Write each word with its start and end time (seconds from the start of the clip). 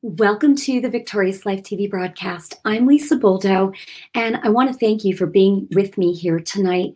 Welcome 0.00 0.54
to 0.54 0.80
the 0.80 0.88
Victorious 0.88 1.44
Life 1.44 1.64
TV 1.64 1.90
broadcast. 1.90 2.54
I'm 2.64 2.86
Lisa 2.86 3.16
Boldo, 3.16 3.74
and 4.14 4.36
I 4.44 4.48
want 4.48 4.72
to 4.72 4.78
thank 4.78 5.02
you 5.02 5.16
for 5.16 5.26
being 5.26 5.66
with 5.72 5.98
me 5.98 6.12
here 6.12 6.38
tonight. 6.38 6.90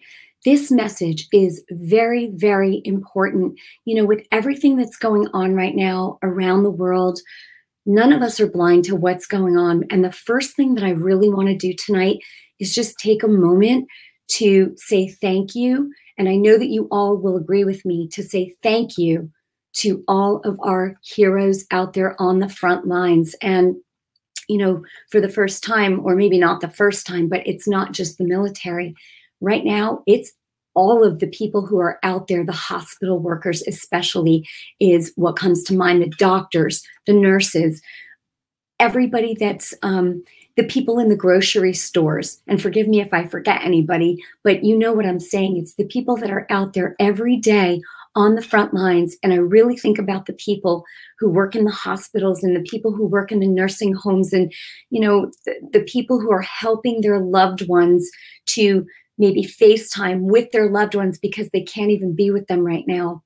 This 0.45 0.71
message 0.71 1.27
is 1.33 1.65
very, 1.73 2.31
very 2.37 2.81
important. 2.85 3.59
You 3.87 3.97
know, 3.97 4.05
with 4.05 4.25
everything 4.31 4.77
that's 4.77 4.97
going 4.97 5.27
on 5.35 5.57
right 5.57 5.75
now 5.75 6.21
around 6.23 6.63
the 6.63 6.71
world, 6.71 7.19
none 7.87 8.13
of 8.13 8.23
us 8.23 8.39
are 8.39 8.47
blind 8.47 8.85
to 8.85 8.95
what's 8.95 9.27
going 9.27 9.57
on. 9.57 9.83
And 9.91 10.05
the 10.05 10.13
first 10.13 10.55
thing 10.55 10.77
that 10.77 10.85
I 10.85 10.91
really 10.91 11.29
want 11.29 11.49
to 11.49 11.57
do 11.57 11.73
tonight 11.73 12.19
is 12.61 12.73
just 12.73 13.01
take 13.01 13.25
a 13.25 13.29
moment 13.29 13.89
to 14.35 14.75
say 14.77 15.09
thank 15.09 15.57
you. 15.57 15.93
And 16.19 16.29
I 16.29 16.37
know 16.37 16.57
that 16.57 16.71
you 16.71 16.87
all 16.93 17.17
will 17.17 17.37
agree 17.37 17.65
with 17.65 17.85
me 17.85 18.07
to 18.13 18.23
say 18.23 18.55
thank 18.63 18.97
you 18.97 19.33
to 19.75 20.05
all 20.07 20.41
of 20.45 20.59
our 20.63 20.97
heroes 21.03 21.65
out 21.71 21.95
there 21.95 22.15
on 22.21 22.41
the 22.41 22.49
front 22.49 22.87
lines. 22.87 23.35
And, 23.41 23.77
you 24.49 24.59
know, 24.59 24.85
for 25.11 25.21
the 25.21 25.29
first 25.29 25.65
time, 25.65 26.05
or 26.05 26.15
maybe 26.15 26.39
not 26.39 26.61
the 26.61 26.69
first 26.69 27.07
time, 27.07 27.29
but 27.29 27.47
it's 27.47 27.69
not 27.69 27.93
just 27.93 28.19
the 28.19 28.25
military. 28.25 28.95
Right 29.41 29.65
now, 29.65 30.03
it's 30.07 30.33
all 30.75 31.05
of 31.05 31.19
the 31.19 31.27
people 31.27 31.67
who 31.67 31.79
are 31.79 31.99
out 32.03 32.29
there, 32.29 32.45
the 32.45 32.53
hospital 32.53 33.19
workers, 33.19 33.63
especially, 33.67 34.47
is 34.81 35.13
what 35.17 35.37
comes 35.37 35.63
to 35.65 35.75
mind 35.75 36.03
the 36.03 36.09
doctors, 36.19 36.83
the 37.07 37.13
nurses, 37.13 37.83
everybody 38.81 39.37
that's 39.39 39.75
um, 39.83 40.23
the 40.57 40.65
people 40.65 40.99
in 40.99 41.09
the 41.09 41.17
grocery 41.17 41.73
stores. 41.73 42.41
And 42.47 42.61
forgive 42.61 42.89
me 42.89 43.01
if 43.01 43.13
I 43.13 43.27
forget 43.27 43.63
anybody, 43.63 44.23
but 44.45 44.65
you 44.65 44.77
know 44.77 44.93
what 44.93 45.07
I'm 45.07 45.21
saying. 45.21 45.57
It's 45.57 45.75
the 45.75 45.87
people 45.87 46.17
that 46.17 46.31
are 46.31 46.47
out 46.51 46.73
there 46.73 46.97
every 46.99 47.37
day 47.37 47.81
on 48.15 48.35
the 48.35 48.43
front 48.43 48.75
lines. 48.75 49.17
And 49.23 49.33
I 49.33 49.37
really 49.37 49.77
think 49.77 49.99
about 49.99 50.27
the 50.27 50.35
people 50.35 50.85
who 51.19 51.31
work 51.31 51.55
in 51.57 51.65
the 51.65 51.71
hospitals 51.71 52.43
and 52.43 52.55
the 52.55 52.69
people 52.69 52.93
who 52.93 53.07
work 53.07 53.33
in 53.33 53.41
the 53.41 53.47
nursing 53.47 53.95
homes 53.95 54.33
and, 54.33 54.53
you 54.91 55.01
know, 55.01 55.31
the, 55.47 55.55
the 55.73 55.83
people 55.85 56.21
who 56.21 56.31
are 56.31 56.43
helping 56.43 57.01
their 57.01 57.19
loved 57.19 57.67
ones 57.69 58.11
to 58.47 58.87
maybe 59.19 59.43
FaceTime 59.43 60.23
with 60.23 60.51
their 60.53 60.69
loved 60.69 60.95
ones 60.95 61.19
because 61.19 61.49
they 61.51 61.63
can't 61.63 61.91
even 61.91 62.15
be 62.15 62.31
with 62.31 62.47
them 62.49 62.61
right 62.61 62.85
now. 62.87 63.23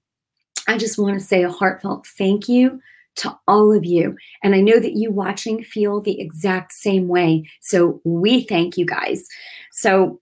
I 0.68 0.78
just 0.78 0.98
want 0.98 1.18
to 1.18 1.24
say 1.24 1.42
a 1.42 1.50
heartfelt 1.50 2.06
thank 2.06 2.48
you 2.48 2.80
to 3.16 3.36
all 3.48 3.72
of 3.72 3.84
you. 3.84 4.16
And 4.42 4.54
I 4.54 4.60
know 4.60 4.78
that 4.78 4.92
you 4.92 5.10
watching 5.10 5.64
feel 5.64 6.00
the 6.00 6.20
exact 6.20 6.72
same 6.72 7.08
way. 7.08 7.48
So 7.60 8.00
we 8.04 8.42
thank 8.44 8.76
you 8.76 8.84
guys. 8.84 9.26
So 9.72 10.20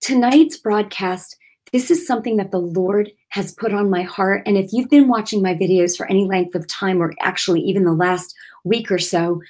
tonight's 0.00 0.56
broadcast 0.56 1.36
this 1.72 1.90
is 1.90 2.06
something 2.06 2.36
that 2.36 2.50
the 2.50 2.58
Lord 2.58 3.10
has 3.30 3.52
put 3.52 3.72
on 3.72 3.90
my 3.90 4.02
heart. 4.02 4.42
And 4.46 4.56
if 4.56 4.72
you've 4.72 4.90
been 4.90 5.08
watching 5.08 5.42
my 5.42 5.54
videos 5.54 5.96
for 5.96 6.06
any 6.06 6.24
length 6.24 6.54
of 6.54 6.66
time, 6.66 7.02
or 7.02 7.14
actually 7.20 7.60
even 7.62 7.84
the 7.84 7.92
last 7.92 8.34
week 8.64 8.90
or 8.90 8.98
so, 8.98 9.40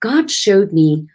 God 0.00 0.30
showed 0.30 0.72
me, 0.72 1.06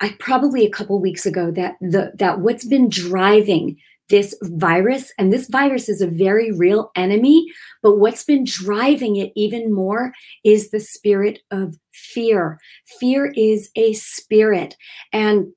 I 0.00 0.16
probably 0.18 0.64
a 0.64 0.70
couple 0.70 1.00
weeks 1.00 1.26
ago, 1.26 1.50
that 1.52 1.76
the 1.80 2.12
that 2.16 2.40
what's 2.40 2.64
been 2.64 2.88
driving 2.88 3.78
this 4.08 4.36
virus, 4.42 5.12
and 5.18 5.32
this 5.32 5.48
virus 5.48 5.88
is 5.88 6.00
a 6.00 6.06
very 6.06 6.52
real 6.52 6.92
enemy, 6.94 7.46
but 7.82 7.98
what's 7.98 8.24
been 8.24 8.44
driving 8.44 9.16
it 9.16 9.32
even 9.34 9.72
more 9.72 10.12
is 10.44 10.70
the 10.70 10.80
spirit 10.80 11.40
of 11.50 11.76
fear. 11.92 12.60
Fear 13.00 13.32
is 13.36 13.70
a 13.74 13.94
spirit. 13.94 14.76
And 15.12 15.52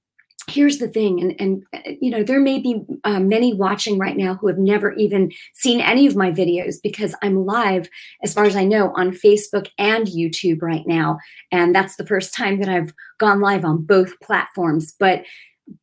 here's 0.47 0.77
the 0.77 0.87
thing 0.87 1.19
and 1.19 1.35
and 1.39 1.97
you 2.01 2.09
know 2.09 2.23
there 2.23 2.39
may 2.39 2.59
be 2.59 2.81
uh, 3.03 3.19
many 3.19 3.53
watching 3.53 3.97
right 3.97 4.17
now 4.17 4.35
who 4.35 4.47
have 4.47 4.57
never 4.57 4.93
even 4.93 5.31
seen 5.53 5.81
any 5.81 6.07
of 6.07 6.15
my 6.15 6.31
videos 6.31 6.75
because 6.81 7.15
i'm 7.21 7.45
live 7.45 7.89
as 8.23 8.33
far 8.33 8.45
as 8.45 8.55
i 8.55 8.63
know 8.63 8.91
on 8.95 9.11
facebook 9.11 9.67
and 9.77 10.07
youtube 10.07 10.61
right 10.61 10.87
now 10.87 11.17
and 11.51 11.75
that's 11.75 11.95
the 11.95 12.05
first 12.05 12.33
time 12.33 12.59
that 12.59 12.69
i've 12.69 12.93
gone 13.17 13.39
live 13.39 13.65
on 13.65 13.81
both 13.81 14.19
platforms 14.21 14.95
but 14.99 15.23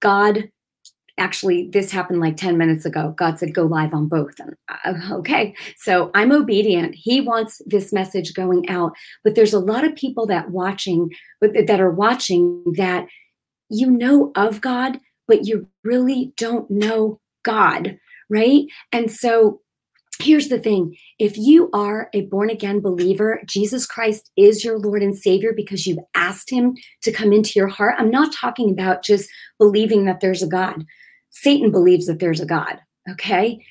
god 0.00 0.48
actually 1.18 1.70
this 1.72 1.90
happened 1.90 2.20
like 2.20 2.36
10 2.36 2.58
minutes 2.58 2.84
ago. 2.84 3.14
God 3.16 3.38
said 3.38 3.54
go 3.54 3.64
live 3.64 3.94
on 3.94 4.06
both 4.06 4.34
and 4.38 4.54
uh, 4.84 5.14
okay 5.14 5.54
so 5.76 6.10
i'm 6.14 6.32
obedient. 6.32 6.94
He 6.94 7.20
wants 7.20 7.62
this 7.66 7.92
message 7.92 8.34
going 8.34 8.68
out 8.68 8.92
but 9.24 9.34
there's 9.34 9.54
a 9.54 9.58
lot 9.58 9.84
of 9.84 9.96
people 9.96 10.26
that 10.26 10.50
watching 10.50 11.10
that 11.40 11.80
are 11.80 11.90
watching 11.90 12.62
that 12.76 13.06
you 13.68 13.90
know 13.90 14.32
of 14.34 14.60
God, 14.60 15.00
but 15.28 15.46
you 15.46 15.68
really 15.84 16.32
don't 16.36 16.70
know 16.70 17.20
God, 17.44 17.98
right? 18.28 18.64
And 18.92 19.10
so 19.10 19.60
here's 20.20 20.48
the 20.48 20.58
thing 20.58 20.96
if 21.18 21.36
you 21.36 21.70
are 21.72 22.08
a 22.12 22.22
born 22.22 22.50
again 22.50 22.80
believer, 22.80 23.42
Jesus 23.46 23.86
Christ 23.86 24.30
is 24.36 24.64
your 24.64 24.78
Lord 24.78 25.02
and 25.02 25.16
Savior 25.16 25.52
because 25.54 25.86
you've 25.86 25.98
asked 26.14 26.50
Him 26.50 26.76
to 27.02 27.12
come 27.12 27.32
into 27.32 27.52
your 27.56 27.68
heart. 27.68 27.96
I'm 27.98 28.10
not 28.10 28.32
talking 28.32 28.70
about 28.70 29.02
just 29.02 29.28
believing 29.58 30.04
that 30.04 30.20
there's 30.20 30.42
a 30.42 30.48
God. 30.48 30.84
Satan 31.30 31.70
believes 31.70 32.06
that 32.06 32.18
there's 32.18 32.40
a 32.40 32.46
God, 32.46 32.80
okay? 33.10 33.64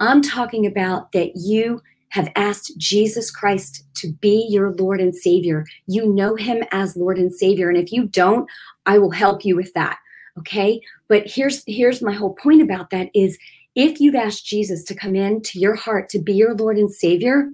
I'm 0.00 0.22
talking 0.22 0.66
about 0.66 1.12
that 1.12 1.36
you 1.36 1.80
have 2.12 2.30
asked 2.36 2.76
Jesus 2.76 3.30
Christ 3.30 3.84
to 3.94 4.12
be 4.12 4.46
your 4.50 4.72
Lord 4.74 5.00
and 5.00 5.14
Savior. 5.14 5.64
You 5.86 6.06
know 6.06 6.36
him 6.36 6.62
as 6.70 6.94
Lord 6.94 7.18
and 7.18 7.32
Savior. 7.32 7.70
And 7.70 7.78
if 7.78 7.90
you 7.90 8.06
don't, 8.06 8.48
I 8.84 8.98
will 8.98 9.10
help 9.10 9.46
you 9.46 9.56
with 9.56 9.72
that. 9.72 9.96
Okay. 10.38 10.80
But 11.08 11.26
here's 11.26 11.62
here's 11.66 12.02
my 12.02 12.12
whole 12.12 12.34
point 12.34 12.60
about 12.60 12.90
that 12.90 13.08
is 13.14 13.38
if 13.74 13.98
you've 13.98 14.14
asked 14.14 14.44
Jesus 14.44 14.84
to 14.84 14.94
come 14.94 15.16
into 15.16 15.58
your 15.58 15.74
heart 15.74 16.10
to 16.10 16.18
be 16.18 16.34
your 16.34 16.54
Lord 16.54 16.76
and 16.76 16.92
Savior, 16.92 17.50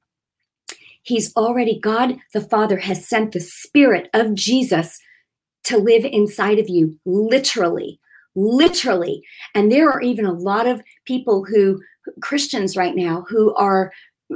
He's 1.05 1.35
already, 1.37 1.79
God 1.79 2.17
the 2.35 2.41
Father 2.41 2.79
has 2.79 3.09
sent 3.09 3.33
the 3.33 3.41
Spirit 3.41 4.11
of 4.13 4.35
Jesus 4.35 4.99
to 5.65 5.79
live 5.79 6.05
inside 6.05 6.59
of 6.59 6.69
you, 6.69 6.99
literally, 7.07 8.01
literally. 8.35 9.23
And 9.55 9.71
there 9.71 9.89
are 9.89 10.01
even 10.01 10.27
a 10.27 10.33
lot 10.33 10.67
of 10.67 10.83
people 11.05 11.45
who, 11.45 11.81
Christians 12.21 12.77
right 12.77 12.97
now, 12.97 13.25
who 13.29 13.55
are 13.55 13.93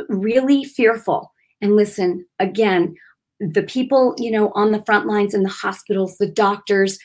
really 0.08 0.64
fearful. 0.64 1.32
And 1.60 1.76
listen, 1.76 2.26
again, 2.38 2.94
the 3.40 3.62
people, 3.62 4.14
you 4.18 4.30
know, 4.30 4.52
on 4.54 4.72
the 4.72 4.82
front 4.84 5.06
lines 5.06 5.34
in 5.34 5.42
the 5.42 5.48
hospitals, 5.48 6.16
the 6.18 6.28
doctors, 6.28 6.98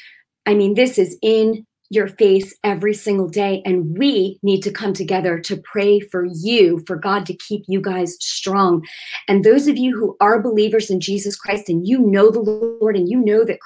I 0.45 0.53
mean, 0.53 0.75
this 0.75 0.97
is 0.97 1.17
in 1.21 1.65
your 1.89 2.07
face 2.07 2.53
every 2.63 2.93
single 2.93 3.27
day. 3.27 3.61
And 3.65 3.97
we 3.97 4.39
need 4.43 4.61
to 4.63 4.71
come 4.71 4.93
together 4.93 5.39
to 5.39 5.57
pray 5.57 5.99
for 5.99 6.25
you, 6.25 6.83
for 6.85 6.95
God 6.95 7.25
to 7.27 7.33
keep 7.33 7.63
you 7.67 7.81
guys 7.81 8.17
strong. 8.19 8.85
And 9.27 9.43
those 9.43 9.67
of 9.67 9.77
you 9.77 9.97
who 9.97 10.17
are 10.19 10.41
believers 10.41 10.89
in 10.89 10.99
Jesus 10.99 11.35
Christ 11.35 11.69
and 11.69 11.87
you 11.87 11.99
know 11.99 12.29
the 12.29 12.39
Lord 12.39 12.95
and 12.95 13.09
you 13.09 13.19
know 13.19 13.45
that 13.45 13.59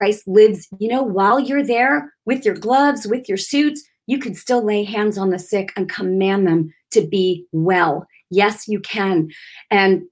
Christ 0.00 0.26
lives, 0.26 0.68
you 0.78 0.88
know, 0.88 1.02
while 1.02 1.40
you're 1.40 1.64
there 1.64 2.12
with 2.24 2.44
your 2.44 2.54
gloves, 2.54 3.06
with 3.06 3.28
your 3.28 3.38
suits, 3.38 3.82
you 4.06 4.18
can 4.18 4.34
still 4.34 4.64
lay 4.64 4.84
hands 4.84 5.16
on 5.16 5.30
the 5.30 5.38
sick 5.38 5.72
and 5.76 5.88
command 5.88 6.46
them 6.46 6.72
to 6.94 7.06
be 7.06 7.46
well. 7.52 8.06
Yes, 8.30 8.66
you 8.66 8.80
can. 8.80 9.28
And, 9.70 10.02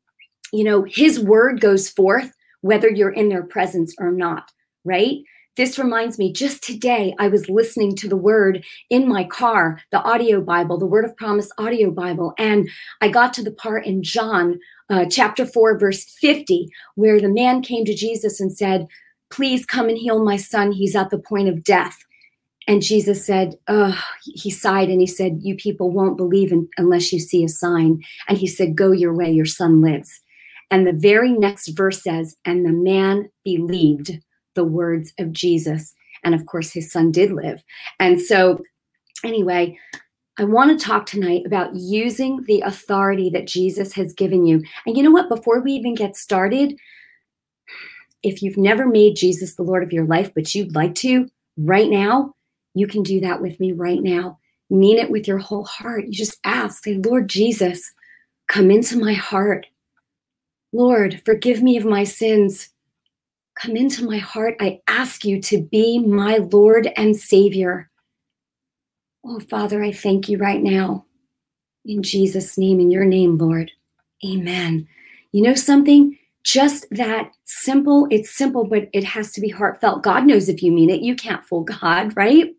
you 0.52 0.64
know, 0.64 0.84
his 0.84 1.18
word 1.18 1.60
goes 1.60 1.88
forth 1.88 2.32
whether 2.60 2.88
you're 2.88 3.10
in 3.10 3.28
their 3.28 3.42
presence 3.42 3.94
or 3.98 4.12
not, 4.12 4.50
right? 4.84 5.18
This 5.56 5.78
reminds 5.78 6.18
me, 6.18 6.32
just 6.32 6.62
today, 6.62 7.14
I 7.18 7.28
was 7.28 7.50
listening 7.50 7.94
to 7.96 8.08
the 8.08 8.16
word 8.16 8.64
in 8.88 9.06
my 9.06 9.24
car, 9.24 9.82
the 9.90 10.00
audio 10.00 10.40
Bible, 10.40 10.78
the 10.78 10.86
Word 10.86 11.04
of 11.04 11.14
Promise 11.18 11.50
audio 11.58 11.90
Bible, 11.90 12.32
and 12.38 12.70
I 13.02 13.08
got 13.08 13.34
to 13.34 13.42
the 13.42 13.52
part 13.52 13.84
in 13.84 14.02
John 14.02 14.58
uh, 14.88 15.04
chapter 15.10 15.44
4, 15.44 15.78
verse 15.78 16.04
50, 16.22 16.68
where 16.94 17.20
the 17.20 17.28
man 17.28 17.60
came 17.60 17.84
to 17.84 17.94
Jesus 17.94 18.40
and 18.40 18.50
said, 18.50 18.86
Please 19.30 19.66
come 19.66 19.90
and 19.90 19.98
heal 19.98 20.24
my 20.24 20.36
son. 20.36 20.72
He's 20.72 20.96
at 20.96 21.10
the 21.10 21.18
point 21.18 21.48
of 21.48 21.62
death. 21.64 21.98
And 22.68 22.82
Jesus 22.82 23.26
said, 23.26 23.56
oh, 23.68 24.00
he 24.24 24.50
sighed 24.50 24.88
and 24.88 25.00
he 25.00 25.06
said, 25.06 25.40
You 25.40 25.56
people 25.56 25.90
won't 25.90 26.16
believe 26.16 26.52
in, 26.52 26.68
unless 26.78 27.12
you 27.12 27.18
see 27.18 27.44
a 27.44 27.48
sign. 27.48 28.00
And 28.28 28.38
he 28.38 28.46
said, 28.46 28.76
Go 28.76 28.92
your 28.92 29.14
way, 29.14 29.30
your 29.30 29.46
son 29.46 29.80
lives. 29.80 30.20
And 30.70 30.86
the 30.86 30.92
very 30.92 31.32
next 31.32 31.68
verse 31.68 32.02
says, 32.02 32.36
And 32.44 32.64
the 32.64 32.72
man 32.72 33.28
believed 33.44 34.12
the 34.54 34.64
words 34.64 35.12
of 35.18 35.32
Jesus. 35.32 35.94
And 36.24 36.34
of 36.34 36.46
course, 36.46 36.72
his 36.72 36.92
son 36.92 37.10
did 37.10 37.32
live. 37.32 37.62
And 37.98 38.20
so, 38.20 38.62
anyway, 39.24 39.76
I 40.38 40.44
want 40.44 40.78
to 40.78 40.84
talk 40.84 41.06
tonight 41.06 41.42
about 41.44 41.74
using 41.74 42.44
the 42.46 42.60
authority 42.62 43.28
that 43.30 43.46
Jesus 43.46 43.92
has 43.94 44.14
given 44.14 44.46
you. 44.46 44.62
And 44.86 44.96
you 44.96 45.02
know 45.02 45.10
what? 45.10 45.28
Before 45.28 45.60
we 45.60 45.72
even 45.72 45.94
get 45.94 46.16
started, 46.16 46.78
if 48.22 48.40
you've 48.40 48.56
never 48.56 48.86
made 48.86 49.16
Jesus 49.16 49.56
the 49.56 49.62
Lord 49.62 49.82
of 49.82 49.92
your 49.92 50.06
life, 50.06 50.32
but 50.34 50.54
you'd 50.54 50.74
like 50.74 50.94
to 50.96 51.28
right 51.58 51.90
now, 51.90 52.34
you 52.74 52.86
can 52.86 53.02
do 53.02 53.20
that 53.20 53.40
with 53.40 53.58
me 53.60 53.72
right 53.72 54.02
now. 54.02 54.38
Mean 54.70 54.98
it 54.98 55.10
with 55.10 55.28
your 55.28 55.38
whole 55.38 55.64
heart. 55.64 56.06
You 56.06 56.12
just 56.12 56.38
ask, 56.44 56.84
say, 56.84 56.94
Lord 56.94 57.28
Jesus, 57.28 57.92
come 58.48 58.70
into 58.70 58.98
my 58.98 59.12
heart. 59.12 59.66
Lord, 60.72 61.20
forgive 61.24 61.62
me 61.62 61.76
of 61.76 61.84
my 61.84 62.04
sins. 62.04 62.70
Come 63.60 63.76
into 63.76 64.06
my 64.06 64.16
heart. 64.16 64.56
I 64.60 64.80
ask 64.88 65.24
you 65.24 65.40
to 65.42 65.62
be 65.62 65.98
my 65.98 66.38
Lord 66.38 66.88
and 66.96 67.14
Savior. 67.14 67.90
Oh, 69.24 69.40
Father, 69.40 69.82
I 69.82 69.92
thank 69.92 70.28
you 70.28 70.38
right 70.38 70.62
now. 70.62 71.04
In 71.84 72.02
Jesus' 72.02 72.56
name, 72.56 72.80
in 72.80 72.90
your 72.90 73.04
name, 73.04 73.36
Lord. 73.36 73.70
Amen. 74.24 74.88
You 75.32 75.42
know 75.42 75.54
something? 75.54 76.16
just 76.44 76.86
that 76.90 77.32
simple. 77.44 78.06
It's 78.10 78.34
simple, 78.34 78.64
but 78.64 78.88
it 78.92 79.04
has 79.04 79.32
to 79.32 79.40
be 79.40 79.48
heartfelt. 79.48 80.02
God 80.02 80.26
knows 80.26 80.48
if 80.48 80.62
you 80.62 80.72
mean 80.72 80.90
it. 80.90 81.02
You 81.02 81.14
can't 81.14 81.44
fool 81.44 81.64
God, 81.64 82.16
right? 82.16 82.54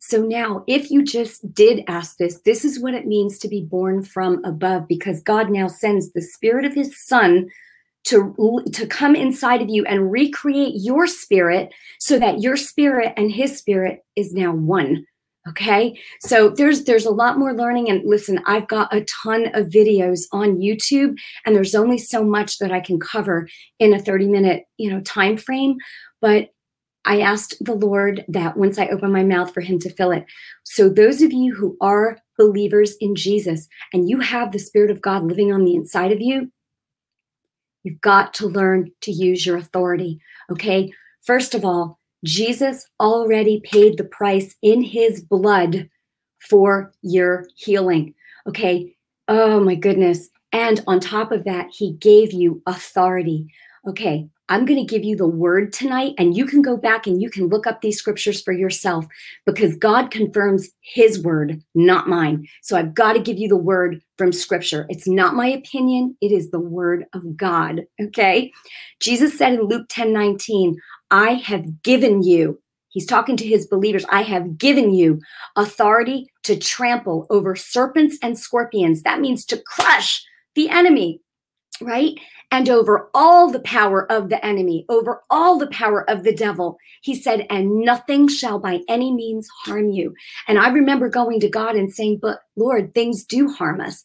So 0.00 0.22
now, 0.22 0.64
if 0.66 0.90
you 0.90 1.02
just 1.02 1.52
did 1.52 1.84
ask 1.88 2.16
this, 2.18 2.40
this 2.44 2.64
is 2.64 2.80
what 2.80 2.94
it 2.94 3.06
means 3.06 3.38
to 3.38 3.48
be 3.48 3.62
born 3.62 4.02
from 4.02 4.44
above 4.44 4.86
because 4.86 5.20
God 5.20 5.50
now 5.50 5.66
sends 5.66 6.12
the 6.12 6.22
spirit 6.22 6.64
of 6.64 6.74
his 6.74 7.04
son 7.04 7.48
to, 8.04 8.62
to 8.72 8.86
come 8.86 9.14
inside 9.14 9.60
of 9.60 9.68
you 9.68 9.84
and 9.84 10.10
recreate 10.10 10.74
your 10.76 11.06
spirit 11.06 11.74
so 11.98 12.18
that 12.18 12.40
your 12.40 12.56
spirit 12.56 13.12
and 13.16 13.30
his 13.30 13.58
spirit 13.58 14.04
is 14.16 14.32
now 14.32 14.52
one 14.52 15.04
okay? 15.48 15.98
So 16.20 16.50
there's 16.50 16.84
there's 16.84 17.06
a 17.06 17.10
lot 17.10 17.38
more 17.38 17.54
learning 17.54 17.88
and 17.88 18.02
listen 18.04 18.40
i've 18.46 18.68
got 18.68 18.94
a 18.94 19.04
ton 19.04 19.46
of 19.54 19.68
videos 19.68 20.22
on 20.32 20.58
youtube 20.58 21.16
and 21.44 21.54
there's 21.54 21.74
only 21.74 21.98
so 21.98 22.22
much 22.22 22.58
that 22.58 22.72
i 22.72 22.80
can 22.80 23.00
cover 23.00 23.48
in 23.78 23.94
a 23.94 23.98
30 23.98 24.28
minute 24.28 24.64
you 24.76 24.90
know 24.90 25.00
time 25.00 25.36
frame 25.36 25.76
but 26.20 26.50
i 27.08 27.20
asked 27.20 27.56
the 27.60 27.74
lord 27.74 28.24
that 28.28 28.56
once 28.56 28.78
i 28.78 28.86
open 28.88 29.10
my 29.12 29.24
mouth 29.24 29.52
for 29.52 29.60
him 29.60 29.78
to 29.78 29.90
fill 29.90 30.12
it 30.12 30.24
so 30.62 30.88
those 30.88 31.20
of 31.20 31.32
you 31.32 31.54
who 31.54 31.76
are 31.80 32.18
believers 32.38 32.94
in 33.00 33.14
jesus 33.16 33.68
and 33.92 34.08
you 34.08 34.20
have 34.20 34.52
the 34.52 34.58
spirit 34.58 34.90
of 34.90 35.02
god 35.02 35.24
living 35.24 35.52
on 35.52 35.64
the 35.64 35.74
inside 35.74 36.12
of 36.12 36.20
you 36.20 36.50
you've 37.82 38.00
got 38.00 38.32
to 38.32 38.46
learn 38.46 38.90
to 39.00 39.10
use 39.10 39.44
your 39.44 39.56
authority 39.56 40.20
okay 40.50 40.92
first 41.22 41.54
of 41.54 41.64
all 41.64 41.98
Jesus 42.24 42.86
already 43.00 43.60
paid 43.60 43.96
the 43.96 44.04
price 44.04 44.54
in 44.62 44.82
his 44.82 45.22
blood 45.22 45.88
for 46.48 46.92
your 47.02 47.46
healing. 47.56 48.14
Okay. 48.46 48.94
Oh 49.28 49.60
my 49.60 49.74
goodness. 49.74 50.28
And 50.52 50.82
on 50.86 51.00
top 51.00 51.30
of 51.30 51.44
that, 51.44 51.68
he 51.70 51.92
gave 51.94 52.32
you 52.32 52.62
authority. 52.66 53.46
Okay. 53.86 54.28
I'm 54.48 54.64
going 54.64 54.78
to 54.78 54.90
give 54.90 55.04
you 55.04 55.14
the 55.14 55.26
word 55.26 55.72
tonight, 55.72 56.14
and 56.16 56.36
you 56.36 56.46
can 56.46 56.62
go 56.62 56.76
back 56.76 57.06
and 57.06 57.20
you 57.20 57.28
can 57.28 57.48
look 57.48 57.66
up 57.66 57.80
these 57.80 57.98
scriptures 57.98 58.40
for 58.40 58.52
yourself 58.52 59.06
because 59.44 59.76
God 59.76 60.10
confirms 60.10 60.70
his 60.80 61.22
word, 61.22 61.62
not 61.74 62.08
mine. 62.08 62.46
So 62.62 62.76
I've 62.76 62.94
got 62.94 63.12
to 63.12 63.20
give 63.20 63.38
you 63.38 63.48
the 63.48 63.56
word 63.56 64.02
from 64.16 64.32
scripture. 64.32 64.86
It's 64.88 65.06
not 65.06 65.34
my 65.34 65.46
opinion, 65.46 66.16
it 66.20 66.32
is 66.32 66.50
the 66.50 66.60
word 66.60 67.04
of 67.12 67.36
God. 67.36 67.82
Okay. 68.00 68.52
Jesus 69.00 69.36
said 69.36 69.54
in 69.54 69.62
Luke 69.62 69.86
10 69.88 70.12
19, 70.12 70.78
I 71.10 71.34
have 71.34 71.82
given 71.82 72.22
you, 72.22 72.60
he's 72.88 73.06
talking 73.06 73.36
to 73.36 73.46
his 73.46 73.66
believers, 73.66 74.04
I 74.10 74.22
have 74.22 74.56
given 74.56 74.94
you 74.94 75.20
authority 75.56 76.30
to 76.44 76.56
trample 76.56 77.26
over 77.28 77.54
serpents 77.54 78.18
and 78.22 78.38
scorpions. 78.38 79.02
That 79.02 79.20
means 79.20 79.44
to 79.46 79.62
crush 79.66 80.24
the 80.54 80.70
enemy, 80.70 81.20
right? 81.80 82.18
And 82.50 82.68
over 82.68 83.10
all 83.14 83.50
the 83.50 83.60
power 83.60 84.10
of 84.10 84.30
the 84.30 84.44
enemy, 84.44 84.86
over 84.88 85.22
all 85.28 85.58
the 85.58 85.66
power 85.68 86.08
of 86.08 86.24
the 86.24 86.34
devil. 86.34 86.78
He 87.02 87.14
said, 87.14 87.46
and 87.50 87.80
nothing 87.80 88.26
shall 88.26 88.58
by 88.58 88.80
any 88.88 89.12
means 89.12 89.48
harm 89.64 89.90
you. 89.90 90.14
And 90.46 90.58
I 90.58 90.68
remember 90.70 91.08
going 91.08 91.40
to 91.40 91.48
God 91.48 91.76
and 91.76 91.92
saying, 91.92 92.20
but 92.22 92.40
Lord, 92.56 92.94
things 92.94 93.24
do 93.24 93.48
harm 93.48 93.80
us. 93.80 94.02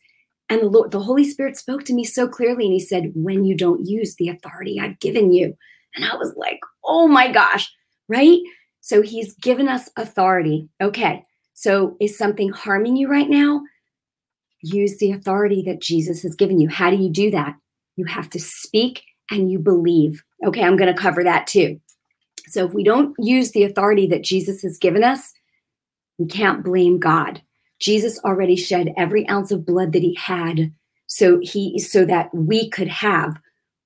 And 0.50 0.62
the 0.62 0.68
Lord, 0.68 0.92
the 0.92 1.00
Holy 1.00 1.24
Spirit 1.24 1.56
spoke 1.56 1.86
to 1.86 1.94
me 1.94 2.04
so 2.04 2.28
clearly, 2.28 2.66
and 2.66 2.74
He 2.74 2.80
said, 2.80 3.14
when 3.16 3.46
you 3.46 3.56
don't 3.56 3.86
use 3.86 4.16
the 4.16 4.30
authority 4.30 4.80
I've 4.80 5.00
given 5.00 5.32
you. 5.32 5.56
And 5.96 6.04
I 6.04 6.16
was 6.16 6.34
like, 6.36 6.60
oh 6.84 7.08
my 7.08 7.32
gosh, 7.32 7.72
right? 8.10 8.40
So 8.82 9.02
He's 9.02 9.34
given 9.36 9.70
us 9.70 9.90
authority. 9.96 10.68
Okay. 10.82 11.24
So 11.54 11.96
is 12.02 12.18
something 12.18 12.50
harming 12.50 12.98
you 12.98 13.08
right 13.08 13.30
now? 13.30 13.62
Use 14.62 14.98
the 14.98 15.12
authority 15.12 15.64
that 15.66 15.82
Jesus 15.82 16.24
has 16.24 16.36
given 16.36 16.60
you. 16.60 16.68
How 16.68 16.90
do 16.90 16.98
you 16.98 17.10
do 17.10 17.32
that? 17.32 17.56
You 17.96 18.06
have 18.06 18.30
to 18.32 18.40
speak 18.40 19.04
and 19.32 19.52
you 19.52 19.60
believe. 19.60 20.24
Okay, 20.46 20.64
I'm 20.64 20.78
going 20.78 20.94
to 20.94 21.00
cover 21.00 21.24
that 21.24 21.48
too. 21.48 21.80
So 22.48 22.66
if 22.66 22.74
we 22.74 22.84
don't 22.84 23.16
use 23.20 23.52
the 23.52 23.64
authority 23.64 24.08
that 24.08 24.24
Jesus 24.24 24.62
has 24.64 24.78
given 24.78 25.04
us, 25.04 25.32
we 26.18 26.28
can't 26.28 26.64
blame 26.64 27.00
God. 27.00 27.42
Jesus 27.80 28.20
already 28.20 28.56
shed 28.56 28.94
every 28.98 29.28
ounce 29.30 29.52
of 29.52 29.66
blood 29.66 29.94
that 29.94 30.02
he 30.02 30.16
had 30.16 30.72
so 31.08 31.40
he 31.42 31.78
so 31.80 32.06
that 32.06 32.34
we 32.34 32.70
could 32.70 32.88
have 32.88 33.38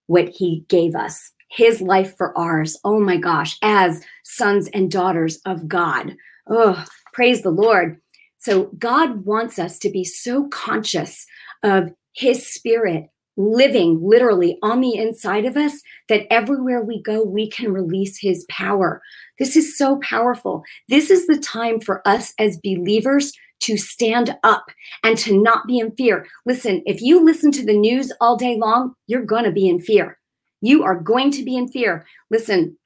what 0.07 0.29
he 0.29 0.65
gave 0.69 0.95
us 0.95 1.31
his 1.49 1.81
life 1.81 2.15
for 2.17 2.37
ours 2.37 2.79
oh 2.83 2.99
my 2.99 3.17
gosh 3.17 3.57
as 3.61 4.01
sons 4.23 4.67
and 4.69 4.91
daughters 4.91 5.39
of 5.45 5.67
god 5.67 6.15
oh 6.49 6.85
praise 7.13 7.41
the 7.41 7.49
lord 7.49 7.99
so 8.37 8.65
god 8.77 9.25
wants 9.25 9.59
us 9.59 9.77
to 9.79 9.89
be 9.89 10.03
so 10.03 10.47
conscious 10.49 11.25
of 11.63 11.91
his 12.13 12.47
spirit 12.47 13.09
living 13.37 13.99
literally 14.01 14.57
on 14.63 14.81
the 14.81 14.95
inside 14.95 15.45
of 15.45 15.55
us 15.55 15.81
that 16.09 16.25
everywhere 16.31 16.83
we 16.83 17.01
go, 17.01 17.23
we 17.23 17.49
can 17.49 17.71
release 17.71 18.19
his 18.19 18.45
power. 18.49 19.01
This 19.39 19.55
is 19.55 19.77
so 19.77 19.99
powerful. 20.01 20.63
This 20.89 21.09
is 21.09 21.27
the 21.27 21.37
time 21.37 21.79
for 21.79 22.05
us 22.07 22.33
as 22.39 22.59
believers 22.63 23.31
to 23.59 23.77
stand 23.77 24.35
up 24.43 24.65
and 25.03 25.17
to 25.19 25.39
not 25.39 25.65
be 25.67 25.79
in 25.79 25.91
fear. 25.91 26.27
Listen, 26.45 26.81
if 26.85 27.01
you 27.01 27.23
listen 27.23 27.51
to 27.51 27.65
the 27.65 27.77
news 27.77 28.11
all 28.19 28.35
day 28.35 28.57
long, 28.57 28.93
you're 29.07 29.25
going 29.25 29.45
to 29.45 29.51
be 29.51 29.67
in 29.67 29.79
fear. 29.79 30.17
You 30.61 30.83
are 30.83 30.99
going 30.99 31.31
to 31.31 31.43
be 31.43 31.55
in 31.55 31.67
fear. 31.67 32.05
Listen, 32.29 32.77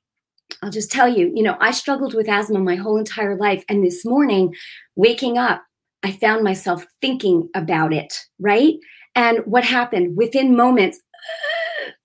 I'll 0.61 0.69
just 0.69 0.91
tell 0.91 1.07
you, 1.07 1.31
you 1.33 1.43
know, 1.43 1.57
I 1.59 1.71
struggled 1.71 2.13
with 2.13 2.27
asthma 2.27 2.59
my 2.59 2.75
whole 2.75 2.97
entire 2.97 3.37
life. 3.37 3.63
And 3.69 3.83
this 3.83 4.05
morning, 4.05 4.53
waking 4.95 5.37
up, 5.37 5.63
I 6.03 6.11
found 6.11 6.43
myself 6.43 6.85
thinking 7.01 7.49
about 7.55 7.93
it, 7.93 8.13
right? 8.39 8.73
And 9.15 9.39
what 9.45 9.63
happened 9.63 10.17
within 10.17 10.55
moments, 10.55 10.99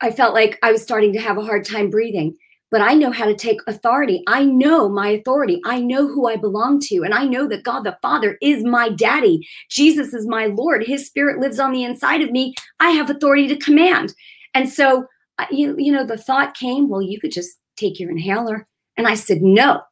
I 0.00 0.11
felt 0.11 0.35
like 0.35 0.58
I 0.62 0.73
was 0.73 0.82
starting 0.82 1.12
to 1.12 1.20
have 1.20 1.38
a 1.38 1.44
hard 1.44 1.64
time 1.64 1.91
breathing. 1.91 2.37
But 2.70 2.81
I 2.81 2.94
know 2.94 3.12
how 3.12 3.26
to 3.26 3.35
take 3.35 3.61
authority. 3.69 4.25
I 4.26 4.44
know 4.44 4.88
my 4.88 5.08
authority. 5.08 5.61
I 5.64 5.81
know 5.81 6.08
who 6.08 6.26
I 6.26 6.37
belong 6.37 6.81
to. 6.87 7.05
And 7.05 7.14
I 7.14 7.25
know 7.25 7.47
that 7.47 7.62
God 7.62 7.85
the 7.85 7.97
Father 8.03 8.37
is 8.43 8.64
my 8.64 8.88
daddy. 8.88 9.47
Jesus 9.70 10.12
is 10.12 10.26
my 10.26 10.47
Lord. 10.47 10.85
His 10.85 11.06
spirit 11.06 11.38
lives 11.38 11.61
on 11.61 11.73
the 11.73 11.85
inside 11.85 12.23
of 12.23 12.32
me. 12.32 12.55
I 12.81 12.91
have 12.91 13.09
authority 13.09 13.47
to 13.49 13.56
command. 13.56 14.14
And 14.52 14.69
so, 14.69 15.06
you, 15.50 15.76
you 15.79 15.93
know, 15.93 16.05
the 16.05 16.19
thought 16.19 16.56
came, 16.56 16.88
well, 16.88 17.02
you 17.02 17.20
could 17.20 17.31
just 17.31 17.56
take 17.76 18.00
your 18.00 18.11
inhaler. 18.11 18.67
And 18.97 19.06
I 19.06 19.14
said, 19.14 19.43
no, 19.43 19.82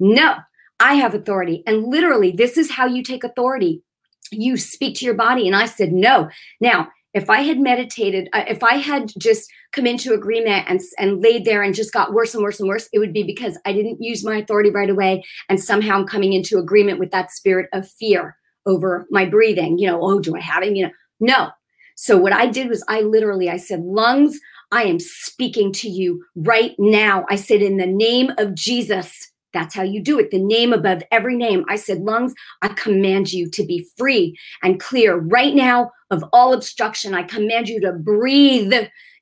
no, 0.00 0.36
I 0.80 0.94
have 0.94 1.14
authority. 1.14 1.62
And 1.66 1.84
literally, 1.84 2.32
this 2.32 2.58
is 2.58 2.70
how 2.70 2.86
you 2.86 3.04
take 3.04 3.22
authority 3.22 3.82
you 4.30 4.56
speak 4.56 4.96
to 4.96 5.04
your 5.04 5.14
body. 5.14 5.46
And 5.46 5.56
I 5.56 5.66
said, 5.66 5.92
no. 5.92 6.28
Now, 6.60 6.88
if 7.14 7.30
I 7.30 7.42
had 7.42 7.60
meditated, 7.60 8.28
uh, 8.32 8.44
if 8.48 8.64
I 8.64 8.74
had 8.74 9.12
just 9.18 9.48
come 9.72 9.86
into 9.86 10.12
agreement 10.12 10.66
and, 10.68 10.80
and 10.98 11.22
laid 11.22 11.44
there 11.44 11.62
and 11.62 11.74
just 11.74 11.92
got 11.92 12.12
worse 12.12 12.34
and 12.34 12.42
worse 12.42 12.58
and 12.58 12.68
worse, 12.68 12.88
it 12.92 12.98
would 12.98 13.12
be 13.12 13.22
because 13.22 13.56
I 13.64 13.72
didn't 13.72 14.02
use 14.02 14.24
my 14.24 14.36
authority 14.36 14.70
right 14.70 14.90
away. 14.90 15.22
And 15.48 15.62
somehow 15.62 15.96
I'm 15.96 16.06
coming 16.06 16.32
into 16.32 16.58
agreement 16.58 16.98
with 16.98 17.12
that 17.12 17.30
spirit 17.30 17.68
of 17.72 17.88
fear 17.88 18.36
over 18.66 19.06
my 19.10 19.24
breathing. 19.24 19.78
You 19.78 19.88
know, 19.88 20.00
oh, 20.02 20.18
do 20.18 20.34
I 20.34 20.40
have 20.40 20.64
it? 20.64 20.74
You 20.74 20.86
know, 20.86 20.92
no. 21.20 21.48
So 21.96 22.18
what 22.18 22.32
I 22.32 22.46
did 22.46 22.68
was 22.68 22.84
I 22.88 23.02
literally, 23.02 23.48
I 23.48 23.58
said, 23.58 23.80
lungs, 23.80 24.40
I 24.72 24.82
am 24.84 24.98
speaking 24.98 25.72
to 25.74 25.88
you 25.88 26.24
right 26.34 26.74
now. 26.78 27.24
I 27.30 27.36
said, 27.36 27.62
in 27.62 27.76
the 27.76 27.86
name 27.86 28.32
of 28.38 28.56
Jesus, 28.56 29.30
that's 29.54 29.74
how 29.74 29.82
you 29.82 30.02
do 30.02 30.18
it. 30.18 30.30
The 30.30 30.38
name 30.38 30.72
above 30.72 31.02
every 31.10 31.36
name. 31.36 31.64
I 31.68 31.76
said, 31.76 32.00
lungs, 32.00 32.34
I 32.60 32.68
command 32.68 33.32
you 33.32 33.48
to 33.50 33.64
be 33.64 33.86
free 33.96 34.36
and 34.62 34.80
clear 34.80 35.16
right 35.16 35.54
now 35.54 35.90
of 36.10 36.24
all 36.32 36.52
obstruction. 36.52 37.14
I 37.14 37.22
command 37.22 37.68
you 37.68 37.80
to 37.80 37.92
breathe 37.92 38.74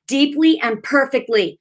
deeply 0.07 0.59
and 0.59 0.83
perfectly 0.83 1.59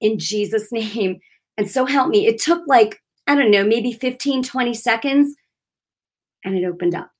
in 0.00 0.18
Jesus' 0.18 0.70
name. 0.70 1.18
And 1.56 1.68
so 1.68 1.84
help 1.84 2.08
me. 2.10 2.26
It 2.26 2.40
took 2.40 2.62
like, 2.66 3.00
I 3.26 3.34
don't 3.34 3.50
know, 3.50 3.64
maybe 3.64 3.92
15, 3.92 4.42
20 4.42 4.74
seconds, 4.74 5.34
and 6.44 6.56
it 6.56 6.64
opened 6.64 6.94
up. 6.94 7.10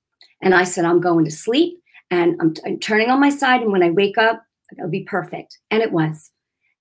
And 0.42 0.54
I 0.54 0.64
said, 0.64 0.84
I'm 0.84 1.00
going 1.00 1.24
to 1.24 1.30
sleep 1.30 1.78
and 2.10 2.36
I'm, 2.40 2.54
I'm 2.66 2.78
turning 2.78 3.10
on 3.10 3.20
my 3.20 3.30
side. 3.30 3.62
And 3.62 3.72
when 3.72 3.82
I 3.82 3.90
wake 3.90 4.18
up, 4.18 4.42
it'll 4.76 4.90
be 4.90 5.04
perfect. 5.04 5.58
And 5.70 5.82
it 5.82 5.92
was. 5.92 6.30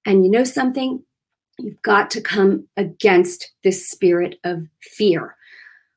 And 0.06 0.26
you 0.26 0.32
know 0.32 0.44
something? 0.44 1.02
You've 1.60 1.82
got 1.82 2.10
to 2.12 2.22
come 2.22 2.68
against 2.78 3.52
this 3.64 3.88
spirit 3.90 4.40
of 4.44 4.66
fear. 4.82 5.36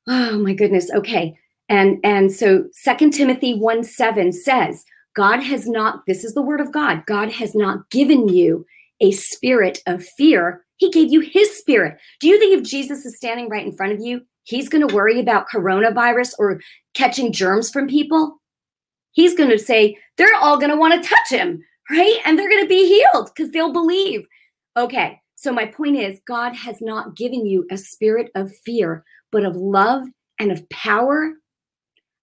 Oh 0.06 0.38
my 0.38 0.54
goodness. 0.54 0.90
Okay. 0.92 1.38
And 1.68 1.98
and 2.04 2.30
so 2.32 2.64
Second 2.72 3.12
Timothy 3.12 3.54
1 3.58 3.84
7 3.84 4.32
says, 4.32 4.84
God 5.14 5.40
has 5.40 5.66
not, 5.66 6.02
this 6.06 6.24
is 6.24 6.34
the 6.34 6.42
word 6.42 6.60
of 6.60 6.72
God, 6.72 7.04
God 7.06 7.30
has 7.32 7.54
not 7.54 7.88
given 7.90 8.28
you 8.28 8.66
a 9.00 9.10
spirit 9.12 9.82
of 9.86 10.04
fear. 10.04 10.64
He 10.76 10.90
gave 10.90 11.10
you 11.10 11.20
his 11.20 11.58
spirit. 11.58 11.98
Do 12.20 12.28
you 12.28 12.38
think 12.38 12.56
if 12.56 12.68
Jesus 12.68 13.04
is 13.06 13.16
standing 13.16 13.48
right 13.48 13.64
in 13.64 13.74
front 13.74 13.92
of 13.92 14.00
you, 14.00 14.20
he's 14.44 14.68
going 14.68 14.86
to 14.86 14.94
worry 14.94 15.18
about 15.18 15.48
coronavirus 15.52 16.34
or 16.38 16.60
catching 16.94 17.32
germs 17.32 17.70
from 17.70 17.88
people? 17.88 18.40
He's 19.12 19.34
going 19.34 19.48
to 19.50 19.58
say, 19.58 19.96
they're 20.18 20.34
all 20.34 20.58
going 20.58 20.70
to 20.70 20.76
want 20.76 21.02
to 21.02 21.08
touch 21.08 21.30
him, 21.30 21.62
right? 21.90 22.18
And 22.26 22.38
they're 22.38 22.50
going 22.50 22.62
to 22.62 22.68
be 22.68 22.86
healed 22.86 23.30
because 23.34 23.50
they'll 23.52 23.72
believe. 23.72 24.26
Okay. 24.76 25.18
So, 25.36 25.52
my 25.52 25.66
point 25.66 25.96
is, 25.96 26.20
God 26.26 26.54
has 26.54 26.80
not 26.80 27.14
given 27.14 27.46
you 27.46 27.66
a 27.70 27.76
spirit 27.76 28.30
of 28.34 28.54
fear, 28.64 29.04
but 29.30 29.44
of 29.44 29.54
love 29.54 30.08
and 30.38 30.50
of 30.50 30.68
power. 30.70 31.34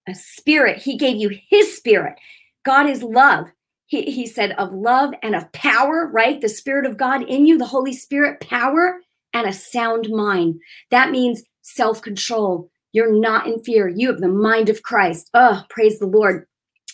A 0.06 0.14
spirit. 0.14 0.82
He 0.82 0.98
gave 0.98 1.16
you 1.16 1.30
His 1.48 1.74
spirit. 1.76 2.16
God 2.64 2.86
is 2.88 3.02
love. 3.02 3.46
he, 3.86 4.02
he 4.02 4.26
said 4.26 4.52
of 4.52 4.72
love 4.72 5.14
and 5.22 5.34
of 5.34 5.50
power, 5.52 6.10
right? 6.12 6.40
The 6.40 6.48
Spirit 6.48 6.86
of 6.86 6.96
God 6.96 7.22
in 7.22 7.46
you, 7.46 7.56
the 7.56 7.66
Holy 7.66 7.92
Spirit, 7.92 8.40
power 8.40 9.00
and 9.32 9.46
a 9.46 9.52
sound 9.52 10.08
mind. 10.10 10.60
That 10.90 11.10
means 11.10 11.42
self 11.62 12.02
control. 12.02 12.70
You're 12.92 13.12
not 13.12 13.46
in 13.46 13.62
fear. 13.62 13.88
You 13.88 14.08
have 14.08 14.20
the 14.20 14.28
mind 14.28 14.68
of 14.68 14.82
Christ. 14.82 15.30
Oh, 15.34 15.64
praise 15.68 15.98
the 15.98 16.06
Lord. 16.06 16.46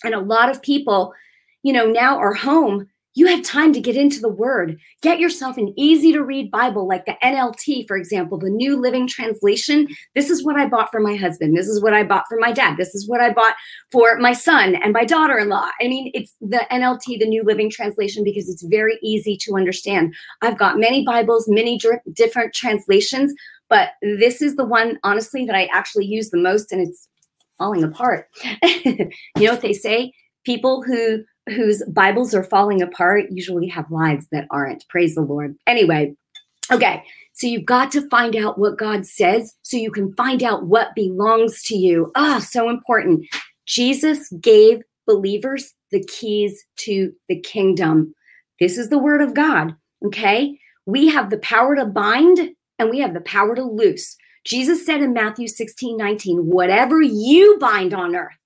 And 0.03 0.15
a 0.15 0.21
lot 0.21 0.51
of 0.51 0.63
people, 0.63 1.13
you 1.63 1.73
know, 1.73 1.87
now 1.87 2.19
are 2.19 2.35
home 2.35 2.89
you 3.15 3.27
have 3.27 3.43
time 3.43 3.73
to 3.73 3.81
get 3.81 3.97
into 3.97 4.21
the 4.21 4.29
word. 4.29 4.79
Get 5.03 5.19
yourself 5.19 5.57
an 5.57 5.75
easy 5.77 6.13
to 6.13 6.23
read 6.23 6.51
Bible 6.51 6.87
like 6.87 7.07
the 7.07 7.17
NLT, 7.23 7.89
for 7.89 7.97
example, 7.97 8.39
the 8.39 8.51
New 8.51 8.81
Living 8.81 9.09
Translation. 9.09 9.89
This 10.15 10.31
is 10.31 10.45
what 10.45 10.57
I 10.57 10.67
bought 10.67 10.91
for 10.91 11.01
my 11.01 11.17
husband. 11.17 11.57
This 11.57 11.67
is 11.67 11.83
what 11.83 11.93
I 11.93 12.05
bought 12.05 12.27
for 12.29 12.39
my 12.39 12.53
dad. 12.53 12.77
This 12.77 12.95
is 12.95 13.09
what 13.09 13.21
I 13.21 13.33
bought 13.33 13.55
for 13.91 14.17
my 14.19 14.33
son 14.33 14.77
and 14.77 14.93
my 14.93 15.05
daughter 15.05 15.39
in 15.39 15.49
law. 15.49 15.69
I 15.81 15.89
mean, 15.89 16.13
it's 16.15 16.35
the 16.41 16.65
NLT, 16.71 17.19
the 17.19 17.27
New 17.27 17.43
Living 17.43 17.69
Translation, 17.69 18.23
because 18.23 18.49
it's 18.49 18.63
very 18.63 18.99
easy 19.03 19.37
to 19.39 19.57
understand. 19.57 20.15
I've 20.43 20.59
got 20.59 20.79
many 20.79 21.05
Bibles, 21.05 21.47
many 21.49 21.81
different 22.13 22.55
translations, 22.55 23.35
but 23.69 23.91
this 24.03 24.41
is 24.41 24.55
the 24.55 24.65
one, 24.65 24.99
honestly, 25.03 25.45
that 25.47 25.57
I 25.57 25.69
actually 25.73 26.07
use 26.07 26.31
the 26.31 26.39
most, 26.39 26.71
and 26.71 26.81
it's 26.81 27.09
falling 27.59 27.83
apart. 27.85 28.29
you 28.63 29.11
know 29.37 29.53
what 29.53 29.63
they 29.63 29.73
say? 29.73 30.13
People 30.45 30.83
who 30.83 31.25
whose 31.51 31.83
Bibles 31.89 32.35
are 32.35 32.45
falling 32.45 32.83
apart 32.83 33.27
usually 33.31 33.67
have 33.69 33.91
lives 33.91 34.27
that 34.33 34.47
aren't. 34.51 34.87
Praise 34.89 35.15
the 35.15 35.23
Lord. 35.23 35.57
Anyway, 35.67 36.15
okay. 36.71 37.03
So 37.33 37.47
you've 37.47 37.65
got 37.65 37.91
to 37.93 38.09
find 38.09 38.37
out 38.37 38.59
what 38.59 38.79
God 38.79 39.07
says 39.07 39.55
so 39.63 39.77
you 39.77 39.91
can 39.91 40.15
find 40.15 40.43
out 40.43 40.67
what 40.67 40.95
belongs 40.95 41.63
to 41.65 41.77
you. 41.77 42.13
Ah, 42.17 42.37
oh, 42.37 42.41
so 42.41 42.69
important. 42.69 43.27
Jesus 43.67 44.29
gave 44.41 44.83
believers 45.07 45.75
the 45.91 46.05
keys 46.05 46.65
to 46.77 47.13
the 47.29 47.41
kingdom. 47.41 48.15
This 48.59 48.79
is 48.79 48.89
the 48.89 48.99
word 48.99 49.23
of 49.23 49.35
God. 49.35 49.75
Okay. 50.05 50.59
We 50.87 51.09
have 51.09 51.31
the 51.31 51.39
power 51.39 51.75
to 51.77 51.85
bind 51.85 52.51
and 52.79 52.91
we 52.91 52.99
have 53.01 53.15
the 53.15 53.21
power 53.21 53.55
to 53.55 53.63
loose. 53.63 54.17
Jesus 54.45 54.85
said 54.87 55.03
in 55.03 55.13
Matthew 55.13 55.49
16, 55.49 55.97
19, 55.97 56.47
whatever 56.47 57.01
you 57.01 57.59
bind 57.61 57.93
on 57.93 58.17
earth, 58.17 58.37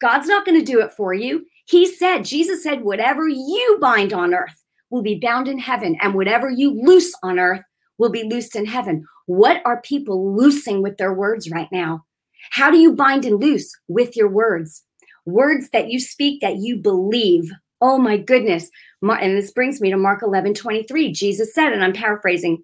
God's 0.00 0.28
not 0.28 0.44
going 0.44 0.58
to 0.58 0.64
do 0.64 0.80
it 0.80 0.92
for 0.92 1.14
you. 1.14 1.44
He 1.66 1.86
said, 1.86 2.24
Jesus 2.24 2.62
said, 2.62 2.82
whatever 2.82 3.28
you 3.28 3.78
bind 3.80 4.12
on 4.12 4.34
earth 4.34 4.62
will 4.90 5.02
be 5.02 5.18
bound 5.18 5.48
in 5.48 5.58
heaven, 5.58 5.96
and 6.00 6.14
whatever 6.14 6.50
you 6.50 6.70
loose 6.82 7.14
on 7.22 7.38
earth 7.38 7.62
will 7.98 8.10
be 8.10 8.24
loosed 8.24 8.56
in 8.56 8.66
heaven. 8.66 9.04
What 9.26 9.62
are 9.64 9.80
people 9.80 10.36
loosing 10.36 10.82
with 10.82 10.96
their 10.98 11.14
words 11.14 11.50
right 11.50 11.68
now? 11.72 12.04
How 12.50 12.70
do 12.70 12.78
you 12.78 12.92
bind 12.92 13.24
and 13.24 13.40
loose 13.40 13.70
with 13.88 14.16
your 14.16 14.28
words? 14.28 14.84
Words 15.24 15.70
that 15.72 15.88
you 15.88 16.00
speak 16.00 16.40
that 16.40 16.56
you 16.56 16.76
believe. 16.76 17.50
Oh 17.80 17.98
my 17.98 18.16
goodness. 18.16 18.68
And 19.02 19.36
this 19.36 19.52
brings 19.52 19.80
me 19.80 19.90
to 19.90 19.96
Mark 19.96 20.22
11 20.22 20.54
23. 20.54 21.12
Jesus 21.12 21.54
said, 21.54 21.72
and 21.72 21.82
I'm 21.82 21.92
paraphrasing, 21.92 22.62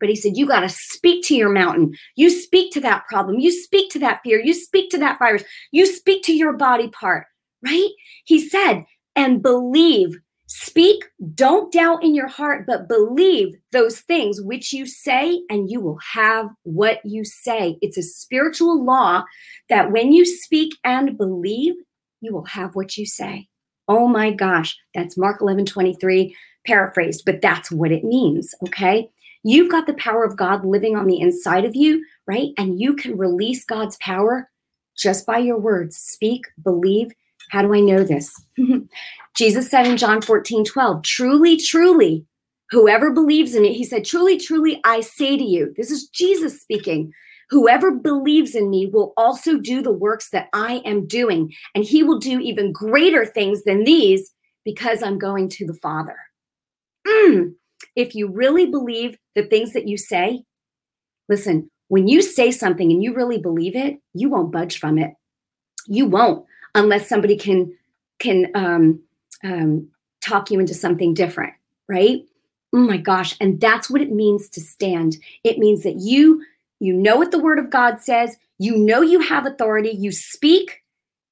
but 0.00 0.08
he 0.08 0.16
said, 0.16 0.36
You 0.36 0.46
got 0.46 0.60
to 0.60 0.68
speak 0.68 1.24
to 1.26 1.34
your 1.34 1.50
mountain. 1.50 1.94
You 2.16 2.30
speak 2.30 2.72
to 2.72 2.80
that 2.80 3.06
problem. 3.06 3.38
You 3.38 3.52
speak 3.52 3.90
to 3.92 3.98
that 4.00 4.20
fear. 4.24 4.40
You 4.40 4.54
speak 4.54 4.90
to 4.90 4.98
that 4.98 5.18
virus. 5.18 5.44
You 5.70 5.86
speak 5.86 6.24
to 6.24 6.32
your 6.32 6.52
body 6.52 6.88
part 6.88 7.26
right? 7.64 7.90
He 8.24 8.40
said, 8.48 8.84
and 9.16 9.42
believe. 9.42 10.18
Speak, 10.46 11.06
don't 11.34 11.72
doubt 11.72 12.04
in 12.04 12.14
your 12.14 12.28
heart, 12.28 12.64
but 12.66 12.86
believe 12.86 13.56
those 13.72 14.00
things 14.00 14.42
which 14.42 14.72
you 14.72 14.86
say, 14.86 15.42
and 15.48 15.70
you 15.70 15.80
will 15.80 15.98
have 16.12 16.48
what 16.62 17.00
you 17.04 17.24
say. 17.24 17.78
It's 17.80 17.96
a 17.96 18.02
spiritual 18.02 18.84
law 18.84 19.24
that 19.68 19.90
when 19.90 20.12
you 20.12 20.24
speak 20.24 20.74
and 20.84 21.16
believe, 21.16 21.74
you 22.20 22.32
will 22.32 22.44
have 22.44 22.74
what 22.74 22.96
you 22.96 23.06
say. 23.06 23.48
Oh 23.88 24.06
my 24.06 24.30
gosh, 24.30 24.76
that's 24.94 25.16
Mark 25.16 25.40
11 25.40 25.66
23, 25.66 26.36
paraphrased, 26.66 27.22
but 27.24 27.40
that's 27.40 27.70
what 27.72 27.90
it 27.90 28.04
means, 28.04 28.54
okay? 28.66 29.08
You've 29.42 29.70
got 29.70 29.86
the 29.86 29.94
power 29.94 30.24
of 30.24 30.36
God 30.36 30.64
living 30.64 30.96
on 30.96 31.06
the 31.06 31.20
inside 31.20 31.64
of 31.64 31.76
you, 31.76 32.04
right? 32.26 32.50
And 32.56 32.80
you 32.80 32.94
can 32.94 33.18
release 33.18 33.64
God's 33.64 33.98
power 33.98 34.50
just 34.96 35.26
by 35.26 35.38
your 35.38 35.58
words. 35.58 35.96
Speak, 35.96 36.46
believe, 36.62 37.12
how 37.54 37.62
do 37.62 37.72
I 37.72 37.78
know 37.78 38.02
this? 38.02 38.34
Jesus 39.36 39.70
said 39.70 39.86
in 39.86 39.96
John 39.96 40.20
14, 40.20 40.64
12, 40.64 41.02
truly, 41.04 41.56
truly, 41.56 42.26
whoever 42.70 43.12
believes 43.12 43.54
in 43.54 43.62
me, 43.62 43.72
he 43.72 43.84
said, 43.84 44.04
truly, 44.04 44.36
truly, 44.36 44.80
I 44.84 45.00
say 45.02 45.36
to 45.36 45.44
you, 45.44 45.72
this 45.76 45.88
is 45.88 46.08
Jesus 46.08 46.60
speaking. 46.60 47.12
Whoever 47.50 47.92
believes 47.92 48.56
in 48.56 48.70
me 48.70 48.86
will 48.92 49.12
also 49.16 49.56
do 49.56 49.82
the 49.82 49.92
works 49.92 50.30
that 50.30 50.48
I 50.52 50.82
am 50.84 51.06
doing, 51.06 51.52
and 51.76 51.84
he 51.84 52.02
will 52.02 52.18
do 52.18 52.40
even 52.40 52.72
greater 52.72 53.24
things 53.24 53.62
than 53.62 53.84
these 53.84 54.32
because 54.64 55.00
I'm 55.00 55.18
going 55.18 55.48
to 55.50 55.64
the 55.64 55.74
Father. 55.74 56.16
Mm. 57.06 57.52
If 57.94 58.16
you 58.16 58.32
really 58.32 58.66
believe 58.66 59.16
the 59.36 59.46
things 59.46 59.74
that 59.74 59.86
you 59.86 59.96
say, 59.96 60.42
listen, 61.28 61.70
when 61.86 62.08
you 62.08 62.20
say 62.20 62.50
something 62.50 62.90
and 62.90 63.00
you 63.00 63.14
really 63.14 63.38
believe 63.38 63.76
it, 63.76 63.98
you 64.12 64.28
won't 64.28 64.50
budge 64.50 64.80
from 64.80 64.98
it. 64.98 65.12
You 65.86 66.06
won't 66.06 66.46
unless 66.74 67.08
somebody 67.08 67.36
can 67.36 67.74
can 68.18 68.50
um, 68.54 69.00
um, 69.42 69.88
talk 70.20 70.50
you 70.50 70.60
into 70.60 70.74
something 70.74 71.14
different, 71.14 71.54
right? 71.88 72.24
Oh 72.72 72.78
my 72.78 72.96
gosh! 72.96 73.36
And 73.40 73.60
that's 73.60 73.88
what 73.90 74.00
it 74.00 74.12
means 74.12 74.48
to 74.50 74.60
stand. 74.60 75.16
It 75.44 75.58
means 75.58 75.82
that 75.82 75.96
you 76.00 76.42
you 76.80 76.92
know 76.92 77.16
what 77.16 77.30
the 77.30 77.38
Word 77.38 77.58
of 77.58 77.70
God 77.70 78.00
says. 78.00 78.36
You 78.58 78.76
know 78.76 79.02
you 79.02 79.20
have 79.20 79.46
authority. 79.46 79.90
You 79.90 80.12
speak 80.12 80.82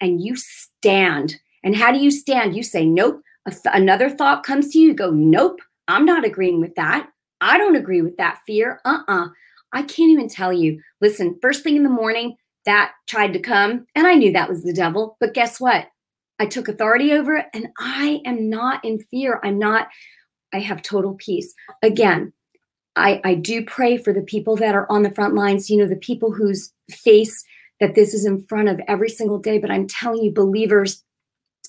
and 0.00 0.20
you 0.20 0.36
stand. 0.36 1.36
And 1.64 1.76
how 1.76 1.92
do 1.92 1.98
you 1.98 2.10
stand? 2.10 2.56
You 2.56 2.62
say, 2.62 2.86
"Nope." 2.86 3.22
Th- 3.48 3.74
another 3.74 4.08
thought 4.08 4.44
comes 4.44 4.68
to 4.70 4.78
you. 4.78 4.88
You 4.88 4.94
go, 4.94 5.10
"Nope." 5.10 5.60
I'm 5.88 6.04
not 6.04 6.24
agreeing 6.24 6.60
with 6.60 6.74
that. 6.76 7.08
I 7.40 7.58
don't 7.58 7.76
agree 7.76 8.02
with 8.02 8.16
that 8.18 8.38
fear. 8.46 8.80
Uh 8.84 8.98
uh-uh. 9.08 9.24
uh 9.24 9.28
I 9.74 9.82
can't 9.82 10.10
even 10.10 10.28
tell 10.28 10.52
you. 10.52 10.80
Listen, 11.00 11.38
first 11.40 11.64
thing 11.64 11.76
in 11.76 11.82
the 11.82 11.88
morning, 11.88 12.36
that 12.66 12.92
tried 13.06 13.32
to 13.32 13.38
come, 13.38 13.86
and 13.94 14.06
I 14.06 14.14
knew 14.14 14.32
that 14.32 14.48
was 14.48 14.62
the 14.62 14.72
devil. 14.72 15.16
But 15.20 15.34
guess 15.34 15.60
what? 15.60 15.86
I 16.38 16.46
took 16.46 16.68
authority 16.68 17.12
over 17.12 17.36
it, 17.36 17.46
and 17.54 17.68
I 17.78 18.20
am 18.24 18.48
not 18.48 18.84
in 18.84 19.00
fear. 19.10 19.40
I'm 19.42 19.58
not, 19.58 19.88
I 20.52 20.58
have 20.58 20.82
total 20.82 21.14
peace. 21.14 21.54
Again, 21.82 22.32
I, 22.96 23.20
I 23.24 23.34
do 23.34 23.64
pray 23.64 23.96
for 23.96 24.12
the 24.12 24.22
people 24.22 24.56
that 24.56 24.74
are 24.74 24.90
on 24.90 25.02
the 25.02 25.14
front 25.14 25.34
lines, 25.34 25.70
you 25.70 25.78
know, 25.78 25.86
the 25.86 25.96
people 25.96 26.32
whose 26.32 26.72
face 26.90 27.44
that 27.80 27.94
this 27.94 28.14
is 28.14 28.24
in 28.24 28.44
front 28.46 28.68
of 28.68 28.80
every 28.86 29.08
single 29.08 29.38
day. 29.38 29.58
But 29.58 29.70
I'm 29.70 29.86
telling 29.86 30.22
you, 30.22 30.30
believers, 30.30 31.02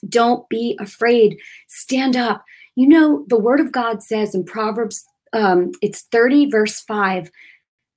don't 0.10 0.48
be 0.50 0.78
afraid. 0.80 1.38
Stand 1.70 2.16
up. 2.16 2.44
You 2.76 2.88
know, 2.88 3.26
the 3.28 3.40
word 3.40 3.60
of 3.60 3.72
God 3.72 4.04
says 4.04 4.36
in 4.36 4.44
Proverbs, 4.44 5.06
um, 5.32 5.72
it's 5.82 6.04
30, 6.12 6.50
verse 6.50 6.82
5 6.82 7.32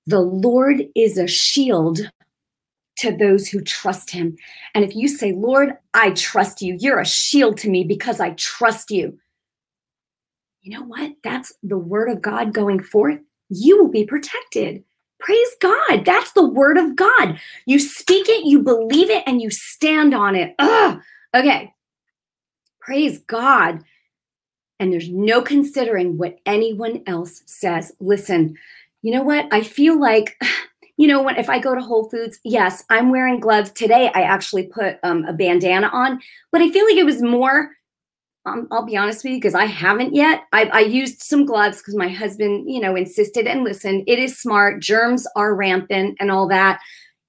the 0.07 0.21
Lord 0.21 0.85
is 0.95 1.19
a 1.19 1.27
shield 1.27 2.11
to 2.97 3.17
those 3.17 3.49
who 3.49 3.61
trust 3.61 4.11
him. 4.11 4.37
And 4.75 4.85
if 4.85 4.97
you 4.97 5.09
say, 5.09 5.33
Lord, 5.33 5.77
I 5.95 6.11
trust 6.11 6.63
you, 6.63 6.77
you're 6.81 7.01
a 7.01 7.07
shield 7.07 7.59
to 7.59 7.71
me 7.71 7.85
because 7.85 8.21
I 8.21 8.31
trust 8.31 8.91
you. 8.91 9.19
You 10.63 10.79
know 10.79 10.85
what? 10.85 11.13
That's 11.23 11.53
the 11.63 11.79
word 11.79 12.11
of 12.11 12.23
God 12.23 12.53
going 12.53 12.83
forth. 12.83 13.21
You 13.49 13.79
will 13.79 13.91
be 13.91 14.05
protected. 14.05 14.83
Praise 15.21 15.57
God. 15.61 16.05
That's 16.05 16.33
the 16.33 16.47
word 16.47 16.77
of 16.77 16.97
God. 16.97 17.39
You 17.67 17.79
speak 17.79 18.29
it, 18.29 18.45
you 18.45 18.63
believe 18.63 19.11
it, 19.11 19.23
and 19.27 19.41
you 19.41 19.51
stand 19.51 20.15
on 20.15 20.35
it. 20.35 20.55
Ugh. 20.59 21.01
Okay. 21.35 21.73
Praise 22.81 23.19
God. 23.21 23.83
And 24.79 24.93
there's 24.93 25.09
no 25.09 25.41
considering 25.41 26.19
what 26.19 26.39
anyone 26.47 27.03
else 27.07 27.43
says. 27.47 27.93
Listen, 28.01 28.57
you 29.03 29.13
know 29.13 29.23
what? 29.23 29.47
I 29.53 29.63
feel 29.63 29.99
like 29.99 30.37
you 30.97 31.07
know, 31.07 31.23
when 31.23 31.37
if 31.37 31.51
I 31.51 31.59
go 31.59 31.75
to 31.75 31.81
Whole 31.81 32.09
Foods, 32.09 32.39
yes, 32.45 32.85
I'm 32.89 33.11
wearing 33.11 33.41
gloves 33.41 33.71
today. 33.73 34.11
I 34.15 34.23
actually 34.23 34.65
put 34.65 34.97
um, 35.03 35.25
a 35.25 35.33
bandana 35.33 35.89
on, 35.93 36.21
but 36.53 36.63
I 36.63 36.71
feel 36.71 36.87
like 36.87 36.97
it 36.97 37.05
was 37.05 37.23
more. 37.23 37.71
Um, 38.47 38.69
I'll 38.71 38.87
be 38.87 38.97
honest 38.97 39.25
with 39.25 39.33
you 39.33 39.37
because 39.39 39.57
I 39.57 39.65
haven't 39.65 40.15
yet. 40.15 40.45
I, 40.53 40.65
I 40.67 40.81
used 40.81 41.21
some 41.21 41.45
gloves 41.45 41.79
because 41.79 41.97
my 41.97 42.09
husband, 42.09 42.71
you 42.71 42.81
know, 42.81 42.95
insisted. 42.95 43.47
And 43.47 43.65
listen, 43.65 44.05
it 44.07 44.21
is 44.21 44.39
smart. 44.39 44.81
Germs 44.81 45.27
are 45.35 45.55
rampant 45.55 46.17
and 46.21 46.31
all 46.31 46.47
that. 46.49 46.81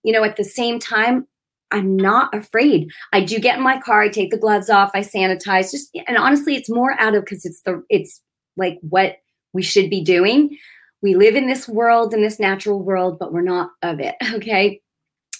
You 0.04 0.14
know, 0.14 0.24
at 0.24 0.38
the 0.38 0.44
same 0.44 0.80
time, 0.80 1.28
I'm 1.72 1.98
not 1.98 2.34
afraid. 2.36 2.90
I 3.14 3.22
do 3.22 3.40
get 3.40 3.58
in 3.58 3.64
my 3.64 3.82
car. 3.82 4.02
I 4.02 4.10
take 4.10 4.30
the 4.30 4.38
gloves 4.38 4.70
off. 4.70 4.92
I 4.94 5.02
sanitize. 5.02 5.72
Just 5.72 5.90
and 6.08 6.18
honestly, 6.18 6.56
it's 6.56 6.70
more 6.70 6.96
out 7.00 7.16
of 7.16 7.26
because 7.26 7.46
it's 7.46 7.62
the 7.62 7.84
it's 7.90 8.22
like 8.56 8.78
what 8.82 9.18
we 9.54 9.64
should 9.64 9.90
be 9.90 10.04
doing 10.04 10.56
we 11.02 11.16
live 11.16 11.36
in 11.36 11.48
this 11.48 11.68
world 11.68 12.14
in 12.14 12.22
this 12.22 12.40
natural 12.40 12.82
world 12.82 13.18
but 13.20 13.32
we're 13.32 13.42
not 13.42 13.72
of 13.82 14.00
it 14.00 14.16
okay? 14.34 14.82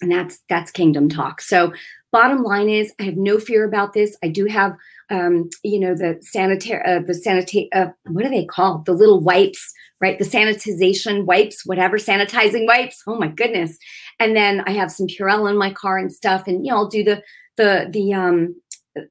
And 0.02 0.12
that's 0.12 0.40
that's 0.48 0.70
kingdom 0.70 1.10
talk. 1.10 1.42
So 1.42 1.74
bottom 2.12 2.44
line 2.44 2.70
is 2.70 2.94
i 3.00 3.04
have 3.04 3.18
no 3.18 3.40
fear 3.40 3.64
about 3.64 3.94
this. 3.94 4.16
I 4.24 4.28
do 4.28 4.46
have 4.46 4.76
um, 5.10 5.50
you 5.64 5.80
know 5.80 5.96
the 5.96 6.20
sanitary 6.22 6.84
uh, 6.86 7.00
the 7.00 7.14
sanitate 7.14 7.70
uh, 7.74 7.88
what 8.06 8.26
are 8.26 8.30
they 8.30 8.46
called? 8.46 8.86
The 8.86 8.94
little 8.94 9.22
wipes 9.22 9.74
right? 10.00 10.20
The 10.20 10.26
sanitization 10.26 11.26
wipes 11.26 11.66
whatever 11.66 11.98
sanitizing 11.98 12.68
wipes. 12.68 13.02
Oh 13.08 13.18
my 13.18 13.30
goodness. 13.30 13.78
And 14.20 14.36
then 14.36 14.62
i 14.68 14.72
have 14.72 14.92
some 14.92 15.08
purell 15.08 15.50
in 15.50 15.58
my 15.58 15.72
car 15.74 15.98
and 15.98 16.14
stuff 16.14 16.44
and 16.48 16.66
you 16.66 16.72
know 16.72 16.78
i'll 16.78 16.90
do 16.90 17.04
the 17.04 17.24
the 17.56 17.90
the 17.92 18.14
um 18.14 18.56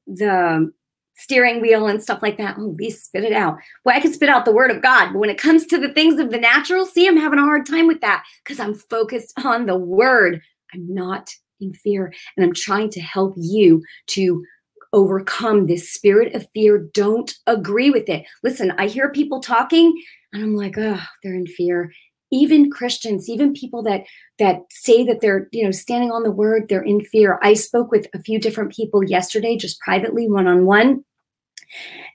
the 0.07 0.71
steering 1.17 1.61
wheel 1.61 1.87
and 1.87 2.03
stuff 2.03 2.23
like 2.23 2.37
that. 2.39 2.57
Oh, 2.59 2.75
please 2.77 3.03
spit 3.03 3.25
it 3.25 3.33
out. 3.33 3.57
Well, 3.85 3.97
I 3.97 4.01
can 4.01 4.13
spit 4.13 4.29
out 4.29 4.45
the 4.45 4.53
word 4.53 4.71
of 4.71 4.83
God, 4.83 5.13
but 5.13 5.19
when 5.19 5.31
it 5.31 5.39
comes 5.39 5.67
to 5.67 5.79
the 5.79 5.93
things 5.93 6.21
of 6.21 6.31
the 6.31 6.39
natural, 6.39 6.87
see, 6.87 7.07
I'm 7.07 7.17
having 7.17 7.39
a 7.39 7.45
hard 7.45 7.67
time 7.67 7.87
with 7.87 8.01
that 8.03 8.25
because 8.45 8.61
I'm 8.61 8.75
focused 8.75 9.33
on 9.45 9.67
the 9.67 9.77
word. 9.77 10.41
I'm 10.75 10.93
not 10.93 11.31
in 11.61 11.73
fear, 11.73 12.13
and 12.37 12.45
I'm 12.45 12.53
trying 12.55 12.91
to 12.91 13.01
help 13.01 13.35
you 13.37 13.83
to 14.09 14.45
overcome 14.93 15.67
this 15.67 15.93
spirit 15.93 16.35
of 16.35 16.47
fear. 16.53 16.89
Don't 16.93 17.35
agree 17.47 17.91
with 17.91 18.09
it. 18.09 18.27
Listen, 18.43 18.73
I 18.79 18.87
hear 18.87 19.11
people 19.11 19.41
talking, 19.41 19.95
and 20.33 20.43
I'm 20.43 20.55
like, 20.55 20.77
oh, 20.79 21.01
they're 21.23 21.35
in 21.35 21.47
fear. 21.47 21.93
Even 22.33 22.71
Christians, 22.71 23.29
even 23.29 23.53
people 23.53 23.83
that 23.85 24.03
that 24.39 24.63
say 24.71 25.05
that 25.05 25.21
they're, 25.21 25.49
you 25.53 25.65
know, 25.65 25.71
standing 25.71 26.11
on 26.11 26.23
the 26.23 26.31
word, 26.31 26.69
they're 26.69 26.83
in 26.83 27.01
fear. 27.01 27.39
I 27.43 27.55
spoke 27.55 27.91
with 27.91 28.09
a 28.15 28.23
few 28.23 28.39
different 28.41 28.73
people 28.73 29.05
yesterday, 29.05 29.57
just 29.57 29.81
privately, 29.81 30.29
one 30.29 30.47
on 30.47 30.67
one, 30.67 31.05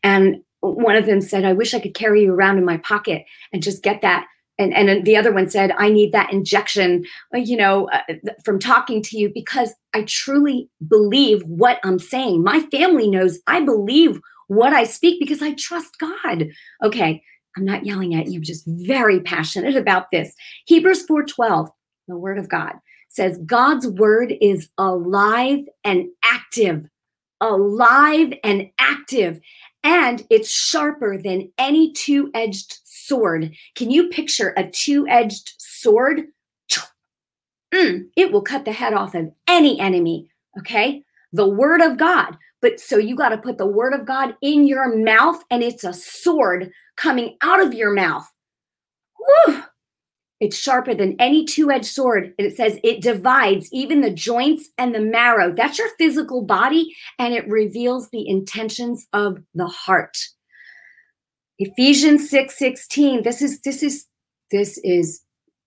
and 0.03 0.37
one 0.59 0.95
of 0.95 1.05
them 1.05 1.21
said, 1.21 1.45
"I 1.45 1.53
wish 1.53 1.73
I 1.73 1.79
could 1.79 1.93
carry 1.93 2.23
you 2.23 2.33
around 2.33 2.57
in 2.57 2.65
my 2.65 2.77
pocket 2.77 3.25
and 3.53 3.63
just 3.63 3.83
get 3.83 4.01
that. 4.01 4.27
And 4.59 4.73
and 4.73 5.05
the 5.05 5.15
other 5.15 5.31
one 5.31 5.49
said 5.49 5.71
i 5.77 5.89
need 5.89 6.11
that 6.11 6.31
injection 6.31 7.03
uh, 7.33 7.39
you 7.39 7.57
know 7.57 7.89
uh, 7.89 8.01
from 8.43 8.59
talking 8.59 9.01
to 9.03 9.17
you 9.17 9.31
because 9.33 9.73
i 9.93 10.03
truly 10.03 10.69
believe 10.87 11.41
what 11.43 11.79
i'm 11.83 11.97
saying. 11.97 12.43
My 12.43 12.59
family 12.71 13.09
knows 13.09 13.39
i 13.47 13.61
believe 13.61 14.19
what 14.47 14.73
i 14.73 14.83
speak 14.83 15.19
because 15.19 15.41
i 15.41 15.53
trust 15.53 15.97
god. 15.99 16.49
Okay 16.83 17.23
i'm 17.57 17.65
not 17.65 17.85
yelling 17.85 18.15
at 18.15 18.27
you 18.27 18.39
I'm 18.39 18.43
just 18.43 18.65
very 18.65 19.19
passionate 19.19 19.75
about 19.75 20.07
this 20.11 20.33
hebrews 20.65 21.05
4:12 21.05 21.69
the 22.07 22.17
word 22.17 22.37
of 22.37 22.49
god 22.49 22.73
says 23.09 23.37
god's 23.45 23.87
word 23.87 24.33
is 24.41 24.69
alive 24.77 25.59
and 25.83 26.07
active 26.23 26.87
alive 27.41 28.33
and 28.43 28.69
active 28.79 29.39
and 29.83 30.25
it's 30.29 30.51
sharper 30.51 31.17
than 31.17 31.51
any 31.57 31.91
two-edged 31.91 32.79
sword. 32.83 33.55
Can 33.75 33.89
you 33.89 34.09
picture 34.09 34.53
a 34.55 34.69
two 34.69 35.07
edged 35.07 35.53
sword? 35.57 36.23
Mm, 37.73 38.09
it 38.17 38.33
will 38.33 38.41
cut 38.41 38.65
the 38.65 38.73
head 38.73 38.93
off 38.93 39.15
of 39.15 39.31
any 39.47 39.79
enemy. 39.79 40.27
Okay. 40.59 41.05
The 41.33 41.47
word 41.47 41.81
of 41.81 41.97
God. 41.97 42.37
But 42.61 42.79
so 42.79 42.97
you 42.97 43.15
got 43.15 43.29
to 43.29 43.37
put 43.37 43.57
the 43.57 43.65
word 43.65 43.93
of 43.93 44.05
God 44.05 44.35
in 44.41 44.67
your 44.67 44.95
mouth, 44.95 45.43
and 45.49 45.63
it's 45.63 45.83
a 45.83 45.93
sword 45.93 46.71
coming 46.95 47.37
out 47.41 47.61
of 47.61 47.73
your 47.73 47.93
mouth. 47.93 48.29
Whew. 49.17 49.63
It's 50.39 50.57
sharper 50.57 50.95
than 50.95 51.15
any 51.19 51.45
two 51.45 51.69
edged 51.69 51.85
sword. 51.85 52.33
And 52.37 52.47
it 52.47 52.57
says 52.57 52.79
it 52.83 53.01
divides 53.01 53.69
even 53.71 54.01
the 54.01 54.09
joints 54.09 54.69
and 54.77 54.93
the 54.93 54.99
marrow. 54.99 55.53
That's 55.53 55.77
your 55.77 55.89
physical 55.99 56.41
body, 56.43 56.95
and 57.19 57.33
it 57.33 57.47
reveals 57.47 58.09
the 58.09 58.27
intentions 58.27 59.07
of 59.13 59.37
the 59.53 59.67
heart. 59.67 60.17
Ephesians 61.59 62.27
6 62.29 62.57
16. 62.57 63.21
This 63.23 63.41
is 63.43 63.61
this 63.61 63.83
is 63.83 64.07
this 64.49 64.79
is 64.83 65.21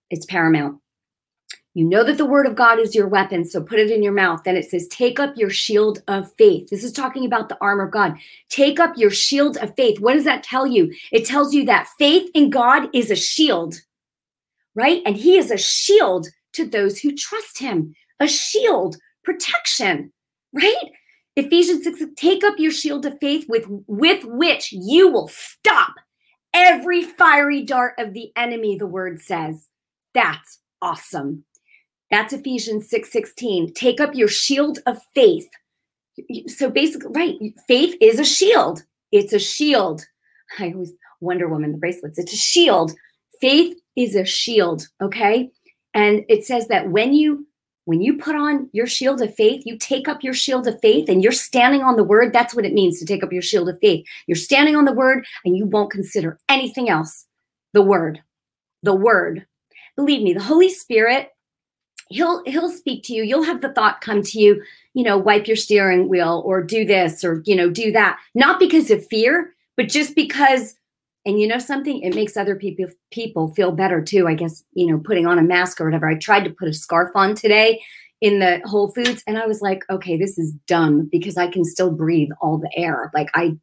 it's 0.09 0.25
paramount. 0.25 0.79
You 1.75 1.83
know 1.83 2.05
that 2.05 2.17
the 2.17 2.25
word 2.25 2.47
of 2.47 2.55
God 2.55 2.79
is 2.79 2.95
your 2.95 3.09
weapon, 3.09 3.43
so 3.43 3.61
put 3.61 3.79
it 3.79 3.91
in 3.91 4.01
your 4.01 4.13
mouth. 4.13 4.45
Then 4.45 4.55
it 4.55 4.63
says, 4.63 4.87
Take 4.87 5.19
up 5.19 5.35
your 5.35 5.49
shield 5.49 6.01
of 6.07 6.33
faith. 6.35 6.69
This 6.69 6.85
is 6.85 6.93
talking 6.93 7.25
about 7.25 7.49
the 7.49 7.57
armor 7.59 7.83
of 7.83 7.91
God. 7.91 8.17
Take 8.47 8.79
up 8.79 8.93
your 8.95 9.11
shield 9.11 9.57
of 9.57 9.75
faith. 9.75 9.99
What 9.99 10.13
does 10.13 10.23
that 10.23 10.41
tell 10.41 10.65
you? 10.65 10.93
It 11.11 11.25
tells 11.25 11.53
you 11.53 11.65
that 11.65 11.89
faith 11.99 12.31
in 12.33 12.49
God 12.49 12.87
is 12.93 13.11
a 13.11 13.15
shield, 13.15 13.75
right? 14.73 15.01
And 15.05 15.17
He 15.17 15.37
is 15.37 15.51
a 15.51 15.57
shield 15.57 16.29
to 16.53 16.65
those 16.65 16.97
who 16.97 17.13
trust 17.13 17.59
Him, 17.59 17.93
a 18.21 18.27
shield, 18.27 18.95
protection, 19.25 20.13
right? 20.53 20.77
Ephesians 21.35 21.83
6 21.83 22.01
take 22.15 22.45
up 22.45 22.55
your 22.57 22.71
shield 22.71 23.05
of 23.05 23.19
faith 23.19 23.45
with 23.49 23.65
with 23.87 24.23
which 24.23 24.71
you 24.71 25.11
will 25.11 25.27
stop 25.27 25.95
every 26.53 27.03
fiery 27.03 27.63
dart 27.63 27.95
of 27.97 28.13
the 28.13 28.31
enemy 28.37 28.77
the 28.77 28.87
word 28.87 29.19
says. 29.19 29.67
That's 30.13 30.59
awesome. 30.81 31.43
That's 32.11 32.33
Ephesians 32.33 32.89
6 32.89 33.11
16. 33.11 33.73
Take 33.73 33.99
up 33.99 34.15
your 34.15 34.27
shield 34.27 34.79
of 34.85 34.99
faith. 35.13 35.47
So 36.47 36.69
basically, 36.69 37.11
right, 37.11 37.37
faith 37.67 37.95
is 38.01 38.19
a 38.19 38.25
shield. 38.25 38.83
It's 39.11 39.33
a 39.33 39.39
shield. 39.39 40.05
I 40.59 40.71
always 40.71 40.93
Wonder 41.21 41.47
Woman, 41.47 41.71
the 41.71 41.77
bracelets, 41.77 42.19
it's 42.19 42.33
a 42.33 42.37
shield. 42.37 42.93
Faith 43.41 43.77
is 43.95 44.15
a 44.15 44.25
shield, 44.25 44.87
okay? 45.01 45.49
And 45.93 46.23
it 46.29 46.45
says 46.45 46.67
that 46.67 46.89
when 46.89 47.13
you 47.13 47.47
when 47.85 48.01
you 48.01 48.17
put 48.17 48.35
on 48.35 48.67
your 48.73 48.87
shield 48.87 49.21
of 49.21 49.35
faith, 49.35 49.61
you 49.63 49.77
take 49.77 50.07
up 50.07 50.23
your 50.23 50.33
shield 50.33 50.67
of 50.67 50.79
faith 50.81 51.07
and 51.07 51.21
you're 51.21 51.31
standing 51.31 51.83
on 51.83 51.97
the 51.97 52.03
word. 52.03 52.33
That's 52.33 52.55
what 52.55 52.65
it 52.65 52.73
means 52.73 52.99
to 52.99 53.05
take 53.05 53.23
up 53.23 53.31
your 53.31 53.43
shield 53.43 53.69
of 53.69 53.77
faith. 53.79 54.03
You're 54.25 54.35
standing 54.35 54.75
on 54.75 54.85
the 54.85 54.93
word 54.93 55.23
and 55.45 55.55
you 55.55 55.67
won't 55.67 55.91
consider 55.91 56.39
anything 56.49 56.89
else. 56.89 57.27
The 57.73 57.83
word, 57.83 58.23
the 58.81 58.95
word. 58.95 59.45
Believe 59.95 60.23
me, 60.23 60.33
the 60.33 60.41
Holy 60.41 60.69
Spirit, 60.69 61.29
he'll 62.09 62.43
he'll 62.45 62.69
speak 62.69 63.03
to 63.03 63.13
you. 63.13 63.23
You'll 63.23 63.43
have 63.43 63.61
the 63.61 63.73
thought 63.73 64.01
come 64.01 64.21
to 64.21 64.39
you, 64.39 64.63
you 64.93 65.03
know, 65.03 65.17
wipe 65.17 65.47
your 65.47 65.57
steering 65.57 66.07
wheel 66.07 66.43
or 66.45 66.63
do 66.63 66.85
this 66.85 67.23
or, 67.23 67.41
you 67.45 67.55
know, 67.55 67.69
do 67.69 67.91
that. 67.91 68.19
Not 68.33 68.59
because 68.59 68.91
of 68.91 69.05
fear, 69.07 69.53
but 69.75 69.89
just 69.89 70.15
because 70.15 70.75
and 71.27 71.39
you 71.39 71.47
know 71.47 71.57
something? 71.57 72.01
It 72.01 72.13
makes 72.13 72.37
other 72.37 72.55
people 72.55 72.85
people 73.11 73.53
feel 73.55 73.71
better 73.71 74.01
too. 74.01 74.27
I 74.27 74.35
guess, 74.35 74.63
you 74.73 74.87
know, 74.87 74.99
putting 74.99 75.25
on 75.25 75.39
a 75.39 75.43
mask 75.43 75.81
or 75.81 75.85
whatever. 75.85 76.07
I 76.07 76.15
tried 76.15 76.43
to 76.45 76.51
put 76.51 76.67
a 76.67 76.73
scarf 76.73 77.11
on 77.15 77.33
today 77.33 77.81
in 78.21 78.39
the 78.39 78.61
Whole 78.65 78.91
Foods 78.91 79.23
and 79.27 79.37
I 79.37 79.45
was 79.47 79.61
like, 79.61 79.83
okay, 79.89 80.17
this 80.17 80.37
is 80.37 80.53
dumb 80.67 81.09
because 81.11 81.37
I 81.37 81.47
can 81.47 81.65
still 81.65 81.91
breathe 81.91 82.29
all 82.41 82.57
the 82.57 82.71
air. 82.75 83.11
Like 83.13 83.29
I 83.33 83.57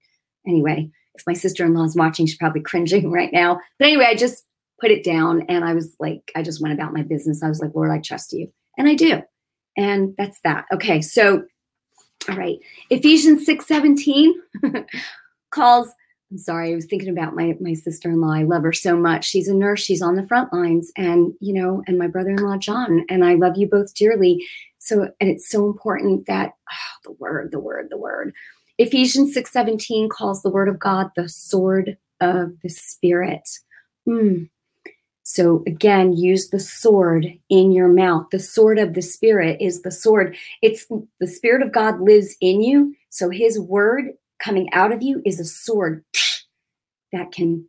anyway, 0.46 0.90
if 1.14 1.22
my 1.26 1.34
sister-in-law 1.34 1.84
is 1.84 1.96
watching, 1.96 2.26
she's 2.26 2.36
probably 2.36 2.62
cringing 2.62 3.10
right 3.12 3.32
now. 3.32 3.60
But 3.78 3.88
anyway, 3.88 4.06
I 4.06 4.16
just 4.16 4.44
put 4.82 4.90
it 4.90 5.04
down 5.04 5.46
and 5.48 5.64
I 5.64 5.74
was 5.74 5.94
like, 6.00 6.32
I 6.34 6.42
just 6.42 6.60
went 6.60 6.74
about 6.74 6.92
my 6.92 7.02
business. 7.02 7.42
I 7.42 7.48
was 7.48 7.60
like, 7.60 7.70
Lord, 7.72 7.92
I 7.92 8.00
trust 8.00 8.32
you. 8.32 8.52
And 8.76 8.88
I 8.88 8.94
do. 8.94 9.22
And 9.76 10.14
that's 10.18 10.40
that. 10.42 10.64
Okay, 10.74 11.00
so 11.00 11.44
all 12.28 12.36
right. 12.36 12.58
Ephesians 12.90 13.46
6 13.46 13.66
17 13.66 14.34
calls 15.50 15.92
I'm 16.32 16.38
sorry, 16.38 16.72
I 16.72 16.74
was 16.74 16.86
thinking 16.86 17.10
about 17.10 17.34
my 17.34 17.54
my 17.60 17.74
sister-in-law. 17.74 18.32
I 18.32 18.44
love 18.44 18.62
her 18.62 18.72
so 18.72 18.96
much. 18.96 19.26
She's 19.26 19.48
a 19.48 19.54
nurse, 19.54 19.82
she's 19.82 20.00
on 20.00 20.16
the 20.16 20.26
front 20.26 20.50
lines, 20.50 20.90
and 20.96 21.34
you 21.40 21.52
know, 21.52 21.82
and 21.86 21.98
my 21.98 22.06
brother-in-law 22.06 22.56
John, 22.56 23.04
and 23.10 23.22
I 23.22 23.34
love 23.34 23.58
you 23.58 23.68
both 23.68 23.94
dearly. 23.94 24.42
So, 24.78 25.10
and 25.20 25.28
it's 25.28 25.50
so 25.50 25.66
important 25.66 26.26
that 26.26 26.52
oh, 26.70 27.00
the 27.04 27.12
word, 27.12 27.52
the 27.52 27.60
word, 27.60 27.88
the 27.90 27.98
word. 27.98 28.32
Ephesians 28.78 29.36
6:17 29.36 30.08
calls 30.08 30.40
the 30.40 30.48
word 30.48 30.70
of 30.70 30.78
God 30.78 31.10
the 31.16 31.28
sword 31.28 31.98
of 32.22 32.52
the 32.62 32.70
spirit. 32.70 33.46
Mm. 34.08 34.48
So 35.32 35.62
again, 35.66 36.12
use 36.12 36.50
the 36.50 36.60
sword 36.60 37.26
in 37.48 37.72
your 37.72 37.88
mouth. 37.88 38.26
The 38.30 38.38
sword 38.38 38.78
of 38.78 38.92
the 38.92 39.00
spirit 39.00 39.56
is 39.62 39.80
the 39.80 39.90
sword. 39.90 40.36
It's 40.60 40.86
the 41.20 41.26
spirit 41.26 41.62
of 41.62 41.72
God 41.72 42.02
lives 42.02 42.36
in 42.42 42.60
you. 42.60 42.94
So 43.08 43.30
his 43.30 43.58
word 43.58 44.10
coming 44.38 44.70
out 44.74 44.92
of 44.92 45.00
you 45.00 45.22
is 45.24 45.40
a 45.40 45.46
sword 45.46 46.04
that 47.14 47.32
can 47.32 47.64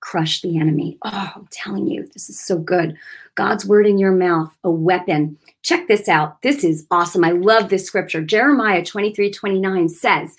crush 0.00 0.42
the 0.42 0.58
enemy. 0.58 0.98
Oh, 1.02 1.32
I'm 1.36 1.48
telling 1.50 1.88
you, 1.88 2.06
this 2.12 2.28
is 2.28 2.38
so 2.38 2.58
good. 2.58 2.98
God's 3.34 3.64
word 3.64 3.86
in 3.86 3.96
your 3.96 4.12
mouth, 4.12 4.54
a 4.62 4.70
weapon. 4.70 5.38
Check 5.62 5.88
this 5.88 6.06
out. 6.06 6.42
This 6.42 6.64
is 6.64 6.86
awesome. 6.90 7.24
I 7.24 7.30
love 7.30 7.70
this 7.70 7.86
scripture. 7.86 8.20
Jeremiah 8.20 8.84
23 8.84 9.30
29 9.30 9.88
says, 9.88 10.36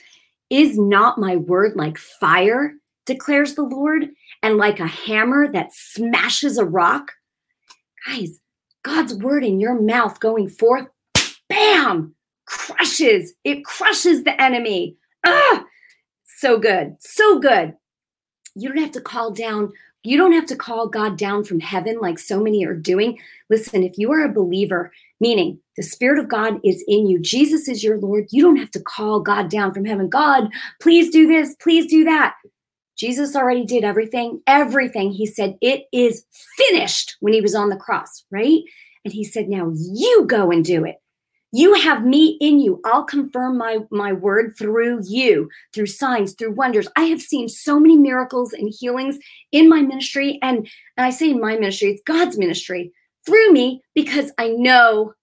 Is 0.52 0.78
not 0.78 1.18
my 1.18 1.38
word 1.38 1.76
like 1.76 1.98
fire, 1.98 2.76
declares 3.08 3.56
the 3.56 3.64
Lord, 3.64 4.10
and 4.44 4.58
like 4.58 4.80
a 4.80 4.88
hammer 4.88 5.52
that 5.52 5.74
smashes 5.74 6.58
a 6.58 6.66
rock? 6.66 7.12
Guys, 8.08 8.40
God's 8.84 9.14
word 9.14 9.44
in 9.44 9.60
your 9.60 9.80
mouth 9.80 10.20
going 10.20 10.50
forth, 10.50 10.88
bam, 11.50 12.16
crushes. 12.46 13.34
It 13.44 13.64
crushes 13.64 14.24
the 14.24 14.40
enemy. 14.42 14.96
Ah, 15.26 15.66
so 16.26 16.58
good. 16.58 16.96
So 17.00 17.40
good. 17.40 17.76
You 18.56 18.70
don't 18.70 18.82
have 18.82 18.92
to 18.94 19.02
call 19.02 19.32
down, 19.32 19.72
you 20.04 20.18
don't 20.18 20.34
have 20.34 20.48
to 20.48 20.56
call 20.56 20.88
God 20.88 21.18
down 21.18 21.44
from 21.44 21.60
heaven 21.60 22.00
like 22.02 22.18
so 22.18 22.42
many 22.42 22.66
are 22.66 22.74
doing. 22.74 23.20
Listen, 23.50 23.84
if 23.84 23.98
you 23.98 24.12
are 24.12 24.26
a 24.26 24.34
believer, 24.34 24.92
meaning 25.20 25.60
the 25.78 25.84
Spirit 25.84 26.20
of 26.20 26.28
God 26.28 26.60
is 26.64 26.84
in 26.88 27.08
you, 27.08 27.20
Jesus 27.20 27.68
is 27.68 27.84
your 27.84 28.00
Lord, 28.00 28.26
you 28.32 28.44
don't 28.44 28.58
have 28.58 28.72
to 28.72 28.82
call 28.82 29.20
God 29.20 29.50
down 29.50 29.74
from 29.74 29.86
heaven. 29.86 30.10
God, 30.10 30.50
please 30.82 31.12
do 31.12 31.28
this, 31.28 31.56
please 31.56 31.86
do 31.86 32.04
that. 32.06 32.36
Jesus 32.98 33.36
already 33.36 33.66
did 33.66 33.84
everything, 33.84 34.42
everything. 34.48 35.12
He 35.12 35.26
said, 35.26 35.58
It 35.62 35.86
is 35.92 36.26
finished 36.58 37.18
when 37.20 37.34
he 37.34 37.42
was 37.42 37.56
on 37.56 37.70
the 37.70 37.76
cross, 37.78 38.26
right? 38.32 38.62
And 39.04 39.14
he 39.14 39.24
said, 39.24 39.50
Now 39.50 39.72
you 39.76 40.26
go 40.28 40.52
and 40.52 40.64
do 40.64 40.86
it. 40.86 40.98
You 41.54 41.74
have 41.74 42.06
me 42.06 42.38
in 42.40 42.60
you. 42.60 42.80
I'll 42.86 43.04
confirm 43.04 43.58
my, 43.58 43.80
my 43.92 44.14
word 44.14 44.54
through 44.58 45.02
you, 45.06 45.50
through 45.74 45.88
signs, 45.88 46.34
through 46.34 46.54
wonders. 46.54 46.88
I 46.96 47.04
have 47.06 47.22
seen 47.22 47.50
so 47.50 47.78
many 47.78 47.98
miracles 47.98 48.54
and 48.54 48.74
healings 48.74 49.20
in 49.52 49.68
my 49.68 49.82
ministry. 49.82 50.40
And, 50.42 50.60
and 50.96 51.06
I 51.06 51.10
say 51.10 51.32
in 51.32 51.42
my 51.42 51.56
ministry, 51.56 51.90
it's 51.90 52.04
God's 52.04 52.38
ministry 52.38 52.94
through 53.26 53.52
me 53.52 53.82
because 53.94 54.32
I 54.38 54.50
know 54.50 55.14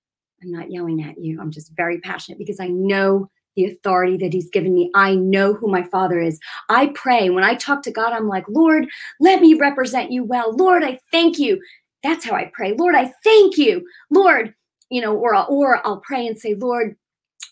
I'm 0.42 0.52
not 0.52 0.70
yelling 0.70 1.02
at 1.02 1.18
you. 1.18 1.40
I'm 1.40 1.50
just 1.50 1.74
very 1.74 1.98
passionate 2.00 2.38
because 2.38 2.61
I 2.61 2.68
know 2.68 3.31
the 3.58 3.72
authority 3.72 4.16
that 4.18 4.32
He's 4.32 4.48
given 4.48 4.72
me. 4.72 4.90
I 4.94 5.16
know 5.16 5.52
who 5.52 5.68
my 5.68 5.82
Father 5.82 6.20
is. 6.20 6.38
I 6.68 6.92
pray. 6.94 7.28
When 7.28 7.44
I 7.44 7.54
talk 7.54 7.82
to 7.82 7.90
God, 7.90 8.12
I'm 8.12 8.28
like, 8.28 8.44
Lord, 8.48 8.86
let 9.20 9.40
me 9.40 9.54
represent 9.54 10.12
you 10.12 10.24
well. 10.24 10.54
Lord, 10.56 10.84
I 10.84 11.00
thank 11.10 11.38
you. 11.38 11.60
That's 12.02 12.24
how 12.24 12.34
I 12.34 12.50
pray. 12.54 12.74
Lord, 12.74 12.94
I 12.94 13.12
thank 13.24 13.56
you. 13.56 13.84
Lord, 14.10 14.54
you 14.90 15.00
know, 15.00 15.16
or, 15.16 15.34
or 15.46 15.84
I'll 15.86 16.00
pray 16.00 16.26
and 16.26 16.38
say, 16.38 16.54
Lord, 16.54 16.96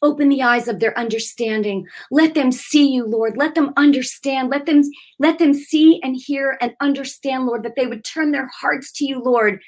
open 0.03 0.29
the 0.29 0.43
eyes 0.43 0.69
of 0.69 0.79
their 0.79 0.97
understanding 0.99 1.87
let 2.11 2.35
them 2.35 2.53
see 2.53 2.87
you 2.87 3.07
lord 3.07 3.35
let 3.37 3.55
them 3.55 3.73
understand 3.79 4.51
let 4.51 4.67
them 4.67 4.83
let 5.19 5.39
them 5.39 5.55
see 5.55 6.01
and 6.03 6.17
hear 6.17 6.59
and 6.61 6.75
understand 6.81 7.47
lord 7.47 7.63
that 7.63 7.77
they 7.77 7.87
would 7.87 8.05
turn 8.05 8.31
their 8.31 8.49
hearts 8.61 8.93
to 8.93 9.07
you 9.07 9.23
lord 9.23 9.61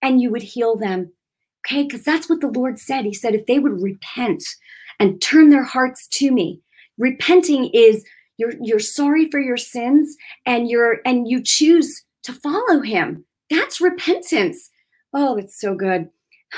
and 0.00 0.20
you 0.20 0.30
would 0.30 0.42
heal 0.42 0.76
them 0.76 1.12
okay 1.66 1.82
because 1.82 2.02
that's 2.02 2.28
what 2.28 2.40
the 2.40 2.48
lord 2.48 2.78
said 2.78 3.04
he 3.04 3.12
said 3.12 3.34
if 3.34 3.44
they 3.44 3.58
would 3.58 3.82
repent 3.82 4.42
and 5.00 5.20
turn 5.20 5.50
their 5.50 5.64
hearts 5.64 6.06
to 6.08 6.30
me 6.30 6.60
repenting 6.98 7.70
is 7.74 8.04
you're 8.36 8.52
you're 8.62 8.78
sorry 8.78 9.28
for 9.30 9.40
your 9.40 9.56
sins 9.56 10.16
and 10.46 10.70
you're 10.70 10.98
and 11.04 11.28
you 11.28 11.42
choose 11.42 12.04
to 12.22 12.32
follow 12.32 12.80
him 12.80 13.24
that's 13.48 13.80
repentance 13.80 14.70
oh 15.14 15.36
it's 15.36 15.58
so 15.58 15.74
good 15.74 16.08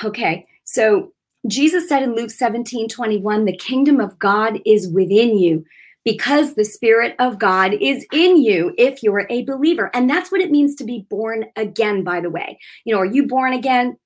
okay 0.04 0.44
so 0.64 1.12
Jesus 1.48 1.88
said 1.88 2.02
in 2.02 2.14
Luke 2.14 2.30
17 2.30 2.88
21, 2.88 3.44
the 3.44 3.56
kingdom 3.56 4.00
of 4.00 4.18
God 4.18 4.60
is 4.64 4.88
within 4.88 5.36
you 5.38 5.64
because 6.04 6.54
the 6.54 6.64
Spirit 6.64 7.14
of 7.18 7.38
God 7.38 7.74
is 7.74 8.06
in 8.12 8.42
you 8.42 8.74
if 8.78 9.02
you're 9.02 9.26
a 9.28 9.44
believer. 9.44 9.90
And 9.94 10.08
that's 10.08 10.30
what 10.30 10.40
it 10.40 10.50
means 10.50 10.74
to 10.76 10.84
be 10.84 11.06
born 11.10 11.46
again, 11.56 12.04
by 12.04 12.20
the 12.20 12.30
way. 12.30 12.58
You 12.84 12.94
know, 12.94 13.00
are 13.00 13.06
you 13.06 13.26
born 13.26 13.52
again? 13.52 13.96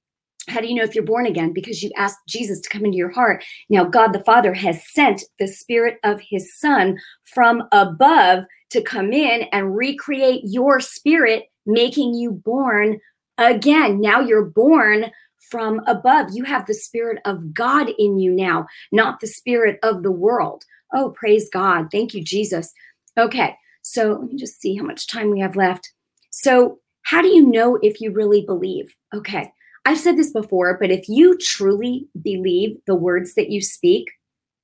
How 0.49 0.61
do 0.61 0.69
you 0.69 0.75
know 0.75 0.85
if 0.85 0.95
you're 0.95 1.05
born 1.05 1.27
again? 1.27 1.53
Because 1.53 1.83
you 1.83 1.91
asked 1.97 2.19
Jesus 2.29 2.61
to 2.61 2.69
come 2.69 2.85
into 2.85 2.97
your 2.97 3.11
heart. 3.11 3.45
Now, 3.69 3.85
God 3.85 4.13
the 4.13 4.23
Father 4.25 4.55
has 4.55 4.87
sent 4.93 5.25
the 5.39 5.49
Spirit 5.49 5.99
of 6.05 6.21
His 6.21 6.59
Son 6.59 6.99
from 7.25 7.65
above 7.73 8.45
to 8.71 8.83
come 8.83 9.13
in 9.13 9.43
and 9.53 9.77
recreate 9.77 10.43
your 10.45 10.81
spirit, 10.81 11.45
making 11.67 12.15
you 12.15 12.33
born 12.33 12.99
again. 13.39 14.01
Now 14.01 14.21
you're 14.21 14.45
born 14.45 15.11
from 15.51 15.81
above. 15.87 16.29
You 16.33 16.45
have 16.45 16.67
the 16.67 16.75
Spirit 16.75 17.21
of 17.25 17.55
God 17.55 17.91
in 17.99 18.19
you 18.19 18.33
now, 18.33 18.67
not 18.93 19.21
the 19.21 19.27
Spirit 19.27 19.79
of 19.83 20.03
the 20.03 20.13
world. 20.13 20.65
Oh, 20.95 21.11
praise 21.11 21.49
God. 21.53 21.89
Thank 21.91 22.15
you, 22.15 22.23
Jesus. 22.23 22.73
Okay, 23.19 23.55
so 23.83 24.13
let 24.13 24.33
me 24.33 24.37
just 24.37 24.61
see 24.61 24.77
how 24.77 24.85
much 24.85 25.07
time 25.07 25.31
we 25.31 25.41
have 25.41 25.57
left. 25.57 25.93
So, 26.31 26.79
how 27.03 27.23
do 27.23 27.29
you 27.29 27.47
know 27.47 27.79
if 27.83 28.01
you 28.01 28.11
really 28.11 28.43
believe? 28.45 28.95
Okay, 29.15 29.53
I've 29.87 30.01
said 30.01 30.17
this 30.17 30.33
before, 30.33 30.77
but 30.81 30.91
if 30.91 31.09
you 31.09 31.39
truly 31.39 32.09
believe 32.21 32.77
the 32.89 32.97
words 32.97 33.35
that 33.35 33.51
you 33.51 33.61
speak, 33.63 34.11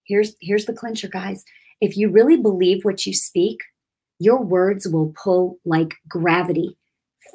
here's 0.04 0.34
here's 0.40 0.64
the 0.64 0.72
clincher, 0.72 1.06
guys. 1.06 1.44
If 1.80 1.96
you 1.96 2.10
really 2.10 2.36
believe 2.36 2.84
what 2.84 3.06
you 3.06 3.14
speak, 3.14 3.60
your 4.18 4.42
words 4.42 4.88
will 4.88 5.14
pull 5.14 5.60
like 5.64 5.94
gravity, 6.08 6.76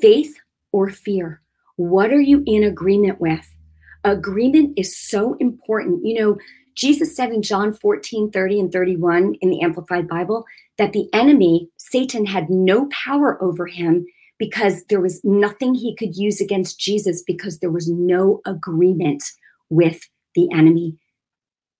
faith 0.02 0.36
or 0.74 0.90
fear. 0.90 1.42
What 1.78 2.12
are 2.12 2.20
you 2.20 2.44
in 2.46 2.62
agreement 2.62 3.22
with? 3.22 3.56
Agreement 4.04 4.78
is 4.78 4.98
so 4.98 5.36
important. 5.36 6.06
You 6.06 6.20
know, 6.20 6.38
Jesus 6.76 7.16
said 7.16 7.32
in 7.32 7.42
John 7.42 7.72
14, 7.72 8.32
30 8.32 8.60
and 8.60 8.72
31 8.74 9.36
in 9.36 9.50
the 9.50 9.62
Amplified 9.62 10.10
Bible 10.10 10.44
that 10.78 10.92
the 10.92 11.08
enemy, 11.14 11.70
Satan, 11.78 12.26
had 12.26 12.50
no 12.50 12.90
power 12.90 13.42
over 13.42 13.66
him 13.66 14.06
because 14.40 14.84
there 14.86 15.02
was 15.02 15.22
nothing 15.24 15.74
he 15.74 15.96
could 15.96 16.16
use 16.16 16.40
against 16.40 16.80
Jesus 16.80 17.24
because 17.26 17.60
there 17.60 17.72
was 17.72 17.90
no 17.90 18.42
agreement 18.46 19.24
with 19.70 20.02
the 20.36 20.50
enemy. 20.54 20.98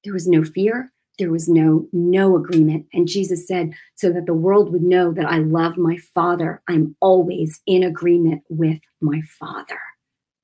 There 0.04 0.14
was 0.14 0.28
no 0.28 0.44
fear, 0.44 0.92
there 1.20 1.32
was 1.32 1.48
no 1.48 1.88
no 1.92 2.36
agreement. 2.36 2.86
And 2.94 3.08
jesus 3.08 3.48
said 3.48 3.74
so 3.96 4.12
that 4.12 4.26
the 4.26 4.34
world 4.34 4.72
would 4.72 4.84
know 4.84 5.12
that 5.12 5.26
i 5.26 5.38
love 5.40 5.78
my 5.78 5.98
father 6.14 6.62
i'm 6.68 6.96
always 7.02 7.62
in 7.66 7.84
agreement 7.84 8.44
with 8.50 8.80
my 9.02 9.22
father. 9.40 9.80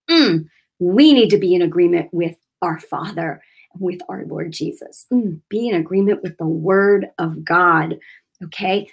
Mm, 0.10 0.46
we 0.80 1.14
need 1.14 1.30
to 1.30 1.38
be 1.38 1.56
in 1.56 1.62
agreement 1.62 2.10
with 2.12 2.36
our 2.62 2.80
father 2.80 3.42
with 3.80 4.00
our 4.10 4.26
lord 4.26 4.52
jesus. 4.52 5.06
Mm, 5.12 5.42
be 5.50 5.68
in 5.68 5.76
agreement 5.76 6.22
with 6.24 6.38
the 6.38 6.48
word 6.48 7.08
of 7.18 7.44
god 7.44 7.98
okay? 8.44 8.90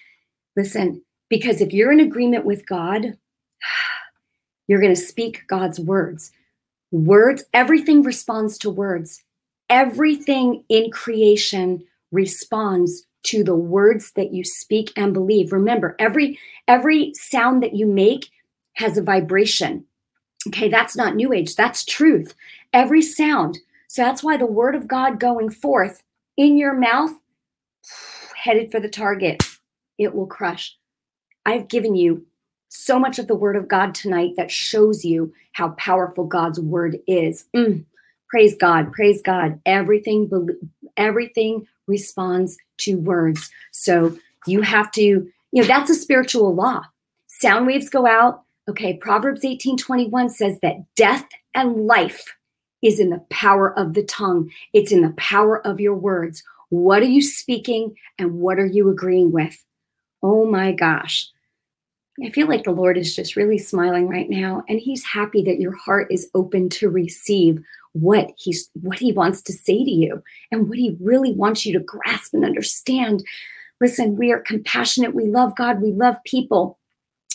Listen 0.57 1.03
because 1.31 1.63
if 1.63 1.73
you're 1.73 1.93
in 1.93 2.01
agreement 2.01 2.45
with 2.45 2.67
god 2.67 3.17
you're 4.69 4.81
going 4.81 4.95
to 4.95 5.01
speak 5.01 5.47
god's 5.49 5.81
words. 5.81 6.31
Words 6.93 7.45
everything 7.55 8.03
responds 8.03 8.59
to 8.59 8.71
words. 8.71 9.23
Everything 9.69 10.65
in 10.69 10.91
creation 10.91 11.85
responds 12.13 13.07
to 13.23 13.45
the 13.45 13.55
words 13.55 14.13
that 14.13 14.33
you 14.33 14.45
speak 14.45 14.93
and 14.97 15.15
believe. 15.15 15.53
Remember 15.53 15.97
every 15.99 16.39
every 16.69 17.13
sound 17.15 17.63
that 17.63 17.75
you 17.75 17.87
make 17.87 18.31
has 18.75 18.97
a 18.99 19.03
vibration. 19.03 19.85
Okay 20.49 20.69
that's 20.69 20.97
not 20.97 21.17
new 21.17 21.33
age 21.33 21.57
that's 21.57 21.85
truth. 21.85 22.35
Every 22.73 23.03
sound. 23.03 23.59
So 23.89 24.03
that's 24.03 24.23
why 24.23 24.37
the 24.37 24.47
word 24.47 24.75
of 24.75 24.89
god 24.89 25.19
going 25.21 25.51
forth 25.51 26.03
in 26.37 26.57
your 26.57 26.75
mouth 26.75 27.13
headed 28.37 28.71
for 28.71 28.81
the 28.81 28.89
target 28.89 29.43
it 29.99 30.15
will 30.15 30.27
crush 30.27 30.77
i've 31.47 31.69
given 31.69 31.95
you 31.95 32.25
so 32.69 32.99
much 32.99 33.19
of 33.19 33.27
the 33.27 33.35
word 33.35 33.57
of 33.57 33.69
god 33.69 33.95
tonight 33.95 34.33
that 34.37 34.51
shows 34.51 35.05
you 35.05 35.33
how 35.53 35.71
powerful 35.71 36.25
god's 36.25 36.61
word 36.61 36.99
is 37.07 37.45
mm. 37.55 37.85
Praise 38.31 38.55
God. 38.55 38.93
Praise 38.93 39.21
God. 39.21 39.61
Everything 39.67 40.31
everything 40.97 41.67
responds 41.89 42.57
to 42.79 42.95
words. 42.95 43.51
So 43.73 44.17
you 44.47 44.63
have 44.63 44.91
to, 44.93 45.03
you 45.03 45.33
know, 45.53 45.65
that's 45.65 45.91
a 45.91 45.95
spiritual 45.95 46.55
law. 46.55 46.83
Sound 47.27 47.67
waves 47.67 47.91
go 47.91 48.07
out. 48.07 48.43
Okay, 48.69 48.95
Proverbs 48.95 49.43
18:21 49.45 50.31
says 50.31 50.61
that 50.61 50.77
death 50.95 51.27
and 51.55 51.87
life 51.87 52.37
is 52.83 53.01
in 53.01 53.11
the 53.11 53.25
power 53.31 53.77
of 53.77 53.95
the 53.95 54.05
tongue. 54.05 54.51
It's 54.73 54.93
in 54.93 55.03
the 55.03 55.15
power 55.17 55.67
of 55.67 55.81
your 55.81 55.97
words. 55.97 56.45
What 56.69 57.03
are 57.03 57.07
you 57.07 57.23
speaking 57.23 57.97
and 58.17 58.39
what 58.39 58.61
are 58.61 58.67
you 58.67 58.89
agreeing 58.89 59.33
with? 59.33 59.65
Oh 60.23 60.47
my 60.47 60.73
gosh. 60.73 61.29
I 62.23 62.31
feel 62.31 62.49
like 62.49 62.65
the 62.65 62.73
Lord 62.73 62.99
is 62.99 63.17
just 63.17 63.37
really 63.37 63.57
smiling 63.57 64.09
right 64.09 64.29
now, 64.29 64.63
and 64.69 64.79
He's 64.79 65.05
happy 65.05 65.43
that 65.45 65.61
your 65.61 65.75
heart 65.75 66.09
is 66.11 66.31
open 66.35 66.69
to 66.71 66.91
receive 66.91 67.63
what 67.93 68.33
He's 68.37 68.69
what 68.75 68.99
He 68.99 69.13
wants 69.13 69.41
to 69.43 69.53
say 69.53 69.85
to 69.85 69.91
you 69.91 70.23
and 70.53 70.69
what 70.69 70.79
He 70.79 70.97
really 71.01 71.33
wants 71.33 71.65
you 71.65 71.73
to 71.73 71.85
grasp 71.85 72.35
and 72.35 72.45
understand. 72.45 73.25
Listen, 73.81 74.17
we 74.17 74.31
are 74.33 74.41
compassionate, 74.41 75.15
we 75.15 75.27
love 75.27 75.57
God, 75.57 75.81
we 75.81 75.93
love 75.93 76.17
people. 76.27 76.79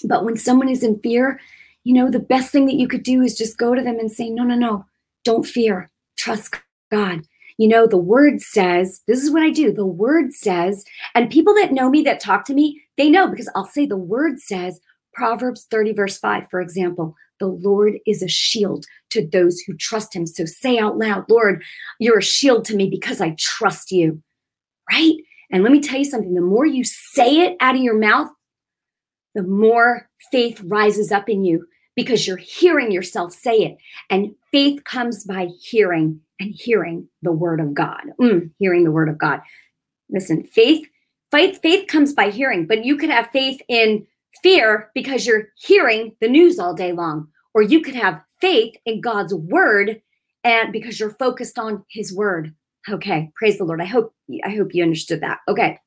But 0.04 0.24
when 0.24 0.38
someone 0.38 0.70
is 0.70 0.84
in 0.84 1.00
fear, 1.00 1.40
you 1.84 1.94
know, 1.94 2.12
the 2.12 2.20
best 2.20 2.52
thing 2.52 2.68
that 2.68 2.76
you 2.76 2.88
could 2.88 3.04
do 3.04 3.24
is 3.24 3.38
just 3.38 3.58
go 3.58 3.74
to 3.74 3.82
them 3.82 4.00
and 4.00 4.12
say, 4.12 4.30
No, 4.30 4.44
no, 4.44 4.56
no, 4.56 4.86
don't 5.24 5.48
fear, 5.48 5.90
trust 6.18 6.56
God. 6.92 7.26
You 7.58 7.68
know, 7.68 7.88
the 7.88 7.98
word 7.98 8.42
says, 8.42 9.02
this 9.08 9.24
is 9.24 9.32
what 9.32 9.44
I 9.44 9.50
do. 9.50 9.72
The 9.72 9.86
word 9.86 10.34
says, 10.34 10.84
and 11.14 11.30
people 11.30 11.54
that 11.56 11.72
know 11.72 11.90
me, 11.90 12.02
that 12.04 12.20
talk 12.20 12.46
to 12.46 12.54
me, 12.54 12.82
they 12.98 13.10
know 13.10 13.28
because 13.28 13.50
I'll 13.56 13.66
say 13.66 13.86
the 13.86 13.98
word 13.98 14.40
says, 14.40 14.80
Proverbs 15.14 15.66
30, 15.72 15.94
verse 15.94 16.18
5, 16.18 16.50
for 16.50 16.60
example, 16.60 17.16
the 17.40 17.48
Lord 17.48 17.94
is 18.06 18.22
a 18.22 18.28
shield 18.28 18.86
to 19.12 19.26
those 19.26 19.62
who 19.62 19.76
trust 19.76 20.14
him. 20.14 20.26
So 20.26 20.46
say 20.46 20.78
out 20.78 20.98
loud, 20.98 21.26
Lord, 21.30 21.64
you're 22.00 22.20
a 22.20 22.24
shield 22.24 22.66
to 22.66 22.76
me 22.76 22.90
because 22.90 23.22
I 23.22 23.36
trust 23.40 23.92
you. 23.92 24.22
Right? 24.92 25.16
And 25.52 25.64
let 25.64 25.72
me 25.72 25.80
tell 25.80 25.98
you 25.98 26.06
something 26.06 26.34
the 26.34 26.42
more 26.42 26.66
you 26.66 26.84
say 26.84 27.38
it 27.40 27.58
out 27.62 27.76
of 27.76 27.82
your 27.82 27.98
mouth, 27.98 28.30
the 29.34 29.44
more 29.44 30.10
faith 30.32 30.62
rises 30.66 31.12
up 31.12 31.30
in 31.30 31.44
you 31.44 31.66
because 31.96 32.28
you're 32.28 32.38
hearing 32.38 32.92
yourself 32.92 33.34
say 33.34 33.58
it. 33.58 33.78
And 34.10 34.36
faith 34.52 34.84
comes 34.84 35.24
by 35.24 35.50
hearing 35.60 36.20
and 36.40 36.54
hearing 36.54 37.08
the 37.22 37.32
word 37.32 37.60
of 37.60 37.74
God. 37.74 38.02
Mm, 38.22 38.52
hearing 38.60 38.84
the 38.84 38.92
word 38.92 39.10
of 39.10 39.18
God. 39.18 39.42
Listen, 40.10 40.44
faith, 40.44 40.88
faith, 41.32 41.60
faith 41.62 41.88
comes 41.88 42.14
by 42.14 42.30
hearing, 42.30 42.68
but 42.68 42.86
you 42.86 42.98
could 42.98 43.10
have 43.10 43.30
faith 43.32 43.62
in 43.68 44.06
fear 44.44 44.92
because 44.94 45.26
you're 45.26 45.48
hearing 45.58 46.16
the 46.22 46.28
news 46.28 46.60
all 46.60 46.74
day 46.74 46.92
long, 46.92 47.28
or 47.54 47.62
you 47.62 47.82
could 47.82 47.96
have 47.96 48.22
faith 48.42 48.76
in 48.86 49.02
God's 49.02 49.34
word 49.34 50.02
and 50.44 50.72
because 50.72 51.00
you're 51.00 51.16
focused 51.16 51.58
on 51.58 51.84
his 51.90 52.14
word. 52.14 52.54
Okay, 52.90 53.32
praise 53.36 53.58
the 53.58 53.64
Lord. 53.64 53.82
I 53.82 53.86
hope 53.86 54.14
I 54.44 54.52
hope 54.52 54.76
you 54.76 54.84
understood 54.84 55.22
that. 55.22 55.40
Okay. 55.48 55.80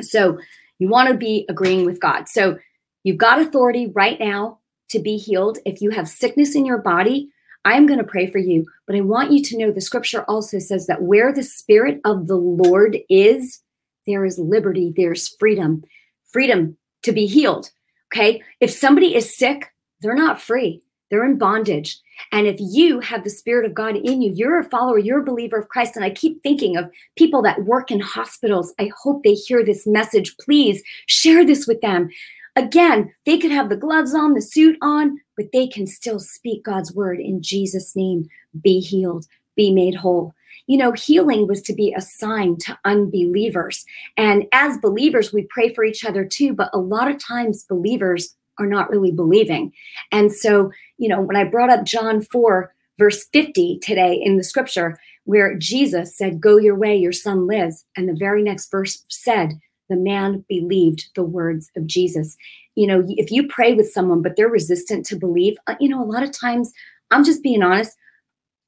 So, 0.00 0.38
you 0.78 0.88
want 0.88 1.10
to 1.10 1.14
be 1.14 1.44
agreeing 1.50 1.84
with 1.84 2.00
God. 2.00 2.28
So, 2.28 2.58
you've 3.04 3.18
got 3.18 3.40
authority 3.40 3.92
right 3.94 4.18
now 4.18 4.60
to 4.92 5.00
be 5.00 5.16
healed. 5.16 5.58
If 5.66 5.82
you 5.82 5.90
have 5.90 6.08
sickness 6.08 6.54
in 6.54 6.64
your 6.64 6.78
body, 6.78 7.28
I 7.64 7.74
am 7.74 7.86
going 7.86 7.98
to 7.98 8.04
pray 8.04 8.26
for 8.26 8.38
you, 8.38 8.64
but 8.86 8.96
I 8.96 9.02
want 9.02 9.30
you 9.30 9.42
to 9.42 9.58
know 9.58 9.70
the 9.70 9.80
scripture 9.80 10.24
also 10.24 10.58
says 10.58 10.86
that 10.86 11.02
where 11.02 11.32
the 11.32 11.42
spirit 11.42 12.00
of 12.04 12.26
the 12.26 12.36
Lord 12.36 12.98
is, 13.08 13.60
there 14.06 14.24
is 14.24 14.38
liberty, 14.38 14.92
there's 14.96 15.28
freedom, 15.38 15.84
freedom 16.32 16.76
to 17.02 17.12
be 17.12 17.26
healed. 17.26 17.70
Okay. 18.12 18.42
If 18.60 18.70
somebody 18.70 19.14
is 19.14 19.36
sick, 19.36 19.72
they're 20.00 20.14
not 20.14 20.40
free. 20.40 20.82
they're 21.12 21.26
in 21.26 21.36
bondage. 21.36 22.00
And 22.32 22.46
if 22.46 22.56
you 22.58 22.98
have 23.00 23.22
the 23.22 23.28
Spirit 23.28 23.66
of 23.66 23.74
God 23.74 23.96
in 23.96 24.22
you, 24.22 24.32
you're 24.34 24.58
a 24.58 24.64
follower, 24.64 24.98
you're 24.98 25.20
a 25.20 25.24
believer 25.24 25.58
of 25.58 25.68
Christ. 25.68 25.94
And 25.94 26.04
I 26.06 26.08
keep 26.08 26.42
thinking 26.42 26.74
of 26.78 26.90
people 27.16 27.42
that 27.42 27.64
work 27.64 27.90
in 27.90 28.00
hospitals. 28.00 28.72
I 28.80 28.90
hope 28.96 29.22
they 29.22 29.34
hear 29.34 29.62
this 29.62 29.86
message. 29.86 30.34
Please 30.38 30.82
share 31.06 31.44
this 31.44 31.66
with 31.66 31.82
them. 31.82 32.08
Again, 32.54 33.12
they 33.24 33.38
could 33.38 33.50
have 33.50 33.68
the 33.68 33.76
gloves 33.76 34.14
on, 34.14 34.34
the 34.34 34.42
suit 34.42 34.76
on, 34.82 35.18
but 35.36 35.46
they 35.52 35.66
can 35.66 35.86
still 35.86 36.20
speak 36.20 36.64
God's 36.64 36.92
word 36.92 37.18
in 37.18 37.42
Jesus' 37.42 37.96
name. 37.96 38.28
Be 38.62 38.80
healed, 38.80 39.26
be 39.56 39.72
made 39.72 39.94
whole. 39.94 40.34
You 40.66 40.76
know, 40.76 40.92
healing 40.92 41.48
was 41.48 41.62
to 41.62 41.74
be 41.74 41.92
a 41.92 42.00
sign 42.00 42.56
to 42.58 42.78
unbelievers. 42.84 43.84
And 44.16 44.46
as 44.52 44.78
believers, 44.78 45.32
we 45.32 45.46
pray 45.50 45.72
for 45.74 45.84
each 45.84 46.04
other 46.04 46.24
too, 46.24 46.52
but 46.52 46.70
a 46.72 46.78
lot 46.78 47.10
of 47.10 47.18
times 47.18 47.64
believers 47.64 48.34
are 48.58 48.66
not 48.66 48.90
really 48.90 49.10
believing. 49.10 49.72
And 50.12 50.30
so, 50.30 50.70
you 50.98 51.08
know, 51.08 51.20
when 51.20 51.36
I 51.36 51.44
brought 51.44 51.70
up 51.70 51.84
John 51.84 52.22
4, 52.22 52.72
verse 52.98 53.26
50 53.32 53.78
today 53.80 54.14
in 54.14 54.36
the 54.36 54.44
scripture, 54.44 54.98
where 55.24 55.56
Jesus 55.56 56.16
said, 56.16 56.40
Go 56.40 56.58
your 56.58 56.76
way, 56.76 56.96
your 56.96 57.12
son 57.12 57.46
lives. 57.46 57.84
And 57.96 58.08
the 58.08 58.16
very 58.16 58.42
next 58.42 58.70
verse 58.70 59.04
said, 59.08 59.58
the 59.88 59.96
man 59.96 60.44
believed 60.48 61.08
the 61.14 61.22
words 61.22 61.70
of 61.76 61.86
Jesus. 61.86 62.36
You 62.74 62.86
know, 62.86 63.04
if 63.08 63.30
you 63.30 63.46
pray 63.46 63.74
with 63.74 63.90
someone, 63.90 64.22
but 64.22 64.36
they're 64.36 64.48
resistant 64.48 65.04
to 65.06 65.16
believe, 65.16 65.56
uh, 65.66 65.74
you 65.80 65.88
know, 65.88 66.02
a 66.02 66.04
lot 66.04 66.22
of 66.22 66.32
times, 66.32 66.72
I'm 67.10 67.24
just 67.24 67.42
being 67.42 67.62
honest, 67.62 67.96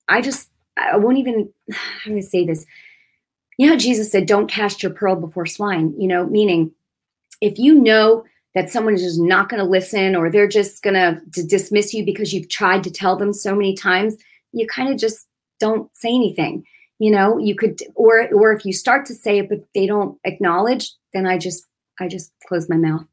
I 0.09 0.21
just, 0.21 0.51
I 0.77 0.97
won't 0.97 1.19
even, 1.19 1.51
how 1.73 2.11
do 2.11 2.17
I 2.17 2.21
say 2.21 2.45
this? 2.45 2.67
You 3.57 3.71
know, 3.71 3.77
Jesus 3.77 4.11
said, 4.11 4.27
don't 4.27 4.51
cast 4.51 4.83
your 4.83 4.93
pearl 4.93 5.17
before 5.17 5.47
swine, 5.47 5.95
you 5.99 6.09
know, 6.09 6.27
meaning 6.27 6.73
if 7.41 7.59
you 7.59 7.75
know 7.75 8.25
that 8.55 8.71
someone 8.71 8.95
is 8.95 9.03
just 9.03 9.21
not 9.21 9.49
going 9.49 9.63
to 9.63 9.69
listen 9.69 10.15
or 10.15 10.31
they're 10.31 10.49
just 10.49 10.83
going 10.83 10.95
to 10.95 11.21
dismiss 11.47 11.95
you 11.95 12.05
because 12.05 12.33
you've 12.33 12.49
tried 12.49 12.85
to 12.85 12.91
tell 12.91 13.17
them 13.17 13.33
so 13.33 13.55
many 13.55 13.75
times, 13.75 14.17
you 14.53 14.67
kind 14.67 14.93
of 14.93 14.99
just 14.99 15.27
don't 15.61 15.95
say 15.97 16.09
anything 16.09 16.65
you 16.99 17.11
know 17.11 17.39
you 17.39 17.55
could 17.55 17.81
or 17.95 18.29
or 18.33 18.53
if 18.53 18.65
you 18.65 18.73
start 18.73 19.07
to 19.07 19.15
say 19.15 19.39
it 19.39 19.49
but 19.49 19.59
they 19.75 19.87
don't 19.87 20.19
acknowledge 20.25 20.93
then 21.13 21.27
i 21.27 21.37
just 21.39 21.67
i 22.01 22.09
just 22.09 22.33
close 22.47 22.69
my 22.69 22.77
mouth 22.77 23.05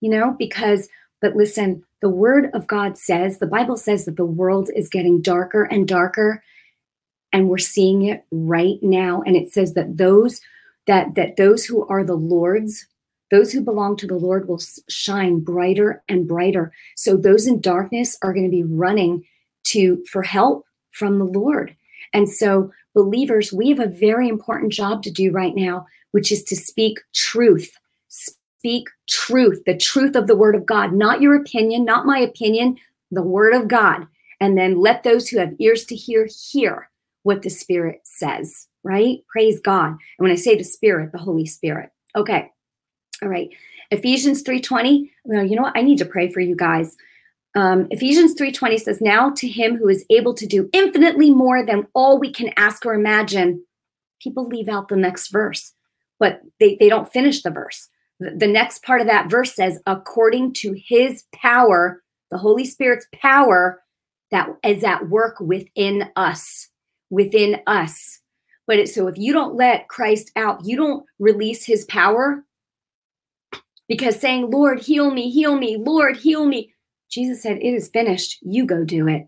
you 0.00 0.10
know 0.10 0.34
because 0.38 0.88
but 1.20 1.36
listen 1.36 1.82
the 2.00 2.08
word 2.08 2.50
of 2.54 2.66
god 2.66 2.98
says 2.98 3.38
the 3.38 3.46
bible 3.46 3.76
says 3.76 4.04
that 4.04 4.16
the 4.16 4.24
world 4.24 4.70
is 4.74 4.88
getting 4.88 5.20
darker 5.20 5.64
and 5.64 5.88
darker 5.88 6.42
and 7.32 7.48
we're 7.48 7.58
seeing 7.58 8.02
it 8.02 8.24
right 8.30 8.78
now 8.82 9.22
and 9.26 9.36
it 9.36 9.52
says 9.52 9.74
that 9.74 9.96
those 9.96 10.40
that 10.86 11.14
that 11.14 11.36
those 11.36 11.64
who 11.64 11.86
are 11.88 12.04
the 12.04 12.14
lord's 12.14 12.86
those 13.30 13.52
who 13.52 13.60
belong 13.60 13.96
to 13.96 14.06
the 14.06 14.16
lord 14.16 14.48
will 14.48 14.60
shine 14.88 15.40
brighter 15.40 16.02
and 16.08 16.28
brighter. 16.28 16.72
So 16.94 17.16
those 17.16 17.46
in 17.46 17.60
darkness 17.60 18.16
are 18.22 18.32
going 18.32 18.44
to 18.44 18.50
be 18.50 18.62
running 18.62 19.24
to 19.64 20.04
for 20.10 20.22
help 20.22 20.66
from 20.92 21.18
the 21.18 21.24
lord. 21.24 21.74
And 22.12 22.28
so 22.28 22.70
believers, 22.94 23.52
we 23.52 23.68
have 23.68 23.80
a 23.80 23.86
very 23.86 24.28
important 24.28 24.72
job 24.72 25.02
to 25.02 25.10
do 25.10 25.30
right 25.30 25.54
now, 25.54 25.86
which 26.12 26.32
is 26.32 26.42
to 26.44 26.56
speak 26.56 27.00
truth. 27.12 27.76
Speak 28.08 28.88
truth, 29.08 29.62
the 29.66 29.76
truth 29.76 30.16
of 30.16 30.26
the 30.26 30.36
word 30.36 30.54
of 30.54 30.64
God, 30.64 30.94
not 30.94 31.20
your 31.20 31.34
opinion, 31.34 31.84
not 31.84 32.06
my 32.06 32.18
opinion, 32.18 32.78
the 33.10 33.22
word 33.22 33.52
of 33.52 33.68
God. 33.68 34.06
And 34.40 34.56
then 34.56 34.80
let 34.80 35.02
those 35.02 35.28
who 35.28 35.38
have 35.38 35.54
ears 35.58 35.84
to 35.86 35.94
hear 35.94 36.26
hear 36.50 36.88
what 37.24 37.42
the 37.42 37.50
Spirit 37.50 38.00
says, 38.04 38.68
right? 38.82 39.18
Praise 39.28 39.60
God. 39.60 39.88
And 39.88 39.98
when 40.18 40.30
I 40.30 40.36
say 40.36 40.56
the 40.56 40.64
Spirit, 40.64 41.12
the 41.12 41.18
Holy 41.18 41.46
Spirit. 41.46 41.90
Okay. 42.16 42.50
All 43.22 43.28
right. 43.28 43.48
Ephesians 43.90 44.42
3:20. 44.42 45.10
Well, 45.24 45.44
you 45.44 45.56
know 45.56 45.62
what? 45.62 45.76
I 45.76 45.82
need 45.82 45.98
to 45.98 46.04
pray 46.04 46.30
for 46.30 46.40
you 46.40 46.56
guys. 46.56 46.96
Um, 47.54 47.86
Ephesians 47.90 48.34
3:20 48.34 48.78
says, 48.78 49.00
"Now 49.00 49.30
to 49.30 49.48
him 49.48 49.76
who 49.76 49.88
is 49.88 50.04
able 50.10 50.34
to 50.34 50.46
do 50.46 50.68
infinitely 50.72 51.30
more 51.30 51.64
than 51.64 51.86
all 51.94 52.18
we 52.18 52.32
can 52.32 52.52
ask 52.56 52.84
or 52.84 52.94
imagine." 52.94 53.64
People 54.20 54.46
leave 54.46 54.68
out 54.68 54.88
the 54.88 54.96
next 54.96 55.28
verse, 55.28 55.72
but 56.18 56.40
they, 56.58 56.76
they 56.76 56.88
don't 56.88 57.12
finish 57.12 57.42
the 57.42 57.50
verse. 57.50 57.88
The, 58.18 58.46
next 58.46 58.82
part 58.84 59.00
of 59.00 59.06
that 59.06 59.30
verse 59.30 59.54
says, 59.54 59.80
"According 59.86 60.54
to 60.54 60.72
his 60.72 61.24
power, 61.32 62.02
the 62.30 62.38
Holy 62.38 62.64
Spirit's 62.64 63.06
power 63.14 63.82
that 64.30 64.48
is 64.64 64.82
at 64.82 65.08
work 65.08 65.38
within 65.40 66.10
us, 66.16 66.68
within 67.10 67.60
us." 67.66 68.20
But 68.66 68.78
it, 68.78 68.88
so 68.88 69.06
if 69.08 69.18
you 69.18 69.32
don't 69.32 69.56
let 69.56 69.88
Christ 69.88 70.32
out, 70.36 70.64
you 70.64 70.76
don't 70.76 71.04
release 71.18 71.64
his 71.64 71.84
power 71.84 72.44
because 73.88 74.18
saying, 74.18 74.50
Lord, 74.50 74.80
heal 74.80 75.10
me, 75.10 75.30
heal 75.30 75.58
me, 75.58 75.76
Lord, 75.76 76.16
heal 76.16 76.46
me, 76.46 76.73
Jesus 77.10 77.42
said, 77.42 77.58
It 77.58 77.74
is 77.74 77.88
finished. 77.88 78.38
You 78.42 78.66
go 78.66 78.84
do 78.84 79.08
it. 79.08 79.26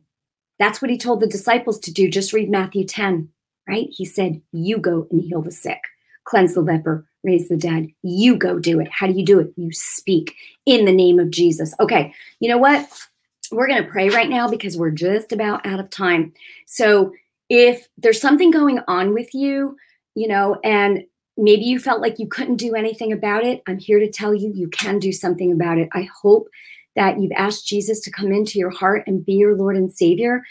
That's 0.58 0.80
what 0.80 0.90
he 0.90 0.98
told 0.98 1.20
the 1.20 1.26
disciples 1.26 1.78
to 1.80 1.92
do. 1.92 2.10
Just 2.10 2.32
read 2.32 2.50
Matthew 2.50 2.84
10, 2.84 3.28
right? 3.68 3.88
He 3.90 4.04
said, 4.04 4.40
You 4.52 4.78
go 4.78 5.06
and 5.10 5.20
heal 5.20 5.42
the 5.42 5.52
sick, 5.52 5.80
cleanse 6.24 6.54
the 6.54 6.60
leper, 6.60 7.06
raise 7.22 7.48
the 7.48 7.56
dead. 7.56 7.88
You 8.02 8.36
go 8.36 8.58
do 8.58 8.80
it. 8.80 8.88
How 8.90 9.06
do 9.06 9.12
you 9.12 9.24
do 9.24 9.38
it? 9.40 9.52
You 9.56 9.70
speak 9.72 10.34
in 10.64 10.84
the 10.84 10.92
name 10.92 11.18
of 11.18 11.30
Jesus. 11.30 11.74
Okay, 11.80 12.14
you 12.40 12.48
know 12.48 12.58
what? 12.58 12.88
We're 13.52 13.68
going 13.68 13.82
to 13.82 13.90
pray 13.90 14.08
right 14.08 14.28
now 14.28 14.48
because 14.48 14.76
we're 14.76 14.90
just 14.90 15.32
about 15.32 15.64
out 15.66 15.78
of 15.78 15.90
time. 15.90 16.32
So 16.66 17.12
if 17.48 17.86
there's 17.96 18.20
something 18.20 18.50
going 18.50 18.80
on 18.88 19.12
with 19.12 19.32
you, 19.34 19.76
you 20.14 20.26
know, 20.26 20.58
and 20.64 21.04
maybe 21.36 21.64
you 21.64 21.78
felt 21.78 22.00
like 22.00 22.18
you 22.18 22.26
couldn't 22.26 22.56
do 22.56 22.74
anything 22.74 23.12
about 23.12 23.44
it, 23.44 23.62
I'm 23.68 23.78
here 23.78 24.00
to 24.00 24.10
tell 24.10 24.34
you 24.34 24.52
you 24.52 24.68
can 24.68 24.98
do 24.98 25.12
something 25.12 25.52
about 25.52 25.78
it. 25.78 25.88
I 25.92 26.08
hope 26.22 26.48
that 26.96 27.20
you've 27.20 27.32
asked 27.36 27.66
Jesus 27.66 28.00
to 28.00 28.10
come 28.10 28.32
into 28.32 28.58
your 28.58 28.70
heart 28.70 29.04
and 29.06 29.24
be 29.24 29.34
your 29.34 29.56
Lord 29.56 29.76
and 29.76 29.92
Savior. 29.92 30.42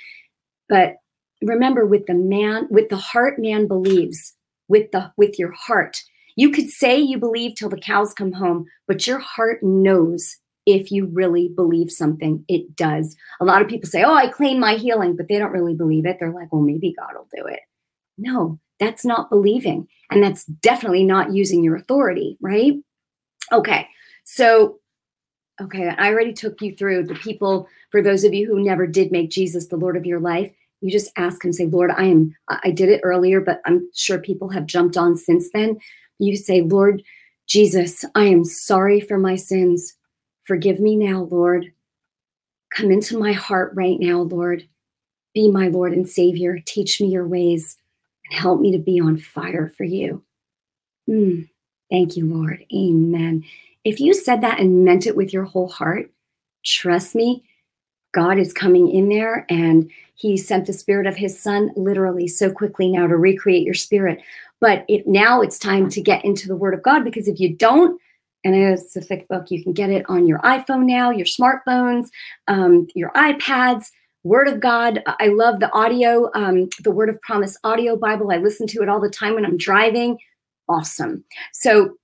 But 0.69 0.95
remember, 1.41 1.85
with 1.85 2.05
the 2.05 2.13
man, 2.13 2.67
with 2.69 2.89
the 2.89 2.97
heart, 2.97 3.39
man 3.39 3.67
believes. 3.67 4.35
With 4.67 4.91
the 4.91 5.11
with 5.15 5.37
your 5.37 5.51
heart, 5.51 6.01
you 6.35 6.49
could 6.49 6.69
say 6.69 6.97
you 6.97 7.19
believe 7.19 7.53
till 7.55 7.69
the 7.69 7.77
cows 7.77 8.15
come 8.15 8.31
home, 8.31 8.65
but 8.87 9.05
your 9.05 9.19
heart 9.19 9.61
knows 9.61 10.37
if 10.65 10.91
you 10.91 11.05
really 11.05 11.49
believe 11.55 11.91
something. 11.91 12.43
It 12.47 12.75
does. 12.75 13.15
A 13.39 13.45
lot 13.45 13.61
of 13.61 13.67
people 13.67 13.87
say, 13.87 14.01
"Oh, 14.01 14.15
I 14.15 14.27
claim 14.27 14.59
my 14.59 14.73
healing," 14.73 15.15
but 15.15 15.27
they 15.27 15.37
don't 15.37 15.51
really 15.51 15.75
believe 15.75 16.07
it. 16.07 16.17
They're 16.19 16.33
like, 16.33 16.51
"Well, 16.51 16.63
maybe 16.63 16.95
God 16.97 17.13
will 17.13 17.27
do 17.35 17.45
it." 17.45 17.59
No, 18.17 18.59
that's 18.79 19.05
not 19.05 19.29
believing, 19.29 19.87
and 20.09 20.23
that's 20.23 20.45
definitely 20.45 21.03
not 21.03 21.31
using 21.31 21.63
your 21.63 21.75
authority, 21.75 22.37
right? 22.41 22.73
Okay, 23.51 23.87
so 24.23 24.79
Okay, 25.61 25.87
I 25.87 26.09
already 26.09 26.33
took 26.33 26.61
you 26.61 26.75
through 26.75 27.05
the 27.05 27.15
people. 27.15 27.67
For 27.89 28.01
those 28.01 28.23
of 28.23 28.33
you 28.33 28.45
who 28.45 28.61
never 28.61 28.85
did 28.85 29.11
make 29.11 29.29
Jesus 29.29 29.67
the 29.67 29.77
Lord 29.77 29.95
of 29.95 30.05
your 30.05 30.19
life, 30.19 30.51
you 30.81 30.91
just 30.91 31.11
ask 31.17 31.43
him, 31.43 31.53
say, 31.53 31.65
Lord, 31.65 31.91
I 31.91 32.05
am, 32.05 32.35
I 32.49 32.71
did 32.71 32.89
it 32.89 33.01
earlier, 33.03 33.39
but 33.39 33.61
I'm 33.65 33.89
sure 33.93 34.19
people 34.19 34.49
have 34.49 34.65
jumped 34.65 34.97
on 34.97 35.15
since 35.15 35.49
then. 35.53 35.79
You 36.19 36.35
say, 36.35 36.61
Lord 36.61 37.03
Jesus, 37.47 38.03
I 38.15 38.25
am 38.25 38.43
sorry 38.43 38.99
for 38.99 39.17
my 39.17 39.35
sins. 39.35 39.95
Forgive 40.43 40.79
me 40.79 40.95
now, 40.95 41.23
Lord. 41.31 41.71
Come 42.75 42.91
into 42.91 43.17
my 43.17 43.31
heart 43.31 43.71
right 43.75 43.97
now, 43.99 44.21
Lord. 44.21 44.67
Be 45.33 45.49
my 45.49 45.69
Lord 45.69 45.93
and 45.93 46.07
Savior. 46.07 46.59
Teach 46.65 46.99
me 46.99 47.07
your 47.07 47.27
ways 47.27 47.77
and 48.29 48.39
help 48.39 48.59
me 48.59 48.71
to 48.71 48.77
be 48.77 48.99
on 48.99 49.17
fire 49.17 49.73
for 49.77 49.85
you. 49.85 50.23
Mm, 51.09 51.47
thank 51.89 52.17
you, 52.17 52.25
Lord. 52.25 52.65
Amen. 52.73 53.43
If 53.85 53.99
you 53.99 54.13
said 54.13 54.41
that 54.41 54.59
and 54.59 54.83
meant 54.83 55.05
it 55.05 55.15
with 55.15 55.31
your 55.31 55.43
whole 55.43 55.69
heart, 55.69 56.11
trust 56.65 57.15
me, 57.15 57.43
God 58.13 58.39
is 58.39 58.51
coming 58.51 58.89
in 58.89 59.09
there 59.09 59.45
and 59.49 59.89
he 60.15 60.37
sent 60.37 60.65
the 60.65 60.73
spirit 60.73 61.05
of 61.05 61.15
his 61.15 61.39
son 61.39 61.71
literally 61.75 62.27
so 62.27 62.49
quickly 62.51 62.89
now 62.89 63.05
to 63.07 63.15
recreate 63.15 63.63
your 63.63 63.73
spirit. 63.73 64.21
But 64.59 64.85
it 64.87 65.05
now 65.05 65.41
it's 65.41 65.59
time 65.59 65.89
to 65.89 66.01
get 66.01 66.25
into 66.25 66.47
the 66.47 66.55
word 66.55 66.73
of 66.73 66.81
God 66.81 67.03
because 67.03 67.27
if 67.27 67.39
you 67.39 67.53
don't, 67.53 68.01
and 68.43 68.55
it's 68.55 68.95
a 68.95 69.01
thick 69.01 69.27
book, 69.27 69.51
you 69.51 69.61
can 69.63 69.73
get 69.73 69.89
it 69.89 70.05
on 70.07 70.27
your 70.27 70.39
iPhone 70.39 70.85
now, 70.85 71.09
your 71.09 71.25
smartphones, 71.25 72.07
um, 72.47 72.87
your 72.95 73.11
iPads. 73.11 73.91
Word 74.23 74.47
of 74.47 74.59
God. 74.59 75.03
I 75.05 75.27
love 75.27 75.59
the 75.59 75.71
audio, 75.71 76.31
um, 76.33 76.67
the 76.83 76.89
Word 76.89 77.09
of 77.09 77.21
Promise 77.21 77.59
audio 77.63 77.95
Bible. 77.95 78.31
I 78.31 78.37
listen 78.37 78.65
to 78.65 78.81
it 78.81 78.89
all 78.89 78.99
the 78.99 79.07
time 79.07 79.35
when 79.35 79.45
I'm 79.45 79.55
driving. 79.55 80.17
Awesome. 80.67 81.23
So 81.53 81.95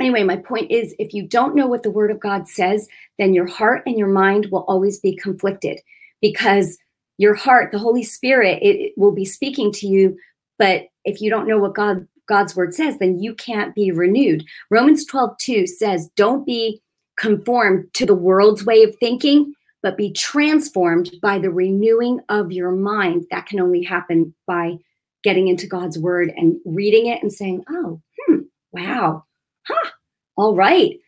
anyway, 0.00 0.22
my 0.22 0.36
point 0.36 0.70
is 0.70 0.94
if 0.98 1.12
you 1.12 1.26
don't 1.26 1.54
know 1.54 1.66
what 1.66 1.82
the 1.82 1.90
word 1.90 2.10
of 2.10 2.20
God 2.20 2.48
says, 2.48 2.88
then 3.18 3.34
your 3.34 3.46
heart 3.46 3.82
and 3.86 3.98
your 3.98 4.08
mind 4.08 4.48
will 4.50 4.64
always 4.68 4.98
be 4.98 5.16
conflicted 5.16 5.80
because 6.20 6.78
your 7.18 7.34
heart, 7.34 7.72
the 7.72 7.78
Holy 7.78 8.02
Spirit, 8.02 8.58
it, 8.62 8.76
it 8.76 8.92
will 8.96 9.12
be 9.12 9.24
speaking 9.24 9.72
to 9.72 9.86
you. 9.86 10.16
But 10.58 10.84
if 11.04 11.20
you 11.20 11.30
don't 11.30 11.48
know 11.48 11.58
what 11.58 11.74
God 11.74 12.06
God's 12.26 12.56
word 12.56 12.74
says, 12.74 12.98
then 12.98 13.20
you 13.20 13.34
can't 13.34 13.74
be 13.74 13.92
renewed. 13.92 14.44
Romans 14.70 15.06
12, 15.06 15.38
2 15.38 15.66
says, 15.66 16.10
Don't 16.16 16.44
be 16.44 16.82
conformed 17.16 17.86
to 17.94 18.04
the 18.04 18.14
world's 18.14 18.64
way 18.64 18.82
of 18.82 18.96
thinking, 18.98 19.54
but 19.82 19.96
be 19.96 20.12
transformed 20.12 21.12
by 21.22 21.38
the 21.38 21.50
renewing 21.50 22.20
of 22.28 22.50
your 22.50 22.72
mind. 22.72 23.26
That 23.30 23.46
can 23.46 23.60
only 23.60 23.82
happen 23.82 24.34
by 24.46 24.76
getting 25.22 25.48
into 25.48 25.66
God's 25.66 25.98
word 25.98 26.32
and 26.36 26.56
reading 26.64 27.06
it 27.06 27.22
and 27.22 27.32
saying, 27.32 27.64
Oh, 27.70 28.00
hmm, 28.18 28.38
wow, 28.72 29.24
huh, 29.66 29.90
all 30.36 30.54
right, 30.54 30.98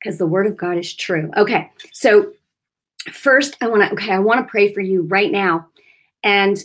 because 0.00 0.18
the 0.18 0.26
word 0.26 0.46
of 0.46 0.56
God 0.56 0.78
is 0.78 0.94
true. 0.94 1.30
Okay, 1.36 1.70
so 1.92 2.32
first, 3.12 3.56
I 3.60 3.68
want 3.68 3.82
to, 3.82 3.92
okay, 3.92 4.12
I 4.12 4.18
want 4.18 4.46
to 4.46 4.50
pray 4.50 4.72
for 4.72 4.80
you 4.80 5.02
right 5.02 5.30
now. 5.30 5.68
And 6.22 6.58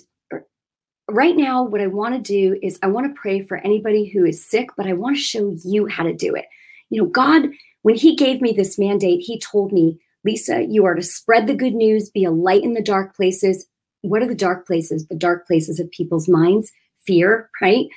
right 1.09 1.35
now, 1.35 1.63
what 1.63 1.81
I 1.81 1.87
want 1.87 2.15
to 2.15 2.21
do 2.21 2.57
is 2.61 2.79
I 2.81 2.87
want 2.87 3.13
to 3.13 3.19
pray 3.19 3.41
for 3.41 3.57
anybody 3.57 4.05
who 4.05 4.25
is 4.25 4.45
sick, 4.45 4.69
but 4.77 4.87
I 4.87 4.93
want 4.93 5.15
to 5.15 5.21
show 5.21 5.55
you 5.63 5.87
how 5.87 6.03
to 6.03 6.13
do 6.13 6.33
it. 6.33 6.45
You 6.89 7.01
know, 7.01 7.09
God, 7.09 7.47
when 7.83 7.95
He 7.95 8.15
gave 8.15 8.41
me 8.41 8.53
this 8.53 8.79
mandate, 8.79 9.21
He 9.21 9.39
told 9.39 9.71
me, 9.71 9.99
Lisa, 10.23 10.63
you 10.63 10.85
are 10.85 10.95
to 10.95 11.01
spread 11.01 11.47
the 11.47 11.55
good 11.55 11.73
news, 11.73 12.09
be 12.09 12.23
a 12.23 12.31
light 12.31 12.63
in 12.63 12.73
the 12.73 12.81
dark 12.81 13.15
places. 13.15 13.65
What 14.01 14.21
are 14.21 14.27
the 14.27 14.35
dark 14.35 14.65
places? 14.65 15.07
The 15.07 15.15
dark 15.15 15.47
places 15.47 15.79
of 15.79 15.91
people's 15.91 16.27
minds, 16.27 16.71
fear, 17.05 17.49
right? 17.61 17.87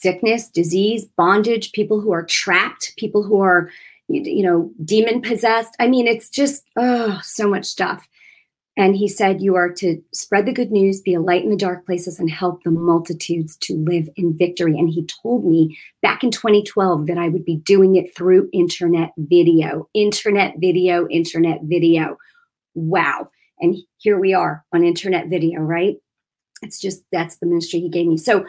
Sickness, 0.00 0.48
disease, 0.48 1.04
bondage, 1.16 1.72
people 1.72 2.00
who 2.00 2.12
are 2.12 2.24
trapped, 2.24 2.92
people 2.96 3.22
who 3.22 3.40
are, 3.40 3.70
you 4.08 4.42
know, 4.42 4.70
demon 4.84 5.20
possessed. 5.20 5.74
I 5.80 5.88
mean, 5.88 6.06
it's 6.06 6.28
just, 6.30 6.64
oh, 6.76 7.20
so 7.22 7.48
much 7.48 7.64
stuff. 7.64 8.06
And 8.78 8.94
he 8.94 9.08
said, 9.08 9.42
You 9.42 9.56
are 9.56 9.72
to 9.72 10.00
spread 10.14 10.46
the 10.46 10.52
good 10.52 10.70
news, 10.70 11.00
be 11.00 11.12
a 11.12 11.20
light 11.20 11.42
in 11.42 11.50
the 11.50 11.56
dark 11.56 11.84
places, 11.84 12.20
and 12.20 12.30
help 12.30 12.62
the 12.62 12.70
multitudes 12.70 13.56
to 13.62 13.74
live 13.74 14.08
in 14.14 14.38
victory. 14.38 14.78
And 14.78 14.88
he 14.88 15.04
told 15.04 15.44
me 15.44 15.76
back 16.00 16.22
in 16.22 16.30
2012 16.30 17.08
that 17.08 17.18
I 17.18 17.28
would 17.28 17.44
be 17.44 17.56
doing 17.56 17.96
it 17.96 18.14
through 18.14 18.48
internet 18.52 19.10
video, 19.16 19.88
internet 19.94 20.54
video, 20.58 21.08
internet 21.08 21.62
video. 21.64 22.16
Wow. 22.76 23.30
And 23.58 23.76
here 23.96 24.20
we 24.20 24.32
are 24.32 24.64
on 24.72 24.84
internet 24.84 25.26
video, 25.26 25.60
right? 25.60 25.96
It's 26.62 26.78
just 26.78 27.02
that's 27.10 27.38
the 27.38 27.46
ministry 27.46 27.80
he 27.80 27.88
gave 27.88 28.06
me. 28.06 28.16
So 28.16 28.46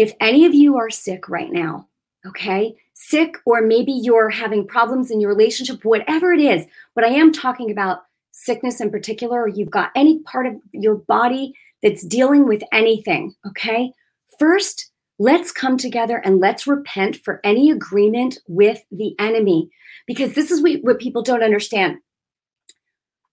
if 0.00 0.14
any 0.18 0.46
of 0.46 0.54
you 0.54 0.78
are 0.78 0.88
sick 0.88 1.28
right 1.28 1.52
now, 1.52 1.86
okay, 2.26 2.74
sick, 2.94 3.36
or 3.44 3.60
maybe 3.60 3.92
you're 3.92 4.30
having 4.30 4.66
problems 4.66 5.10
in 5.10 5.20
your 5.20 5.28
relationship, 5.28 5.84
whatever 5.84 6.32
it 6.32 6.40
is, 6.40 6.64
but 6.94 7.04
I 7.04 7.08
am 7.08 7.32
talking 7.32 7.70
about 7.70 8.04
sickness 8.32 8.80
in 8.80 8.90
particular, 8.90 9.42
or 9.42 9.48
you've 9.48 9.70
got 9.70 9.90
any 9.94 10.20
part 10.20 10.46
of 10.46 10.54
your 10.72 10.94
body 10.94 11.52
that's 11.82 12.02
dealing 12.02 12.48
with 12.48 12.62
anything, 12.72 13.34
okay? 13.46 13.92
First, 14.38 14.90
let's 15.18 15.52
come 15.52 15.76
together 15.76 16.16
and 16.16 16.40
let's 16.40 16.66
repent 16.66 17.16
for 17.22 17.38
any 17.44 17.70
agreement 17.70 18.38
with 18.48 18.82
the 18.90 19.14
enemy 19.18 19.68
because 20.06 20.32
this 20.32 20.50
is 20.50 20.62
what, 20.62 20.80
what 20.80 20.98
people 20.98 21.22
don't 21.22 21.42
understand. 21.42 21.98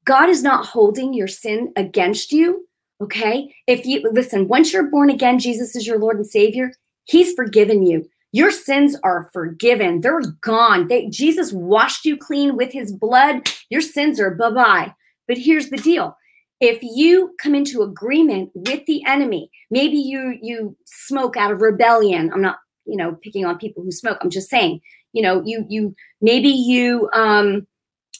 God 0.03 0.27
is 0.27 0.43
not 0.43 0.65
holding 0.65 1.13
your 1.13 1.29
sin 1.29 1.71
against 1.77 2.33
you, 2.33 2.66
okay? 3.01 3.53
If 3.67 3.85
you 3.85 4.07
listen, 4.11 4.47
once 4.47 4.73
you're 4.73 4.89
born 4.89 5.09
again, 5.09 5.39
Jesus 5.39 5.75
is 5.75 5.85
your 5.85 5.99
Lord 5.99 6.17
and 6.17 6.27
Savior, 6.27 6.71
He's 7.05 7.33
forgiven 7.33 7.85
you. 7.85 8.07
Your 8.33 8.51
sins 8.51 8.95
are 9.03 9.29
forgiven. 9.33 10.01
They're 10.01 10.21
gone. 10.41 10.87
They, 10.87 11.07
Jesus 11.07 11.53
washed 11.53 12.05
you 12.05 12.17
clean 12.17 12.57
with 12.57 12.71
his 12.71 12.91
blood. 12.91 13.49
Your 13.69 13.81
sins 13.81 14.19
are 14.19 14.35
bye 14.35 14.51
bye. 14.51 14.93
But 15.27 15.37
here's 15.37 15.69
the 15.69 15.77
deal. 15.77 16.15
If 16.59 16.79
you 16.81 17.33
come 17.39 17.55
into 17.55 17.81
agreement 17.81 18.49
with 18.53 18.85
the 18.85 19.03
enemy, 19.05 19.49
maybe 19.71 19.97
you 19.97 20.37
you 20.41 20.75
smoke 20.85 21.37
out 21.37 21.51
of 21.51 21.61
rebellion. 21.61 22.31
I'm 22.33 22.41
not, 22.41 22.57
you 22.85 22.97
know, 22.97 23.17
picking 23.23 23.45
on 23.45 23.57
people 23.57 23.83
who 23.83 23.91
smoke. 23.91 24.17
I'm 24.21 24.29
just 24.29 24.49
saying, 24.49 24.81
you 25.13 25.21
know, 25.21 25.41
you 25.45 25.65
you 25.69 25.95
maybe 26.21 26.49
you 26.49 27.09
um 27.13 27.65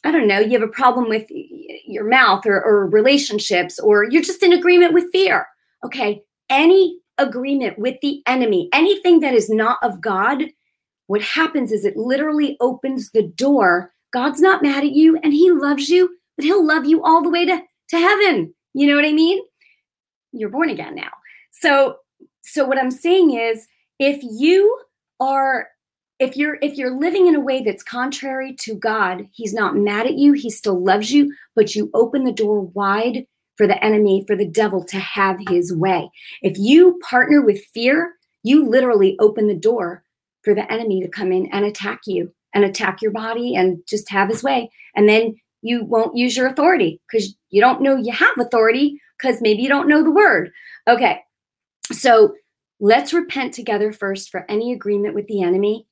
I 0.04 0.12
don't 0.12 0.28
know, 0.28 0.40
you 0.40 0.60
have 0.60 0.68
a 0.68 0.72
problem 0.72 1.10
with 1.10 1.26
your 1.30 2.08
mouth 2.08 2.46
or, 2.46 2.64
or 2.64 2.88
relationships, 2.88 3.80
or 3.80 4.06
you're 4.06 4.22
just 4.22 4.44
in 4.44 4.54
agreement 4.54 4.94
with 4.94 5.12
fear. 5.12 5.48
Okay. 5.84 6.22
Any 6.50 7.00
agreement 7.18 7.80
with 7.80 7.96
the 8.02 8.22
enemy, 8.28 8.70
anything 8.74 9.20
that 9.22 9.34
is 9.34 9.50
not 9.50 9.80
of 9.82 10.02
God, 10.02 10.44
what 11.08 11.22
happens 11.22 11.72
is 11.72 11.84
it 11.84 11.98
literally 11.98 12.58
opens 12.60 13.12
the 13.12 13.24
door. 13.24 13.92
God's 14.14 14.40
not 14.40 14.62
mad 14.62 14.84
at 14.84 14.92
you 14.92 15.18
and 15.24 15.34
he 15.34 15.52
loves 15.52 15.90
you, 15.90 16.16
but 16.36 16.46
he'll 16.46 16.66
love 16.66 16.86
you 16.86 17.04
all 17.04 17.22
the 17.22 17.30
way 17.30 17.46
to, 17.46 17.62
to 17.90 17.98
heaven. 17.98 18.54
You 18.74 18.88
know 18.88 18.96
what 18.96 19.06
I 19.06 19.14
mean? 19.14 19.42
You're 20.32 20.50
born 20.50 20.70
again 20.70 20.96
now. 20.96 21.12
So 21.52 21.98
so 22.48 22.66
what 22.66 22.78
I'm 22.78 22.92
saying 22.92 23.32
is 23.32 23.68
if 24.00 24.20
you 24.24 24.82
are 25.20 25.68
if 26.20 26.36
you're 26.36 26.58
if 26.62 26.76
you're 26.76 26.98
living 26.98 27.28
in 27.28 27.36
a 27.36 27.40
way 27.40 27.64
that's 27.64 27.84
contrary 27.84 28.56
to 28.62 28.76
God, 28.76 29.28
he's 29.32 29.54
not 29.54 29.76
mad 29.76 30.08
at 30.08 30.18
you, 30.18 30.34
he 30.34 30.50
still 30.50 30.84
loves 30.84 31.12
you, 31.12 31.34
but 31.56 31.76
you 31.76 31.92
open 31.94 32.24
the 32.24 32.32
door 32.32 32.62
wide 32.62 33.26
for 33.56 33.68
the 33.68 33.84
enemy, 33.84 34.24
for 34.28 34.36
the 34.36 34.48
devil 34.48 34.84
to 34.86 34.98
have 34.98 35.38
his 35.50 35.76
way. 35.76 36.10
If 36.42 36.58
you 36.58 37.00
partner 37.08 37.42
with 37.42 37.66
fear, 37.74 38.14
you 38.44 38.68
literally 38.68 39.16
open 39.20 39.48
the 39.48 39.56
door 39.56 40.04
for 40.44 40.54
the 40.54 40.72
enemy 40.72 41.02
to 41.02 41.08
come 41.08 41.32
in 41.32 41.48
and 41.48 41.66
attack 41.66 42.02
you 42.06 42.32
and 42.54 42.64
attack 42.64 43.02
your 43.02 43.12
body 43.12 43.56
and 43.56 43.80
just 43.88 44.10
have 44.10 44.30
his 44.30 44.44
way. 44.44 44.70
And 44.96 45.10
then 45.10 45.36
you 45.62 45.84
won't 45.84 46.16
use 46.16 46.38
your 46.38 46.48
authority 46.48 47.02
because 47.08 47.36
you 47.50 47.62
don't 47.62 47.82
know 47.82 47.96
you 47.96 48.12
have 48.12 48.38
authority 48.40 49.02
because 49.18 49.42
maybe 49.42 49.64
you 49.64 49.70
don't 49.70 49.88
know 49.88 50.04
the 50.04 50.12
word. 50.12 50.52
Okay. 50.88 51.20
So 51.92 52.36
let's 52.80 53.14
repent 53.14 53.54
together 53.54 53.92
first 53.92 54.30
for 54.30 54.46
any 54.50 54.72
agreement 54.72 55.16
with 55.16 55.28
the 55.28 55.42
enemy. 55.42 55.87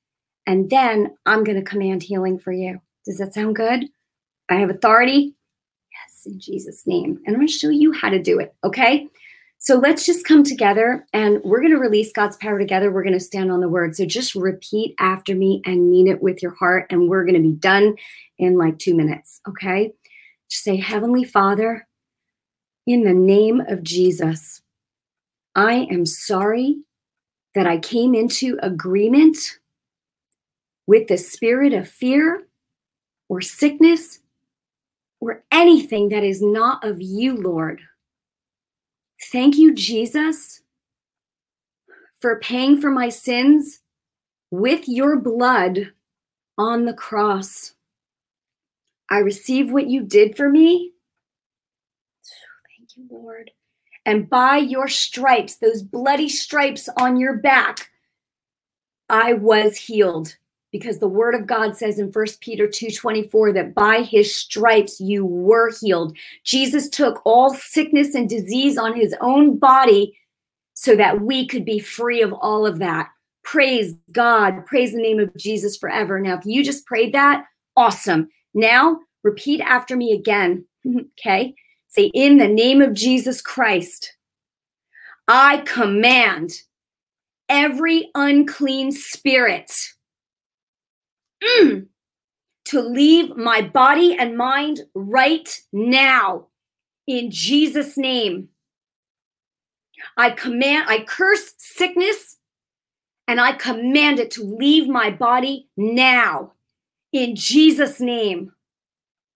And 0.48 0.70
then 0.70 1.16
I'm 1.26 1.44
going 1.44 1.58
to 1.58 1.64
command 1.64 2.04
healing 2.04 2.38
for 2.38 2.52
you. 2.52 2.80
Does 3.06 3.18
that 3.18 3.34
sound 3.34 3.56
good? 3.56 3.86
I 4.50 4.56
have 4.56 4.70
authority 4.70 5.36
Yes, 5.96 6.26
in 6.26 6.40
Jesus' 6.40 6.86
name. 6.86 7.20
And 7.26 7.36
I'm 7.36 7.36
going 7.36 7.48
to 7.48 7.54
show 7.54 7.70
you 7.70 7.92
how 7.94 8.10
to 8.10 8.22
do 8.22 8.40
it. 8.40 8.54
Okay. 8.64 9.08
So 9.58 9.78
let's 9.78 10.06
just 10.06 10.28
come 10.28 10.44
together 10.44 11.06
and 11.14 11.42
we're 11.44 11.62
going 11.62 11.72
to 11.72 11.80
release 11.80 12.12
God's 12.12 12.38
power 12.38 12.60
together. 12.60 12.92
We're 12.92 13.04
going 13.04 13.14
to 13.14 13.20
stand 13.20 13.52
on 13.52 13.62
the 13.62 13.70
word. 13.70 13.96
So 13.96 14.06
just 14.06 14.36
repeat 14.36 14.94
after 15.00 15.34
me 15.34 15.62
and 15.66 15.90
mean 15.90 16.08
it 16.08 16.22
with 16.22 16.44
your 16.44 16.54
heart. 16.54 16.86
And 16.90 17.10
we're 17.10 17.24
going 17.24 17.42
to 17.42 17.50
be 17.50 17.56
done 17.56 17.96
in 18.38 18.58
like 18.58 18.78
two 18.78 18.94
minutes. 18.94 19.42
Okay. 19.48 19.94
Just 20.50 20.64
say, 20.64 20.76
Heavenly 20.76 21.24
Father, 21.24 21.88
in 22.86 23.04
the 23.04 23.14
name 23.14 23.62
of 23.62 23.82
Jesus, 23.82 24.62
I 25.56 25.88
am 25.90 26.06
sorry 26.06 26.78
that 27.56 27.66
I 27.66 27.80
came 27.80 28.14
into 28.14 28.60
agreement 28.62 29.38
with 30.88 31.08
the 31.08 31.18
spirit 31.18 31.74
of 31.74 31.88
fear 31.88 32.48
or 33.30 33.42
sickness 33.42 34.20
or 35.20 35.44
anything 35.52 36.10
that 36.10 36.24
is 36.24 36.42
not 36.42 36.84
of 36.84 37.02
you, 37.02 37.36
Lord. 37.36 37.82
Thank 39.32 39.58
you, 39.58 39.74
Jesus, 39.74 40.62
for 42.20 42.40
paying 42.40 42.80
for 42.80 42.92
my 42.92 43.10
sins 43.10 43.82
with 44.52 44.88
your 44.88 45.20
blood 45.20 45.94
on 46.58 46.86
the 46.86 46.94
cross. 46.94 47.74
I 49.10 49.20
receive 49.20 49.72
what 49.72 49.88
you 49.88 50.04
did 50.04 50.36
for 50.36 50.50
me. 50.50 50.92
Thank 52.78 52.90
you, 52.96 53.08
Lord. 53.10 53.52
And 54.06 54.30
by 54.30 54.58
your 54.58 54.88
stripes, 54.88 55.56
those 55.56 55.82
bloody 55.82 56.30
stripes 56.30 56.88
on 56.98 57.18
your 57.18 57.34
back, 57.38 57.90
I 59.10 59.34
was 59.34 59.78
healed 59.78 60.36
because 60.76 61.00
the 61.00 61.08
word 61.08 61.36
of 61.36 61.48
God 61.48 61.78
says 61.78 62.00
in 62.00 62.12
1 62.12 62.42
Peter 62.42 62.68
2:24 62.68 63.54
that 63.54 63.74
by 63.74 64.02
his 64.02 64.36
stripes 64.36 65.00
you 65.00 65.26
were 65.26 65.72
healed. 65.80 66.18
Jesus 66.44 66.90
took 66.90 67.22
all 67.24 67.54
sickness 67.54 68.14
and 68.14 68.28
disease 68.28 68.78
on 68.78 68.94
his 68.94 69.16
own 69.22 69.58
body 69.58 70.20
so 70.74 70.94
that 70.98 71.22
we 71.22 71.48
could 71.48 71.64
be 71.64 71.80
free 71.80 72.22
of 72.22 72.34
all 72.34 72.66
of 72.66 72.80
that. 72.80 73.08
Praise 73.42 73.94
God. 74.12 74.66
Praise 74.66 74.92
the 74.92 75.02
name 75.02 75.18
of 75.18 75.34
Jesus 75.38 75.78
forever. 75.78 76.20
Now, 76.20 76.38
if 76.38 76.46
you 76.46 76.62
just 76.62 76.86
prayed 76.86 77.14
that, 77.14 77.46
awesome. 77.78 78.28
Now, 78.54 79.00
repeat 79.24 79.62
after 79.62 79.96
me 79.96 80.12
again. 80.12 80.66
okay? 81.18 81.56
Say, 81.88 82.12
in 82.14 82.38
the 82.38 82.50
name 82.50 82.82
of 82.82 82.94
Jesus 82.94 83.42
Christ, 83.42 84.14
I 85.30 85.60
command 85.60 86.52
every 87.48 88.10
unclean 88.14 88.92
spirit 88.92 89.72
mm, 91.46 91.88
to 92.66 92.82
leave 92.82 93.36
my 93.36 93.62
body 93.62 94.16
and 94.18 94.38
mind 94.38 94.82
right 94.94 95.62
now 95.72 96.48
in 97.08 97.32
Jesus' 97.32 97.98
name. 97.98 98.50
I 100.18 100.32
command, 100.32 100.86
I 100.90 101.04
curse 101.04 101.54
sickness 101.58 102.38
and 103.28 103.40
I 103.40 103.54
command 103.54 104.20
it 104.20 104.32
to 104.32 104.44
leave 104.44 104.88
my 104.88 105.10
body 105.10 105.68
now 105.78 106.54
in 107.12 107.36
Jesus' 107.36 108.00
name. 108.00 108.52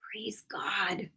Praise 0.02 0.44
God. 0.52 1.10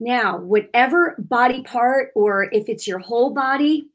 Now, 0.00 0.38
whatever 0.38 1.16
body 1.18 1.62
part, 1.62 2.12
or 2.14 2.48
if 2.52 2.68
it's 2.68 2.86
your 2.86 3.00
whole 3.00 3.30
body, 3.34 3.88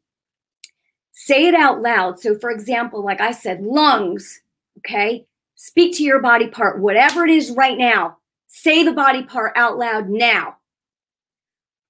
say 1.14 1.48
it 1.48 1.54
out 1.54 1.82
loud. 1.82 2.20
So, 2.20 2.38
for 2.38 2.52
example, 2.52 3.04
like 3.04 3.22
I 3.22 3.32
said, 3.32 3.62
lungs, 3.62 4.42
okay? 4.80 5.26
Speak 5.56 5.96
to 5.98 6.04
your 6.04 6.22
body 6.22 6.48
part, 6.48 6.80
whatever 6.80 7.26
it 7.26 7.32
is 7.32 7.52
right 7.52 7.78
now. 7.78 8.18
Say 8.48 8.84
the 8.84 8.94
body 8.94 9.24
part 9.24 9.54
out 9.56 9.78
loud 9.78 10.10
now. 10.10 10.58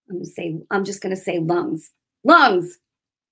I'm 0.10 0.18
gonna 0.18 0.26
say, 0.26 0.58
I'm 0.70 0.86
just 0.86 1.02
gonna 1.02 1.16
say 1.16 1.40
lungs. 1.40 1.92
Lungs, 2.24 2.80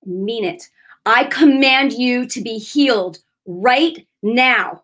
mean 0.04 0.44
it. 0.44 0.68
I 1.06 1.24
command 1.24 1.92
you 1.92 2.26
to 2.26 2.40
be 2.40 2.58
healed 2.58 3.18
right 3.46 4.06
now. 4.22 4.82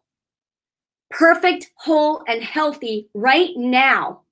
Perfect, 1.11 1.71
whole, 1.77 2.23
and 2.27 2.43
healthy 2.43 3.09
right 3.15 3.51
now 3.57 4.23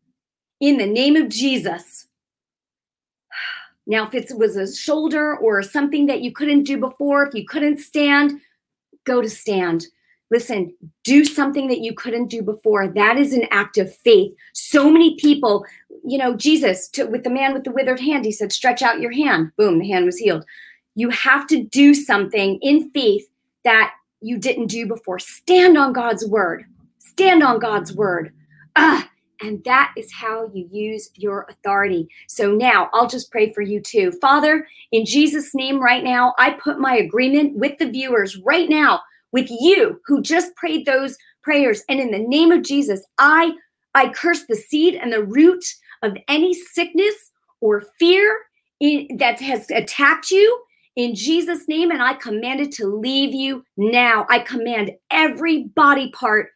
in 0.60 0.78
the 0.78 0.86
name 0.86 1.16
of 1.16 1.28
Jesus. 1.28 2.06
Now, 3.86 4.06
if 4.06 4.14
it 4.14 4.36
was 4.36 4.56
a 4.56 4.72
shoulder 4.72 5.36
or 5.36 5.62
something 5.62 6.06
that 6.06 6.20
you 6.20 6.32
couldn't 6.32 6.64
do 6.64 6.76
before, 6.76 7.26
if 7.26 7.34
you 7.34 7.46
couldn't 7.46 7.78
stand, 7.78 8.40
go 9.04 9.22
to 9.22 9.30
stand. 9.30 9.86
Listen, 10.30 10.74
do 11.04 11.24
something 11.24 11.68
that 11.68 11.80
you 11.80 11.94
couldn't 11.94 12.28
do 12.28 12.42
before. 12.42 12.88
That 12.88 13.16
is 13.16 13.32
an 13.32 13.46
act 13.50 13.78
of 13.78 13.94
faith. 13.98 14.34
So 14.54 14.90
many 14.90 15.14
people, 15.16 15.64
you 16.04 16.18
know, 16.18 16.34
Jesus, 16.36 16.88
to, 16.90 17.04
with 17.04 17.22
the 17.22 17.30
man 17.30 17.54
with 17.54 17.64
the 17.64 17.70
withered 17.70 18.00
hand, 18.00 18.24
he 18.24 18.32
said, 18.32 18.52
stretch 18.52 18.82
out 18.82 19.00
your 19.00 19.12
hand. 19.12 19.52
Boom, 19.56 19.78
the 19.78 19.88
hand 19.88 20.04
was 20.04 20.18
healed. 20.18 20.44
You 20.96 21.10
have 21.10 21.46
to 21.48 21.62
do 21.62 21.94
something 21.94 22.58
in 22.60 22.90
faith 22.90 23.26
that 23.64 23.92
you 24.20 24.38
didn't 24.38 24.66
do 24.66 24.86
before. 24.86 25.18
Stand 25.18 25.78
on 25.78 25.92
God's 25.92 26.26
word. 26.26 26.64
Stand 26.98 27.42
on 27.42 27.58
God's 27.58 27.94
word. 27.94 28.32
Ah, 28.74 29.08
and 29.42 29.62
that 29.64 29.92
is 29.96 30.12
how 30.12 30.50
you 30.52 30.68
use 30.70 31.10
your 31.14 31.46
authority. 31.48 32.08
So 32.26 32.52
now 32.52 32.88
I'll 32.92 33.06
just 33.06 33.30
pray 33.30 33.52
for 33.52 33.60
you 33.60 33.80
too. 33.80 34.12
Father, 34.20 34.66
in 34.92 35.04
Jesus' 35.04 35.54
name, 35.54 35.78
right 35.80 36.02
now, 36.02 36.34
I 36.38 36.50
put 36.50 36.80
my 36.80 36.96
agreement 36.96 37.56
with 37.56 37.78
the 37.78 37.90
viewers 37.90 38.38
right 38.38 38.68
now, 38.68 39.00
with 39.32 39.48
you 39.50 40.00
who 40.06 40.22
just 40.22 40.54
prayed 40.56 40.86
those 40.86 41.16
prayers. 41.42 41.82
And 41.88 42.00
in 42.00 42.10
the 42.10 42.18
name 42.18 42.52
of 42.52 42.62
Jesus, 42.62 43.04
I 43.18 43.52
I 43.94 44.10
curse 44.10 44.44
the 44.46 44.56
seed 44.56 44.94
and 44.94 45.12
the 45.12 45.24
root 45.24 45.64
of 46.02 46.16
any 46.28 46.52
sickness 46.54 47.14
or 47.60 47.84
fear 47.98 48.38
in, 48.80 49.08
that 49.18 49.40
has 49.40 49.70
attacked 49.70 50.30
you 50.30 50.62
in 50.96 51.14
Jesus' 51.14 51.68
name, 51.68 51.90
and 51.90 52.02
I 52.02 52.14
command 52.14 52.60
it 52.60 52.72
to 52.72 52.86
leave 52.86 53.34
you 53.34 53.62
now. 53.76 54.26
I 54.30 54.38
command 54.38 54.92
every 55.10 55.64
body 55.64 56.10
part 56.12 56.48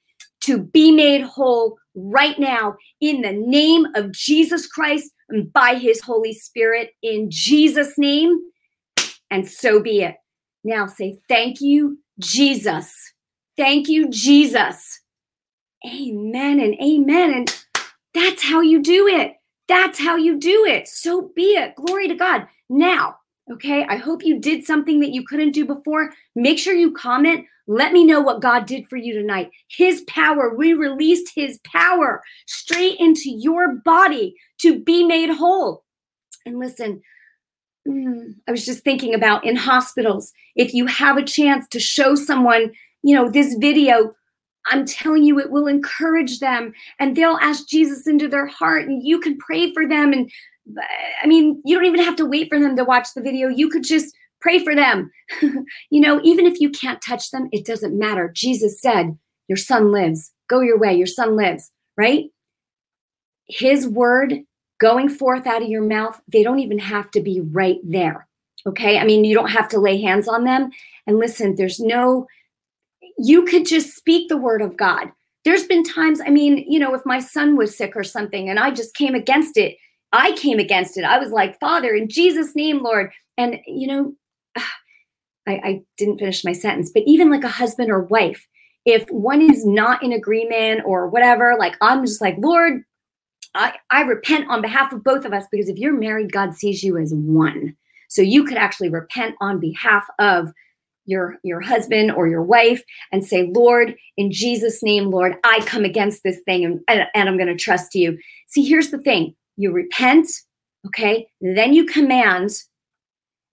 to 0.42 0.58
be 0.58 0.90
made 0.90 1.20
whole 1.20 1.76
right 1.94 2.38
now 2.38 2.76
in 3.02 3.20
the 3.20 3.32
name 3.32 3.86
of 3.94 4.12
Jesus 4.12 4.66
Christ 4.66 5.10
and 5.28 5.52
by 5.52 5.74
his 5.74 6.00
Holy 6.00 6.32
Spirit 6.32 6.92
in 7.02 7.30
Jesus' 7.30 7.98
name. 7.98 8.40
And 9.30 9.46
so 9.46 9.80
be 9.80 10.00
it. 10.00 10.16
Now 10.64 10.86
say, 10.86 11.18
Thank 11.28 11.60
you, 11.60 11.98
Jesus. 12.20 12.94
Thank 13.56 13.88
you, 13.88 14.08
Jesus. 14.08 15.00
Amen 15.86 16.60
and 16.60 16.74
amen. 16.74 17.32
And 17.32 17.64
that's 18.14 18.42
how 18.42 18.60
you 18.60 18.82
do 18.82 19.06
it. 19.06 19.34
That's 19.68 19.98
how 19.98 20.16
you 20.16 20.38
do 20.38 20.64
it. 20.66 20.88
So 20.88 21.30
be 21.34 21.54
it. 21.54 21.74
Glory 21.76 22.08
to 22.08 22.14
God. 22.14 22.46
Now, 22.68 23.16
okay, 23.50 23.84
I 23.88 23.96
hope 23.96 24.24
you 24.24 24.38
did 24.38 24.64
something 24.64 25.00
that 25.00 25.12
you 25.12 25.24
couldn't 25.24 25.52
do 25.52 25.64
before. 25.64 26.12
Make 26.34 26.58
sure 26.58 26.74
you 26.74 26.92
comment 26.92 27.46
let 27.70 27.92
me 27.92 28.04
know 28.04 28.20
what 28.20 28.42
God 28.42 28.66
did 28.66 28.88
for 28.88 28.96
you 28.96 29.14
tonight. 29.14 29.52
His 29.68 30.00
power, 30.08 30.52
we 30.52 30.72
released 30.72 31.30
His 31.36 31.60
power 31.64 32.20
straight 32.46 32.98
into 32.98 33.30
your 33.30 33.76
body 33.84 34.34
to 34.58 34.80
be 34.80 35.04
made 35.04 35.30
whole. 35.30 35.84
And 36.44 36.58
listen, 36.58 37.00
mm, 37.90 38.34
I 38.48 38.50
was 38.50 38.64
just 38.64 38.84
thinking 38.84 39.14
about 39.14 39.44
in 39.44 39.56
hospitals, 39.56 40.32
if 40.56 40.74
you 40.74 40.86
have 40.86 41.16
a 41.16 41.24
chance 41.24 41.66
to 41.68 41.80
show 41.80 42.14
someone, 42.14 42.72
you 43.02 43.14
know, 43.14 43.30
this 43.30 43.54
video, 43.54 44.14
I'm 44.66 44.84
telling 44.84 45.22
you, 45.24 45.38
it 45.38 45.50
will 45.50 45.66
encourage 45.66 46.38
them 46.38 46.72
and 46.98 47.16
they'll 47.16 47.38
ask 47.40 47.68
Jesus 47.68 48.06
into 48.06 48.28
their 48.28 48.46
heart 48.46 48.86
and 48.86 49.06
you 49.06 49.20
can 49.20 49.38
pray 49.38 49.72
for 49.72 49.88
them. 49.88 50.12
And 50.12 50.30
I 51.22 51.26
mean, 51.26 51.60
you 51.64 51.76
don't 51.76 51.86
even 51.86 52.04
have 52.04 52.16
to 52.16 52.26
wait 52.26 52.48
for 52.48 52.60
them 52.60 52.76
to 52.76 52.84
watch 52.84 53.08
the 53.14 53.22
video. 53.22 53.48
You 53.48 53.68
could 53.68 53.84
just 53.84 54.14
Pray 54.40 54.64
for 54.64 54.74
them. 54.74 55.10
you 55.90 56.00
know, 56.00 56.20
even 56.24 56.46
if 56.46 56.60
you 56.60 56.70
can't 56.70 57.02
touch 57.02 57.30
them, 57.30 57.48
it 57.52 57.66
doesn't 57.66 57.98
matter. 57.98 58.30
Jesus 58.34 58.80
said, 58.80 59.16
Your 59.48 59.56
son 59.56 59.92
lives. 59.92 60.32
Go 60.48 60.60
your 60.60 60.78
way. 60.78 60.94
Your 60.94 61.06
son 61.06 61.36
lives, 61.36 61.70
right? 61.96 62.24
His 63.46 63.86
word 63.86 64.34
going 64.80 65.08
forth 65.08 65.46
out 65.46 65.62
of 65.62 65.68
your 65.68 65.82
mouth, 65.82 66.20
they 66.26 66.42
don't 66.42 66.58
even 66.58 66.78
have 66.78 67.10
to 67.12 67.20
be 67.20 67.40
right 67.40 67.78
there. 67.84 68.26
Okay. 68.66 68.98
I 68.98 69.04
mean, 69.04 69.24
you 69.24 69.34
don't 69.34 69.50
have 69.50 69.68
to 69.68 69.78
lay 69.78 70.00
hands 70.00 70.26
on 70.26 70.44
them. 70.44 70.70
And 71.06 71.18
listen, 71.18 71.54
there's 71.54 71.78
no, 71.78 72.26
you 73.18 73.44
could 73.44 73.66
just 73.66 73.96
speak 73.96 74.28
the 74.28 74.36
word 74.36 74.62
of 74.62 74.76
God. 74.76 75.12
There's 75.44 75.66
been 75.66 75.84
times, 75.84 76.20
I 76.26 76.30
mean, 76.30 76.64
you 76.68 76.78
know, 76.78 76.94
if 76.94 77.06
my 77.06 77.20
son 77.20 77.56
was 77.56 77.76
sick 77.76 77.96
or 77.96 78.04
something 78.04 78.48
and 78.48 78.58
I 78.58 78.70
just 78.70 78.94
came 78.94 79.14
against 79.14 79.56
it, 79.56 79.76
I 80.12 80.32
came 80.32 80.58
against 80.58 80.98
it. 80.98 81.04
I 81.04 81.18
was 81.18 81.30
like, 81.30 81.58
Father, 81.60 81.94
in 81.94 82.08
Jesus' 82.08 82.56
name, 82.56 82.82
Lord. 82.82 83.12
And, 83.38 83.58
you 83.66 83.86
know, 83.86 84.14
I, 84.56 85.60
I 85.64 85.80
didn't 85.96 86.18
finish 86.18 86.44
my 86.44 86.52
sentence, 86.52 86.90
but 86.92 87.02
even 87.06 87.30
like 87.30 87.44
a 87.44 87.48
husband 87.48 87.90
or 87.90 88.02
wife, 88.02 88.46
if 88.84 89.08
one 89.10 89.40
is 89.40 89.64
not 89.66 90.02
in 90.02 90.12
agreement 90.12 90.82
or 90.84 91.08
whatever, 91.08 91.56
like 91.58 91.76
I'm 91.80 92.04
just 92.04 92.20
like, 92.20 92.36
Lord, 92.38 92.82
I, 93.54 93.74
I 93.90 94.02
repent 94.02 94.48
on 94.48 94.62
behalf 94.62 94.92
of 94.92 95.02
both 95.02 95.24
of 95.24 95.32
us 95.32 95.44
because 95.50 95.68
if 95.68 95.76
you're 95.76 95.92
married, 95.92 96.32
God 96.32 96.54
sees 96.54 96.82
you 96.82 96.96
as 96.96 97.12
one. 97.14 97.76
So 98.08 98.22
you 98.22 98.44
could 98.44 98.56
actually 98.56 98.88
repent 98.88 99.36
on 99.40 99.60
behalf 99.60 100.04
of 100.18 100.52
your 101.06 101.38
your 101.42 101.60
husband 101.60 102.12
or 102.12 102.28
your 102.28 102.42
wife 102.42 102.82
and 103.10 103.24
say, 103.24 103.50
Lord, 103.52 103.96
in 104.16 104.30
Jesus' 104.30 104.82
name, 104.82 105.10
Lord, 105.10 105.36
I 105.44 105.60
come 105.60 105.84
against 105.84 106.22
this 106.22 106.40
thing 106.44 106.64
and, 106.64 106.80
and, 106.88 107.06
and 107.14 107.28
I'm 107.28 107.36
going 107.36 107.48
to 107.48 107.56
trust 107.56 107.94
you. 107.94 108.18
See, 108.48 108.62
here's 108.62 108.90
the 108.90 108.98
thing 108.98 109.34
you 109.56 109.72
repent, 109.72 110.28
okay? 110.86 111.28
Then 111.40 111.72
you 111.72 111.84
command 111.84 112.50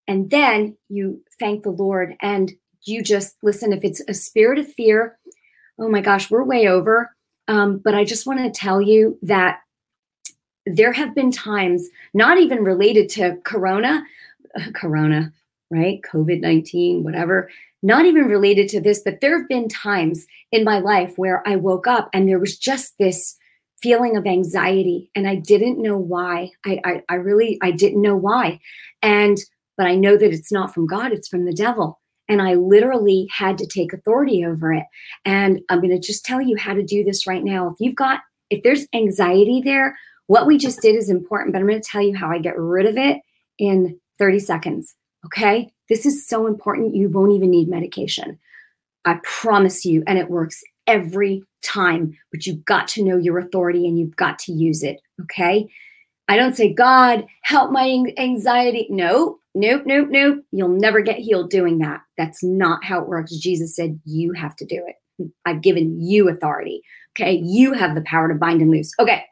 and 0.07 0.29
then 0.29 0.77
you 0.89 1.21
thank 1.39 1.63
the 1.63 1.71
Lord 1.71 2.15
and 2.21 2.51
you 2.83 3.01
just 3.01 3.35
listen. 3.43 3.73
If 3.73 3.83
it's 3.83 4.01
a 4.07 4.13
spirit 4.13 4.59
of 4.59 4.71
fear, 4.71 5.17
oh 5.79 5.89
my 5.89 6.01
gosh, 6.01 6.29
we're 6.29 6.43
way 6.43 6.67
over. 6.67 7.11
Um, 7.47 7.81
but 7.83 7.95
I 7.95 8.03
just 8.03 8.25
want 8.27 8.39
to 8.39 8.51
tell 8.51 8.81
you 8.81 9.17
that 9.23 9.59
there 10.75 10.93
have 10.93 11.15
been 11.15 11.31
times, 11.31 11.89
not 12.13 12.37
even 12.37 12.63
related 12.63 13.09
to 13.09 13.37
Corona, 13.43 14.03
Corona, 14.73 15.31
right? 15.69 16.01
COVID 16.01 16.41
19, 16.41 17.03
whatever, 17.03 17.49
not 17.83 18.05
even 18.05 18.25
related 18.25 18.69
to 18.69 18.81
this, 18.81 18.99
but 18.99 19.21
there 19.21 19.37
have 19.37 19.47
been 19.47 19.69
times 19.69 20.25
in 20.51 20.63
my 20.63 20.79
life 20.79 21.17
where 21.17 21.47
I 21.47 21.55
woke 21.55 21.87
up 21.87 22.09
and 22.13 22.27
there 22.27 22.39
was 22.39 22.57
just 22.57 22.97
this 22.97 23.37
feeling 23.81 24.17
of 24.17 24.25
anxiety 24.25 25.11
and 25.15 25.27
I 25.27 25.35
didn't 25.35 25.81
know 25.81 25.97
why. 25.97 26.51
I, 26.65 26.81
I, 26.83 27.03
I 27.09 27.15
really, 27.15 27.59
I 27.61 27.71
didn't 27.71 28.01
know 28.01 28.15
why. 28.15 28.59
And 29.01 29.37
but 29.77 29.85
I 29.85 29.95
know 29.95 30.17
that 30.17 30.33
it's 30.33 30.51
not 30.51 30.73
from 30.73 30.87
God, 30.87 31.11
it's 31.11 31.27
from 31.27 31.45
the 31.45 31.53
devil. 31.53 32.01
And 32.27 32.41
I 32.41 32.55
literally 32.55 33.29
had 33.31 33.57
to 33.59 33.67
take 33.67 33.93
authority 33.93 34.43
over 34.43 34.73
it. 34.73 34.83
And 35.23 35.61
I'm 35.69 35.79
going 35.79 35.91
to 35.91 35.99
just 35.99 36.25
tell 36.25 36.41
you 36.41 36.57
how 36.57 36.73
to 36.73 36.83
do 36.83 37.03
this 37.03 37.25
right 37.25 37.43
now. 37.43 37.67
If 37.67 37.75
you've 37.79 37.95
got, 37.95 38.21
if 38.49 38.63
there's 38.63 38.87
anxiety 38.93 39.61
there, 39.63 39.97
what 40.27 40.45
we 40.45 40.57
just 40.57 40.81
did 40.81 40.95
is 40.95 41.09
important, 41.09 41.53
but 41.53 41.59
I'm 41.59 41.67
going 41.67 41.81
to 41.81 41.89
tell 41.89 42.01
you 42.01 42.15
how 42.15 42.29
I 42.29 42.37
get 42.37 42.57
rid 42.57 42.85
of 42.85 42.97
it 42.97 43.19
in 43.57 43.99
30 44.19 44.39
seconds. 44.39 44.95
Okay. 45.25 45.71
This 45.89 46.05
is 46.05 46.27
so 46.27 46.47
important. 46.47 46.95
You 46.95 47.09
won't 47.09 47.33
even 47.33 47.49
need 47.49 47.69
medication. 47.69 48.37
I 49.05 49.19
promise 49.23 49.85
you. 49.85 50.03
And 50.05 50.19
it 50.19 50.29
works 50.29 50.61
every 50.85 51.43
time, 51.63 52.17
but 52.31 52.45
you've 52.45 52.63
got 52.65 52.87
to 52.89 53.03
know 53.03 53.17
your 53.17 53.39
authority 53.39 53.87
and 53.87 53.97
you've 53.97 54.15
got 54.15 54.37
to 54.39 54.51
use 54.51 54.83
it. 54.83 54.99
Okay. 55.23 55.67
I 56.29 56.35
don't 56.35 56.55
say, 56.55 56.73
God, 56.73 57.25
help 57.43 57.71
my 57.71 58.03
anxiety. 58.17 58.87
No, 58.89 59.39
nope, 59.55 59.83
nope, 59.85 60.09
nope. 60.09 60.43
You'll 60.51 60.67
never 60.67 60.99
get 60.99 61.19
healed 61.19 61.49
doing 61.49 61.79
that. 61.79 62.01
That's 62.17 62.43
not 62.43 62.83
how 62.83 63.01
it 63.01 63.07
works. 63.07 63.35
Jesus 63.37 63.75
said, 63.75 63.99
You 64.03 64.33
have 64.33 64.55
to 64.57 64.65
do 64.65 64.83
it. 64.85 65.29
I've 65.45 65.61
given 65.61 66.01
you 66.01 66.29
authority. 66.29 66.81
Okay. 67.17 67.41
You 67.43 67.73
have 67.73 67.95
the 67.95 68.01
power 68.01 68.27
to 68.27 68.35
bind 68.35 68.61
and 68.61 68.69
loose. 68.69 68.91
Okay. 68.99 69.23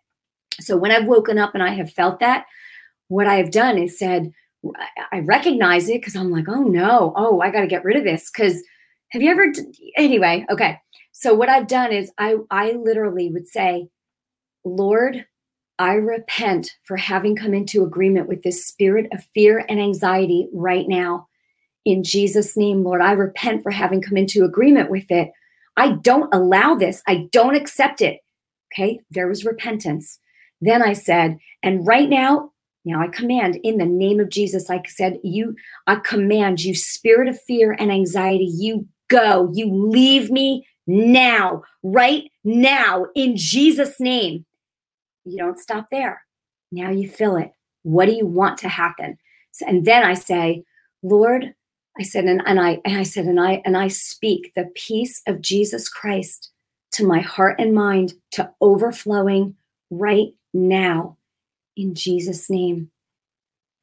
So 0.60 0.78
when 0.78 0.91
I've 0.91 1.06
woken 1.06 1.38
up 1.38 1.53
and 1.53 1.64
I 1.64 1.70
have 1.70 1.91
felt 1.91 2.20
that, 2.20 2.45
what 3.08 3.28
I 3.28 3.36
have 3.36 3.51
done 3.51 3.78
is 3.78 3.99
said, 3.99 4.32
I 5.12 5.20
recognize 5.20 5.89
it 5.89 6.01
because 6.01 6.16
I'm 6.16 6.32
like, 6.32 6.49
oh 6.49 6.64
no, 6.64 7.14
oh, 7.16 7.41
I 7.41 7.51
got 7.51 7.62
to 7.62 7.68
get 7.68 7.84
rid 7.84 7.97
of 7.97 8.03
this. 8.03 8.32
Because 8.32 8.64
have 9.10 9.22
you 9.22 9.30
ever, 9.32 9.53
anyway, 9.97 10.45
okay. 10.49 10.80
So 11.12 11.34
what 11.34 11.49
I've 11.49 11.68
done 11.68 11.91
is 11.91 12.12
I, 12.18 12.38
I 12.49 12.72
literally 12.72 13.30
would 13.32 13.47
say, 13.47 13.89
Lord, 14.64 15.26
I 15.78 15.93
repent 15.93 16.72
for 16.84 16.97
having 16.97 17.36
come 17.36 17.53
into 17.53 17.84
agreement 17.84 18.28
with 18.28 18.43
this 18.43 18.66
spirit 18.66 19.08
of 19.12 19.24
fear 19.34 19.66
and 19.70 19.80
anxiety 19.80 20.47
right 20.53 20.88
now. 20.88 21.28
In 21.86 22.03
Jesus' 22.03 22.58
name, 22.58 22.84
Lord, 22.84 23.01
I 23.01 23.12
repent 23.12 23.62
for 23.62 23.72
having 23.72 24.01
come 24.01 24.18
into 24.18 24.45
agreement 24.45 24.89
with 24.89 25.10
it. 25.12 25.32
I 25.78 25.91
don't 25.91 26.34
allow 26.34 26.76
this. 26.76 27.03
I 27.08 27.28
don't 27.32 27.56
accept 27.56 28.01
it. 28.01 28.22
Okay, 28.74 28.99
there 29.12 29.28
was 29.28 29.45
repentance. 29.45 30.20
Then 30.62 30.82
I 30.82 30.93
said, 30.93 31.38
and 31.64 31.86
right 31.86 32.10
now, 32.10 32.51
now 32.86 33.01
I 33.01 33.08
command 33.08 33.60
in 33.64 33.78
the 33.78 33.86
name 33.86 34.20
of 34.20 34.30
Jesus, 34.30 34.70
I 34.70 34.82
said, 34.88 35.20
you, 35.24 35.56
I 35.88 35.95
command 35.95 36.64
you, 36.64 36.76
spirit 36.76 37.28
of 37.28 37.41
fear 37.41 37.76
and 37.80 37.91
anxiety, 37.91 38.45
you 38.45 38.88
go, 39.08 39.51
you 39.53 39.74
leave 39.74 40.32
me 40.32 40.68
now, 40.88 41.64
right 41.84 42.32
now, 42.43 43.08
in 43.16 43.36
Jesus' 43.36 43.99
name 43.99 44.45
you 45.26 45.38
don't 45.38 45.60
stop 45.60 45.88
there. 45.91 46.24
Now 46.72 46.91
you 46.91 47.10
feel 47.10 47.36
it. 47.36 47.51
What 47.84 48.06
do 48.06 48.14
you 48.14 48.26
want 48.26 48.58
to 48.60 48.70
happen? 48.70 49.18
And 49.62 49.86
then 49.86 50.03
I 50.03 50.14
say, 50.14 50.64
Lord, 51.03 51.53
I 51.99 52.03
said, 52.03 52.26
and, 52.26 52.41
and 52.45 52.60
I 52.60 52.80
and 52.86 52.97
I 52.97 53.03
said, 53.03 53.26
and 53.26 53.39
I 53.39 53.62
and 53.66 53.78
I 53.78 53.88
speak 53.88 54.51
the 54.56 54.70
peace 54.76 55.22
of 55.28 55.41
Jesus 55.41 55.89
Christ 55.89 56.51
to 56.93 57.08
my 57.08 57.20
heart 57.20 57.60
and 57.60 57.74
mind 57.74 58.14
to 58.32 58.49
overflowing 58.62 59.56
right 59.89 60.28
now 60.56 61.18
in 61.76 61.93
Jesus' 61.93 62.49
name. 62.49 62.89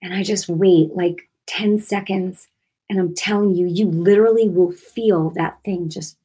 And 0.03 0.13
I 0.15 0.23
just 0.23 0.49
wait 0.49 0.95
like 0.95 1.29
10 1.47 1.79
seconds. 1.79 2.49
And 2.91 2.99
I'm 2.99 3.15
telling 3.15 3.55
you, 3.55 3.67
you 3.67 3.87
literally 3.87 4.49
will 4.49 4.73
feel 4.73 5.31
that 5.31 5.63
thing 5.65 5.89
just. 5.89 6.17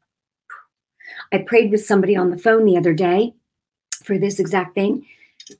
I 1.31 1.39
prayed 1.39 1.71
with 1.71 1.85
somebody 1.85 2.15
on 2.15 2.31
the 2.31 2.37
phone 2.37 2.65
the 2.65 2.77
other 2.77 2.93
day 2.93 3.33
for 4.03 4.17
this 4.17 4.39
exact 4.39 4.75
thing. 4.75 5.05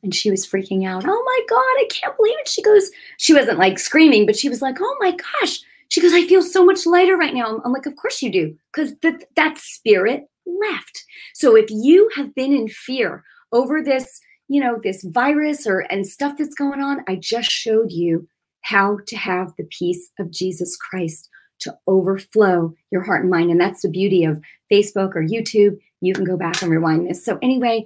And 0.04 0.14
she 0.14 0.32
was 0.32 0.46
freaking 0.46 0.86
out. 0.86 1.04
Oh 1.06 1.24
my 1.26 1.40
God, 1.48 1.60
I 1.60 1.88
can't 1.90 2.16
believe 2.18 2.36
it. 2.40 2.48
She 2.48 2.62
goes, 2.62 2.90
she 3.18 3.34
wasn't 3.34 3.60
like 3.60 3.80
screaming, 3.80 4.26
but 4.26 4.36
she 4.36 4.50
was 4.50 4.62
like, 4.62 4.78
oh 4.82 4.98
my 5.00 5.12
gosh. 5.12 5.60
She 5.90 6.02
goes, 6.02 6.14
I 6.14 6.28
feel 6.28 6.42
so 6.42 6.66
much 6.66 6.86
lighter 6.86 7.16
right 7.16 7.34
now. 7.34 7.62
I'm 7.64 7.72
like, 7.72 7.86
of 7.86 7.96
course 7.96 8.22
you 8.22 8.30
do, 8.30 8.58
because 8.74 8.94
th- 9.02 9.24
that 9.38 9.58
spirit 9.58 10.30
left. 10.46 11.06
So 11.34 11.56
if 11.56 11.68
you 11.70 12.10
have 12.16 12.36
been 12.36 12.54
in 12.54 12.68
fear 12.68 13.24
over 13.54 13.82
this, 13.82 14.20
you 14.48 14.62
know, 14.62 14.80
this 14.82 15.04
virus 15.04 15.68
or 15.68 15.80
and 15.91 16.08
stuff 16.08 16.38
that's 16.38 16.56
going 16.56 16.82
on, 16.82 17.04
I 17.08 17.16
just 17.16 17.50
showed 17.50 17.91
you 17.91 18.28
how 18.62 19.00
to 19.08 19.16
have 19.16 19.54
the 19.58 19.66
peace 19.66 20.10
of 20.20 20.32
Jesus 20.32 20.76
Christ 20.78 21.30
to 21.60 21.76
overflow 21.88 22.74
your 22.91 23.04
heart 23.04 23.22
and 23.22 23.32
mind. 23.32 23.50
And 23.50 23.60
that's 23.60 23.82
the 23.82 23.89
beauty 23.89 24.24
of 24.24 24.41
Facebook 24.72 25.16
or 25.16 25.24
YouTube. 25.24 25.78
You 26.02 26.14
can 26.14 26.24
go 26.24 26.38
back 26.38 26.62
and 26.62 26.72
rewind 26.72 27.10
this. 27.10 27.24
So, 27.24 27.39
anyway, 27.41 27.86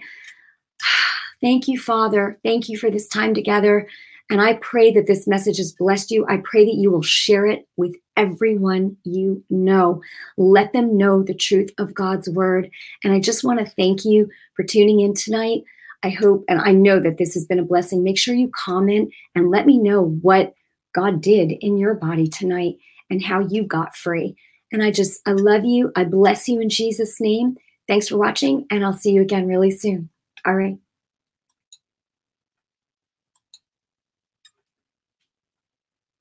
thank 1.42 1.68
you, 1.68 1.80
Father. 1.80 2.40
Thank 2.44 2.70
you 2.70 2.78
for 2.78 2.92
this 2.92 3.08
time 3.08 3.34
together. 3.34 3.88
And 4.30 4.42
I 4.42 4.54
pray 4.56 4.92
that 4.94 5.08
this 5.08 5.28
message 5.28 5.58
has 5.58 5.74
blessed 5.74 6.10
you. 6.10 6.26
I 6.30 6.38
pray 6.38 6.64
that 6.64 6.76
you 6.76 6.90
will 6.90 7.02
share 7.02 7.46
it 7.46 7.68
with 7.76 7.96
everyone 8.16 8.96
you 9.04 9.44
know. 9.50 10.02
Let 10.38 10.72
them 10.72 10.96
know 10.98 11.22
the 11.22 11.34
truth 11.34 11.70
of 11.78 11.94
God's 11.94 12.30
word. 12.30 12.70
And 13.04 13.12
I 13.12 13.20
just 13.20 13.44
want 13.44 13.60
to 13.60 13.66
thank 13.66 14.06
you 14.06 14.30
for 14.56 14.64
tuning 14.64 15.02
in 15.02 15.14
tonight. 15.14 15.64
I 16.04 16.10
hope, 16.10 16.44
and 16.48 16.60
I 16.60 16.72
know 16.72 17.00
that 17.00 17.18
this 17.18 17.34
has 17.36 17.46
been 17.46 17.60
a 17.60 17.64
blessing. 17.64 18.04
Make 18.04 18.18
sure 18.18 18.34
you 18.34 18.50
comment 18.56 19.14
and 19.36 19.52
let 19.52 19.66
me 19.66 19.78
know 19.78 20.18
what 20.22 20.54
God 20.94 21.22
did 21.22 21.52
in 21.62 21.78
your 21.78 21.94
body 21.94 22.28
tonight 22.28 22.76
and 23.10 23.24
how 23.24 23.40
you 23.40 23.64
got 23.64 23.96
free. 23.96 24.36
And 24.72 24.82
I 24.82 24.92
just, 24.92 25.22
I 25.26 25.34
love 25.34 25.66
you. 25.66 25.92
I 25.96 26.06
bless 26.06 26.48
you 26.48 26.60
in 26.60 26.70
Jesus' 26.70 27.20
name. 27.22 27.56
Thanks 27.88 28.08
for 28.08 28.18
watching, 28.18 28.66
and 28.72 28.86
I'll 28.86 28.94
see 28.94 29.12
you 29.12 29.22
again 29.22 29.48
really 29.48 29.72
soon. 29.72 30.10
All 30.46 30.56
right. 30.56 30.78